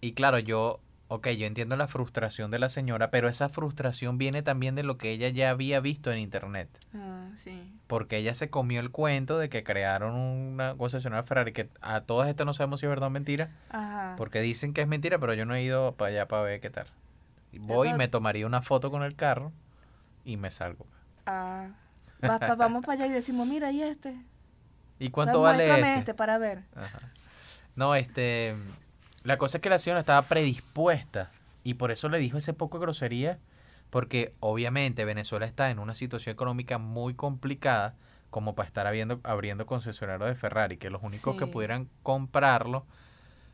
Y 0.00 0.12
claro, 0.12 0.38
yo, 0.38 0.78
ok, 1.08 1.28
yo 1.30 1.46
entiendo 1.46 1.76
la 1.76 1.86
frustración 1.88 2.50
de 2.50 2.58
la 2.58 2.68
señora, 2.68 3.10
pero 3.10 3.28
esa 3.28 3.48
frustración 3.48 4.18
viene 4.18 4.42
también 4.42 4.74
de 4.74 4.82
lo 4.82 4.98
que 4.98 5.10
ella 5.12 5.28
ya 5.28 5.50
había 5.50 5.80
visto 5.80 6.10
en 6.12 6.18
internet. 6.18 6.68
ah, 6.94 7.28
sí. 7.36 7.72
Porque 7.86 8.16
ella 8.16 8.34
se 8.34 8.50
comió 8.50 8.80
el 8.80 8.90
cuento 8.90 9.38
de 9.38 9.48
que 9.48 9.62
crearon 9.62 10.14
una 10.16 10.74
concesionaria 10.76 11.22
Ferrari, 11.22 11.52
que 11.52 11.68
a 11.80 12.00
todas 12.00 12.28
estas 12.28 12.44
no 12.46 12.54
sabemos 12.54 12.80
si 12.80 12.86
es 12.86 12.90
verdad 12.90 13.06
o 13.08 13.10
mentira, 13.10 13.50
Ajá. 13.70 14.14
porque 14.18 14.40
dicen 14.40 14.72
que 14.74 14.80
es 14.82 14.88
mentira, 14.88 15.18
pero 15.18 15.34
yo 15.34 15.46
no 15.46 15.54
he 15.54 15.62
ido 15.62 15.94
para 15.94 16.10
allá 16.10 16.26
para 16.28 16.42
ver 16.42 16.60
qué 16.60 16.70
tal. 16.70 16.86
Voy 17.52 17.92
me 17.94 18.08
tomaría 18.08 18.46
una 18.46 18.60
foto 18.60 18.90
con 18.90 19.02
el 19.02 19.14
carro 19.14 19.52
y 20.24 20.36
me 20.36 20.50
salgo. 20.50 20.86
Ah, 21.26 21.68
va- 22.22 22.38
va- 22.38 22.54
vamos 22.56 22.84
para 22.84 22.94
allá 23.04 23.06
y 23.06 23.14
decimos, 23.14 23.46
mira, 23.46 23.70
¿y 23.70 23.82
este? 23.82 24.16
¿Y 24.98 25.10
cuánto 25.10 25.40
Va, 25.40 25.52
vale 25.52 25.64
este? 25.78 25.98
este 26.00 26.14
para 26.14 26.38
ver. 26.38 26.64
Ajá. 26.74 26.98
No, 27.76 27.94
este. 27.94 28.56
La 29.26 29.38
cosa 29.38 29.58
es 29.58 29.62
que 29.62 29.70
la 29.70 29.78
señora 29.78 30.00
estaba 30.00 30.22
predispuesta. 30.22 31.30
Y 31.64 31.74
por 31.74 31.90
eso 31.90 32.08
le 32.08 32.18
dijo 32.18 32.38
ese 32.38 32.52
poco 32.52 32.78
de 32.78 32.82
grosería. 32.86 33.38
Porque 33.90 34.32
obviamente 34.40 35.04
Venezuela 35.04 35.46
está 35.46 35.70
en 35.70 35.78
una 35.78 35.94
situación 35.94 36.32
económica 36.32 36.78
muy 36.78 37.14
complicada. 37.14 37.94
Como 38.30 38.54
para 38.54 38.66
estar 38.68 38.86
abriendo, 38.86 39.20
abriendo 39.24 39.66
concesionarios 39.66 40.28
de 40.28 40.34
Ferrari. 40.34 40.76
Que 40.76 40.90
los 40.90 41.02
únicos 41.02 41.36
que 41.36 41.46
pudieran 41.46 41.88
comprarlo 42.02 42.84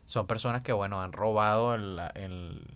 son 0.07 0.27
personas 0.27 0.63
que, 0.63 0.73
bueno, 0.73 1.01
han 1.03 1.13
robado 1.13 1.75
el, 1.75 2.01
el- 2.15 2.67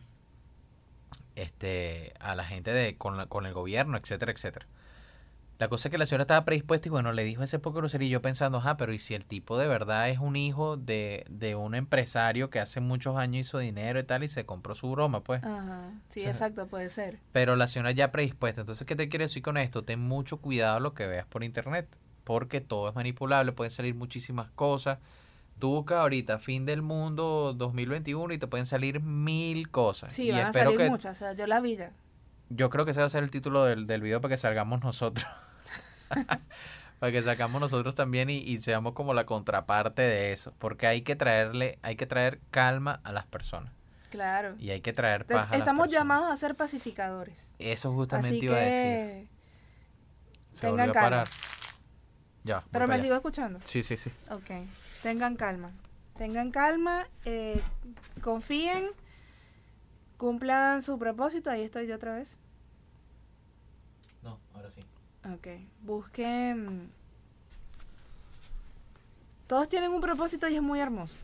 este, 1.35 2.15
a 2.21 2.35
la 2.35 2.45
gente 2.45 2.73
de, 2.73 2.97
con, 2.97 3.17
la- 3.17 3.27
con 3.27 3.47
el 3.47 3.53
gobierno, 3.53 3.97
etcétera, 3.99 4.33
etcétera. 4.33 4.67
La 5.59 5.69
cosa 5.69 5.89
es 5.89 5.91
que 5.91 5.97
la 5.97 6.05
señora 6.05 6.25
estaba 6.25 6.45
predispuesta 6.45 6.89
y 6.89 6.91
bueno, 6.91 7.13
le 7.13 7.25
dijo 7.25 7.43
ese 7.43 7.59
poco 7.59 7.79
grosería 7.79 8.09
y 8.09 8.11
yo 8.11 8.21
pensando, 8.21 8.61
ah, 8.63 8.77
pero 8.77 8.93
¿y 8.93 8.99
si 8.99 9.15
el 9.15 9.25
tipo 9.25 9.57
de 9.57 9.67
verdad 9.67 10.11
es 10.11 10.19
un 10.19 10.37
hijo 10.37 10.77
de, 10.77 11.25
de 11.31 11.55
un 11.55 11.75
empresario 11.75 12.51
que 12.51 12.61
hace 12.61 12.81
muchos 12.81 13.17
años 13.17 13.47
hizo 13.47 13.59
dinero 13.59 13.99
y 13.99 14.05
tal 14.05 14.23
y 14.23 14.29
se 14.29 14.45
compró 14.45 14.75
su 14.75 14.91
broma, 14.91 15.23
pues? 15.25 15.43
Ajá. 15.45 15.93
Sí, 16.11 16.27
exacto, 16.27 16.67
puede 16.67 16.91
ser. 16.91 17.21
Pero 17.33 17.57
la 17.57 17.69
señora 17.69 17.93
ya 17.93 18.13
predispuesta. 18.13 18.61
Entonces, 18.61 18.87
¿qué 18.87 18.97
te 18.97 19.09
quiero 19.09 19.25
decir 19.25 19.43
con 19.43 19.57
esto? 19.57 19.83
Ten 19.83 20.01
mucho 20.01 20.39
cuidado 20.43 20.79
lo 20.81 20.93
que 20.93 21.07
veas 21.07 21.27
por 21.27 21.43
internet. 21.43 21.89
Porque 22.25 22.61
todo 22.61 22.89
es 22.89 22.95
manipulable, 22.95 23.53
pueden 23.53 23.71
salir 23.71 23.95
muchísimas 23.95 24.51
cosas. 24.51 24.99
Tú 25.59 25.71
buscas 25.71 25.99
ahorita 26.01 26.39
fin 26.39 26.67
del 26.67 26.83
mundo 26.83 27.55
2021 27.57 28.35
y 28.35 28.39
te 28.39 28.47
pueden 28.47 28.67
salir 28.67 29.01
mil 29.01 29.71
cosas. 29.71 30.13
Sí, 30.13 30.25
y 30.25 30.33
van 30.33 30.47
a 30.49 30.53
salir 30.53 30.77
que 30.77 30.91
muchas, 30.91 31.17
o 31.17 31.19
sea, 31.19 31.33
yo 31.33 31.47
la 31.47 31.61
vi 31.61 31.77
ya. 31.77 31.93
yo 32.51 32.69
creo 32.69 32.85
que 32.85 32.91
ese 32.91 33.01
va 33.01 33.07
a 33.07 33.11
ser 33.11 33.25
el 33.25 33.31
título 33.31 33.65
del, 33.65 33.87
del 33.87 34.03
video 34.03 34.21
para 34.21 34.35
que 34.35 34.39
salgamos 34.39 34.81
nosotros. 34.85 35.27
Para 36.99 37.13
que 37.13 37.23
salgamos 37.23 37.61
nosotros 37.61 37.95
también 37.95 38.31
y, 38.31 38.39
y 38.39 38.59
seamos 38.59 38.93
como 38.95 39.15
la 39.15 39.27
contraparte 39.27 40.03
de 40.03 40.33
eso. 40.33 40.55
Porque 40.59 40.87
hay 40.87 41.03
que 41.03 41.17
traerle, 41.17 41.79
hay 41.83 41.97
que 41.97 42.07
traer 42.07 42.41
calma 42.51 43.01
a 43.05 43.13
las 43.13 43.27
personas. 43.27 43.73
Claro. 44.11 44.55
Y 44.59 44.71
hay 44.71 44.81
que 44.81 44.93
traer 44.93 45.25
Te- 45.25 45.35
paz 45.35 45.51
a 45.53 45.57
Estamos 45.57 45.89
llamados 45.89 46.31
a 46.31 46.37
ser 46.37 46.55
pacificadores. 46.55 47.53
Eso 47.59 47.93
justamente 47.93 48.37
Así 48.37 48.45
iba 48.47 48.57
a 48.57 48.61
decir. 48.61 49.29
Se 50.53 50.61
tengan 50.63 50.77
volvió 50.77 50.91
a 50.91 50.95
calma. 50.95 51.03
parar. 51.11 51.29
Ya. 52.45 52.65
Pero 52.71 52.87
me 52.89 53.01
sigo 53.01 53.15
escuchando. 53.15 53.59
Sí, 53.65 53.83
sí, 53.83 53.97
sí. 53.97 54.11
Ok. 54.31 54.67
Tengan 55.03 55.37
calma. 55.37 55.73
Tengan 56.17 56.51
calma. 56.51 57.07
eh, 57.25 57.61
confíen. 58.23 58.87
Cumplan 60.17 60.83
su 60.83 60.99
propósito. 60.99 61.51
Ahí 61.51 61.63
estoy 61.63 61.87
yo 61.87 61.97
otra 61.97 62.15
vez. 62.15 62.39
Ok. 65.35 65.49
Busquen. 65.83 66.91
Todos 69.47 69.69
tienen 69.69 69.93
un 69.93 70.01
propósito 70.01 70.49
y 70.49 70.57
es 70.57 70.63
muy 70.63 70.81
hermoso. 70.81 71.17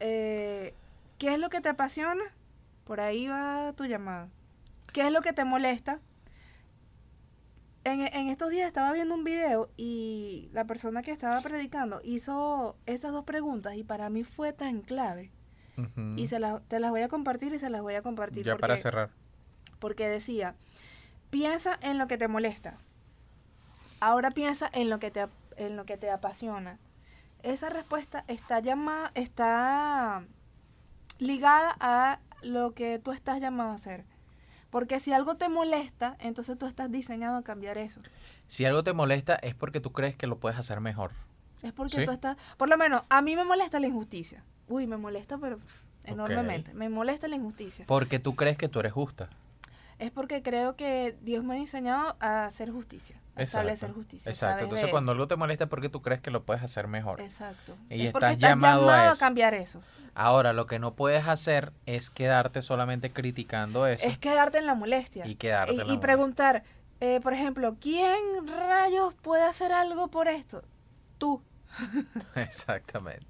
Eh, 0.00 0.74
¿Qué 1.18 1.34
es 1.34 1.38
lo 1.40 1.48
que 1.50 1.60
te 1.60 1.68
apasiona? 1.68 2.22
Por 2.84 3.00
ahí 3.00 3.26
va 3.26 3.72
tu 3.76 3.84
llamada. 3.84 4.28
¿Qué 4.92 5.06
es 5.06 5.12
lo 5.12 5.20
que 5.22 5.32
te 5.32 5.44
molesta? 5.44 6.00
En, 7.84 8.00
en 8.00 8.28
estos 8.28 8.50
días 8.50 8.66
estaba 8.66 8.92
viendo 8.92 9.14
un 9.14 9.24
video 9.24 9.70
y 9.76 10.48
la 10.52 10.64
persona 10.66 11.02
que 11.02 11.10
estaba 11.10 11.40
predicando 11.40 12.00
hizo 12.04 12.76
esas 12.86 13.12
dos 13.12 13.24
preguntas 13.24 13.74
y 13.76 13.82
para 13.84 14.10
mí 14.10 14.24
fue 14.24 14.52
tan 14.52 14.82
clave. 14.82 15.30
Y 16.16 16.26
se 16.26 16.40
las, 16.40 16.60
te 16.64 16.80
las 16.80 16.90
voy 16.90 17.02
a 17.02 17.08
compartir 17.08 17.52
y 17.54 17.60
se 17.60 17.70
las 17.70 17.82
voy 17.82 17.94
a 17.94 18.02
compartir. 18.02 18.44
ya 18.44 18.56
para 18.56 18.76
cerrar. 18.76 19.10
porque 19.78 20.08
decía, 20.08 20.56
piensa 21.30 21.78
en 21.82 21.98
lo 21.98 22.08
que 22.08 22.18
te 22.18 22.26
molesta. 22.26 22.78
Ahora 24.00 24.30
piensa 24.30 24.68
en 24.72 24.90
lo 24.90 24.98
que 24.98 25.10
te, 25.10 25.26
en 25.56 25.76
lo 25.76 25.84
que 25.84 25.96
te 25.96 26.10
apasiona. 26.10 26.78
Esa 27.42 27.68
respuesta 27.70 28.24
está 28.28 28.60
llamada, 28.60 29.10
está 29.14 30.24
ligada 31.18 31.76
a 31.80 32.20
lo 32.42 32.72
que 32.74 32.98
tú 32.98 33.12
estás 33.12 33.40
llamado 33.40 33.70
a 33.70 33.74
hacer. 33.74 34.04
Porque 34.70 35.00
si 35.00 35.12
algo 35.12 35.36
te 35.36 35.48
molesta, 35.48 36.16
entonces 36.20 36.58
tú 36.58 36.66
estás 36.66 36.90
diseñado 36.90 37.36
a 37.36 37.42
cambiar 37.42 37.78
eso. 37.78 38.00
Si 38.48 38.64
algo 38.64 38.82
te 38.84 38.92
molesta 38.92 39.34
es 39.36 39.54
porque 39.54 39.80
tú 39.80 39.92
crees 39.92 40.14
que 40.16 40.26
lo 40.26 40.38
puedes 40.38 40.58
hacer 40.58 40.80
mejor. 40.80 41.12
Es 41.62 41.72
porque 41.72 41.96
Sí. 41.96 42.04
tú 42.04 42.12
estás, 42.12 42.36
por 42.56 42.68
lo 42.68 42.76
menos 42.76 43.02
a 43.08 43.22
mí 43.22 43.34
me 43.34 43.44
molesta 43.44 43.80
la 43.80 43.86
injusticia. 43.86 44.44
Uy, 44.68 44.86
me 44.86 44.96
molesta, 44.96 45.38
pero 45.38 45.58
enormemente. 46.04 46.74
Me 46.74 46.88
molesta 46.88 47.28
la 47.28 47.36
injusticia. 47.36 47.84
Porque 47.86 48.18
tú 48.18 48.36
crees 48.36 48.56
que 48.58 48.68
tú 48.68 48.80
eres 48.80 48.92
justa. 48.92 49.28
Es 49.98 50.10
porque 50.12 50.42
creo 50.42 50.76
que 50.76 51.16
Dios 51.22 51.42
me 51.42 51.54
ha 51.54 51.58
diseñado 51.58 52.16
a 52.20 52.44
hacer 52.44 52.70
justicia, 52.70 53.20
a 53.34 53.42
establecer 53.42 53.92
justicia. 53.92 54.30
a 54.30 54.32
Exacto. 54.32 54.62
Entonces 54.64 54.86
de 54.86 54.90
cuando 54.92 55.10
algo 55.12 55.26
te 55.26 55.34
molesta 55.34 55.64
es 55.64 55.70
porque 55.70 55.88
tú 55.88 56.02
crees 56.02 56.20
que 56.20 56.30
lo 56.30 56.44
puedes 56.44 56.62
hacer 56.62 56.86
mejor. 56.86 57.20
Exacto. 57.20 57.76
Y 57.90 58.02
es 58.02 58.06
estás 58.14 58.32
estás 58.32 58.38
llamado 58.38 58.82
llamado, 58.82 58.90
a 58.90 59.10
a, 59.10 59.12
eso. 59.12 59.18
cambiar 59.18 59.54
eso. 59.54 59.80
Ahora, 60.14 60.52
lo 60.52 60.66
que 60.66 60.78
no 60.78 60.94
puedes 60.94 61.26
hacer 61.26 61.72
es 61.86 62.10
quedarte 62.10 62.62
solamente 62.62 63.12
criticando 63.12 63.86
eso. 63.88 64.04
Es 64.06 64.18
quedarte 64.18 64.58
en 64.58 64.66
la 64.66 64.74
molestia. 64.76 65.26
Y 65.26 65.34
quedarte 65.34 65.72
Y, 65.72 65.74
en 65.74 65.78
la 65.78 65.84
y 65.84 65.86
molestia. 65.88 66.00
preguntar, 66.06 66.62
eh, 67.00 67.20
por 67.20 67.32
ejemplo, 67.32 67.76
¿quién 67.80 68.16
rayos 68.46 69.14
puede 69.14 69.42
hacer 69.44 69.72
algo 69.72 70.08
por 70.08 70.28
esto? 70.28 70.62
Tú. 71.18 71.42
Exactamente. 72.36 73.26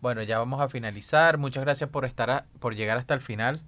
Bueno, 0.00 0.22
ya 0.22 0.38
vamos 0.38 0.60
a 0.60 0.68
finalizar. 0.68 1.38
Muchas 1.38 1.64
gracias 1.64 1.88
por 1.90 2.04
estar 2.04 2.30
a- 2.30 2.46
por 2.58 2.74
llegar 2.74 2.96
hasta 2.98 3.14
el 3.14 3.20
final. 3.20 3.62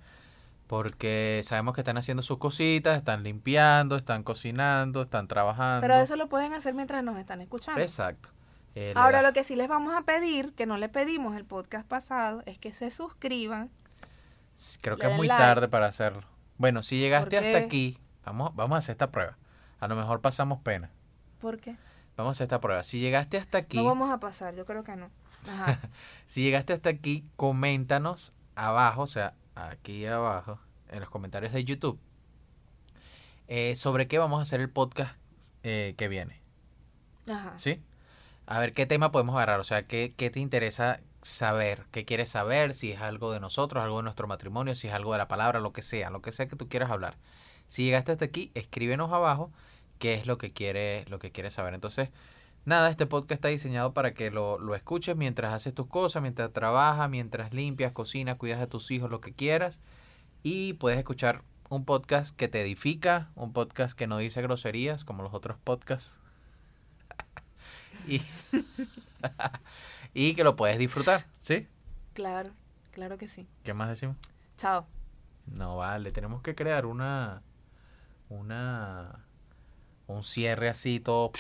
Porque 0.67 1.43
sabemos 1.45 1.75
que 1.75 1.81
están 1.83 1.97
haciendo 1.97 2.23
sus 2.23 2.39
cositas, 2.39 2.99
están 2.99 3.23
limpiando, 3.23 3.97
están 3.97 4.23
cocinando, 4.25 5.03
están 5.03 5.29
trabajando. 5.29 5.81
Pero 5.83 5.95
eso 5.95 6.17
lo 6.17 6.29
pueden 6.29 6.53
hacer 6.55 6.75
mientras 6.75 7.05
nos 7.05 7.19
están 7.19 7.41
escuchando. 7.41 7.81
Exacto. 7.81 8.31
Eh, 8.75 8.93
Ahora 8.97 9.23
da- 9.23 9.29
lo 9.29 9.33
que 9.33 9.45
sí 9.45 9.55
les 9.57 9.69
vamos 9.69 9.95
a 9.97 10.03
pedir, 10.03 10.53
que 10.55 10.67
no 10.67 10.77
le 10.77 10.89
pedimos 10.89 11.37
el 11.37 11.45
podcast 11.45 11.87
pasado, 11.87 12.43
es 12.47 12.59
que 12.59 12.75
se 12.75 12.91
suscriban. 12.91 13.71
Creo 14.81 14.97
que 14.97 15.07
es 15.07 15.17
muy 15.17 15.29
like. 15.29 15.43
tarde 15.43 15.69
para 15.69 15.87
hacerlo. 15.87 16.25
Bueno, 16.59 16.83
si 16.83 16.99
llegaste 16.99 17.37
¿Por 17.37 17.47
hasta 17.47 17.59
aquí, 17.59 17.99
vamos, 18.25 18.55
vamos 18.57 18.75
a 18.77 18.79
hacer 18.79 18.93
esta 18.95 19.11
prueba. 19.11 19.37
A 19.79 19.89
lo 19.89 19.95
mejor 19.97 20.21
pasamos 20.21 20.61
pena. 20.61 20.91
¿Por 21.39 21.59
qué? 21.59 21.77
Vamos 22.17 22.31
a 22.31 22.33
hacer 22.33 22.45
esta 22.47 22.61
prueba. 22.61 22.83
Si 22.83 22.99
llegaste 22.99 23.37
hasta 23.37 23.59
aquí, 23.59 23.77
No 23.77 23.85
vamos 23.85 24.11
a 24.11 24.19
pasar, 24.19 24.55
yo 24.55 24.65
creo 24.65 24.83
que 24.83 24.97
no. 24.97 25.11
Ajá. 25.49 25.79
si 26.27 26.43
llegaste 26.43 26.73
hasta 26.73 26.89
aquí, 26.91 27.25
coméntanos 27.37 28.33
abajo, 28.55 29.03
o 29.03 29.07
sea, 29.07 29.35
aquí 29.57 30.07
abajo, 30.07 30.61
en 30.89 31.01
los 31.01 31.11
comentarios 31.11 31.53
de 31.53 31.65
YouTube, 31.65 31.99
eh, 33.49 33.75
sobre 33.75 34.07
qué 34.07 34.19
vamos 34.19 34.39
a 34.39 34.43
hacer 34.43 34.61
el 34.61 34.71
podcast 34.71 35.17
eh, 35.65 35.95
que 35.97 36.09
viene. 36.09 36.41
Ajá. 37.29 37.59
¿Sí? 37.59 37.83
A 38.47 38.61
ver 38.61 38.73
qué 38.73 38.87
tema 38.87 39.11
podemos 39.11 39.35
agarrar, 39.35 39.59
o 39.59 39.65
sea, 39.65 39.87
qué, 39.89 40.15
qué 40.17 40.31
te 40.31 40.39
interesa 40.39 41.01
saber, 41.23 41.87
qué 41.91 42.05
quieres 42.05 42.31
saber, 42.31 42.75
si 42.75 42.93
es 42.93 43.01
algo 43.01 43.33
de 43.33 43.41
nosotros, 43.41 43.83
algo 43.83 43.97
de 43.97 44.05
nuestro 44.05 44.29
matrimonio, 44.29 44.77
si 44.77 44.87
es 44.87 44.95
algo 44.95 45.13
de 45.13 45.19
la 45.19 45.27
palabra, 45.27 45.59
lo 45.59 45.73
que 45.73 45.83
sea, 45.83 46.11
lo 46.11 46.23
que 46.23 46.31
sea 46.31 46.47
que 46.47 46.55
tú 46.55 46.69
quieras 46.69 46.91
hablar. 46.91 47.17
Si 47.67 47.83
llegaste 47.83 48.13
hasta 48.13 48.25
aquí, 48.27 48.53
escríbenos 48.55 49.13
abajo 49.13 49.51
qué 49.99 50.15
es 50.15 50.27
lo 50.27 50.39
que 50.39 50.53
quieres, 50.53 51.09
lo 51.11 51.19
que 51.19 51.33
quieres 51.33 51.55
saber. 51.55 51.75
Entonces, 51.75 52.11
nada, 52.67 52.91
este 52.91 53.07
podcast 53.07 53.33
está 53.33 53.49
diseñado 53.49 53.95
para 53.95 54.13
que 54.13 54.31
lo, 54.31 54.59
lo 54.59 54.75
escuches 54.75 55.17
mientras 55.17 55.55
haces 55.55 55.73
tus 55.73 55.87
cosas, 55.87 56.21
mientras 56.21 56.53
trabajas, 56.53 57.09
mientras 57.09 57.55
limpias, 57.55 57.93
cocinas, 57.93 58.37
cuidas 58.37 58.61
de 58.61 58.67
tus 58.67 58.91
hijos, 58.91 59.11
lo 59.11 59.23
que 59.23 59.33
quieras. 59.33 59.81
Y 60.43 60.75
puedes 60.75 60.99
escuchar 60.99 61.43
un 61.71 61.85
podcast 61.85 62.37
que 62.37 62.49
te 62.49 62.61
edifica, 62.61 63.31
un 63.35 63.53
podcast 63.53 63.97
que 63.97 64.07
no 64.07 64.19
dice 64.19 64.43
groserías, 64.43 65.05
como 65.05 65.23
los 65.23 65.33
otros 65.33 65.57
podcasts. 65.65 66.21
y, 68.07 68.21
y 70.13 70.35
que 70.35 70.45
lo 70.45 70.57
puedes 70.57 70.79
disfrutar, 70.79 71.25
¿sí? 71.35 71.67
Claro, 72.13 72.51
claro 72.91 73.17
que 73.17 73.29
sí. 73.29 73.49
¿Qué 73.65 73.73
más 73.73 73.89
decimos? 73.89 74.17
Chao. 74.57 74.87
No 75.47 75.77
vale, 75.77 76.11
tenemos 76.11 76.43
que 76.43 76.55
crear 76.55 76.87
una 76.87 77.43
una 78.29 79.26
un 80.07 80.23
cierre 80.23 80.69
así 80.69 81.01
todo. 81.01 81.33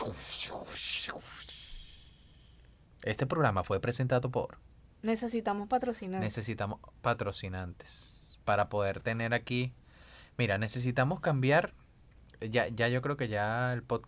Este 3.03 3.27
programa 3.27 3.65
fue 3.65 3.81
presentado 3.81 4.31
por 4.31 4.59
Necesitamos 5.03 5.69
patrocinar. 5.69 6.21
necesitamos 6.21 6.81
patrocinantes 7.01 8.41
para 8.45 8.69
poder 8.69 9.01
tener 9.01 9.35
aquí. 9.35 9.73
Mira, 10.37 10.59
necesitamos 10.59 11.21
cambiar 11.21 11.75
ya 12.41 12.69
ya 12.69 12.89
yo 12.89 13.01
creo 13.01 13.17
que 13.17 13.29
ya 13.29 13.73
el 13.73 13.83
podcast 13.83 14.05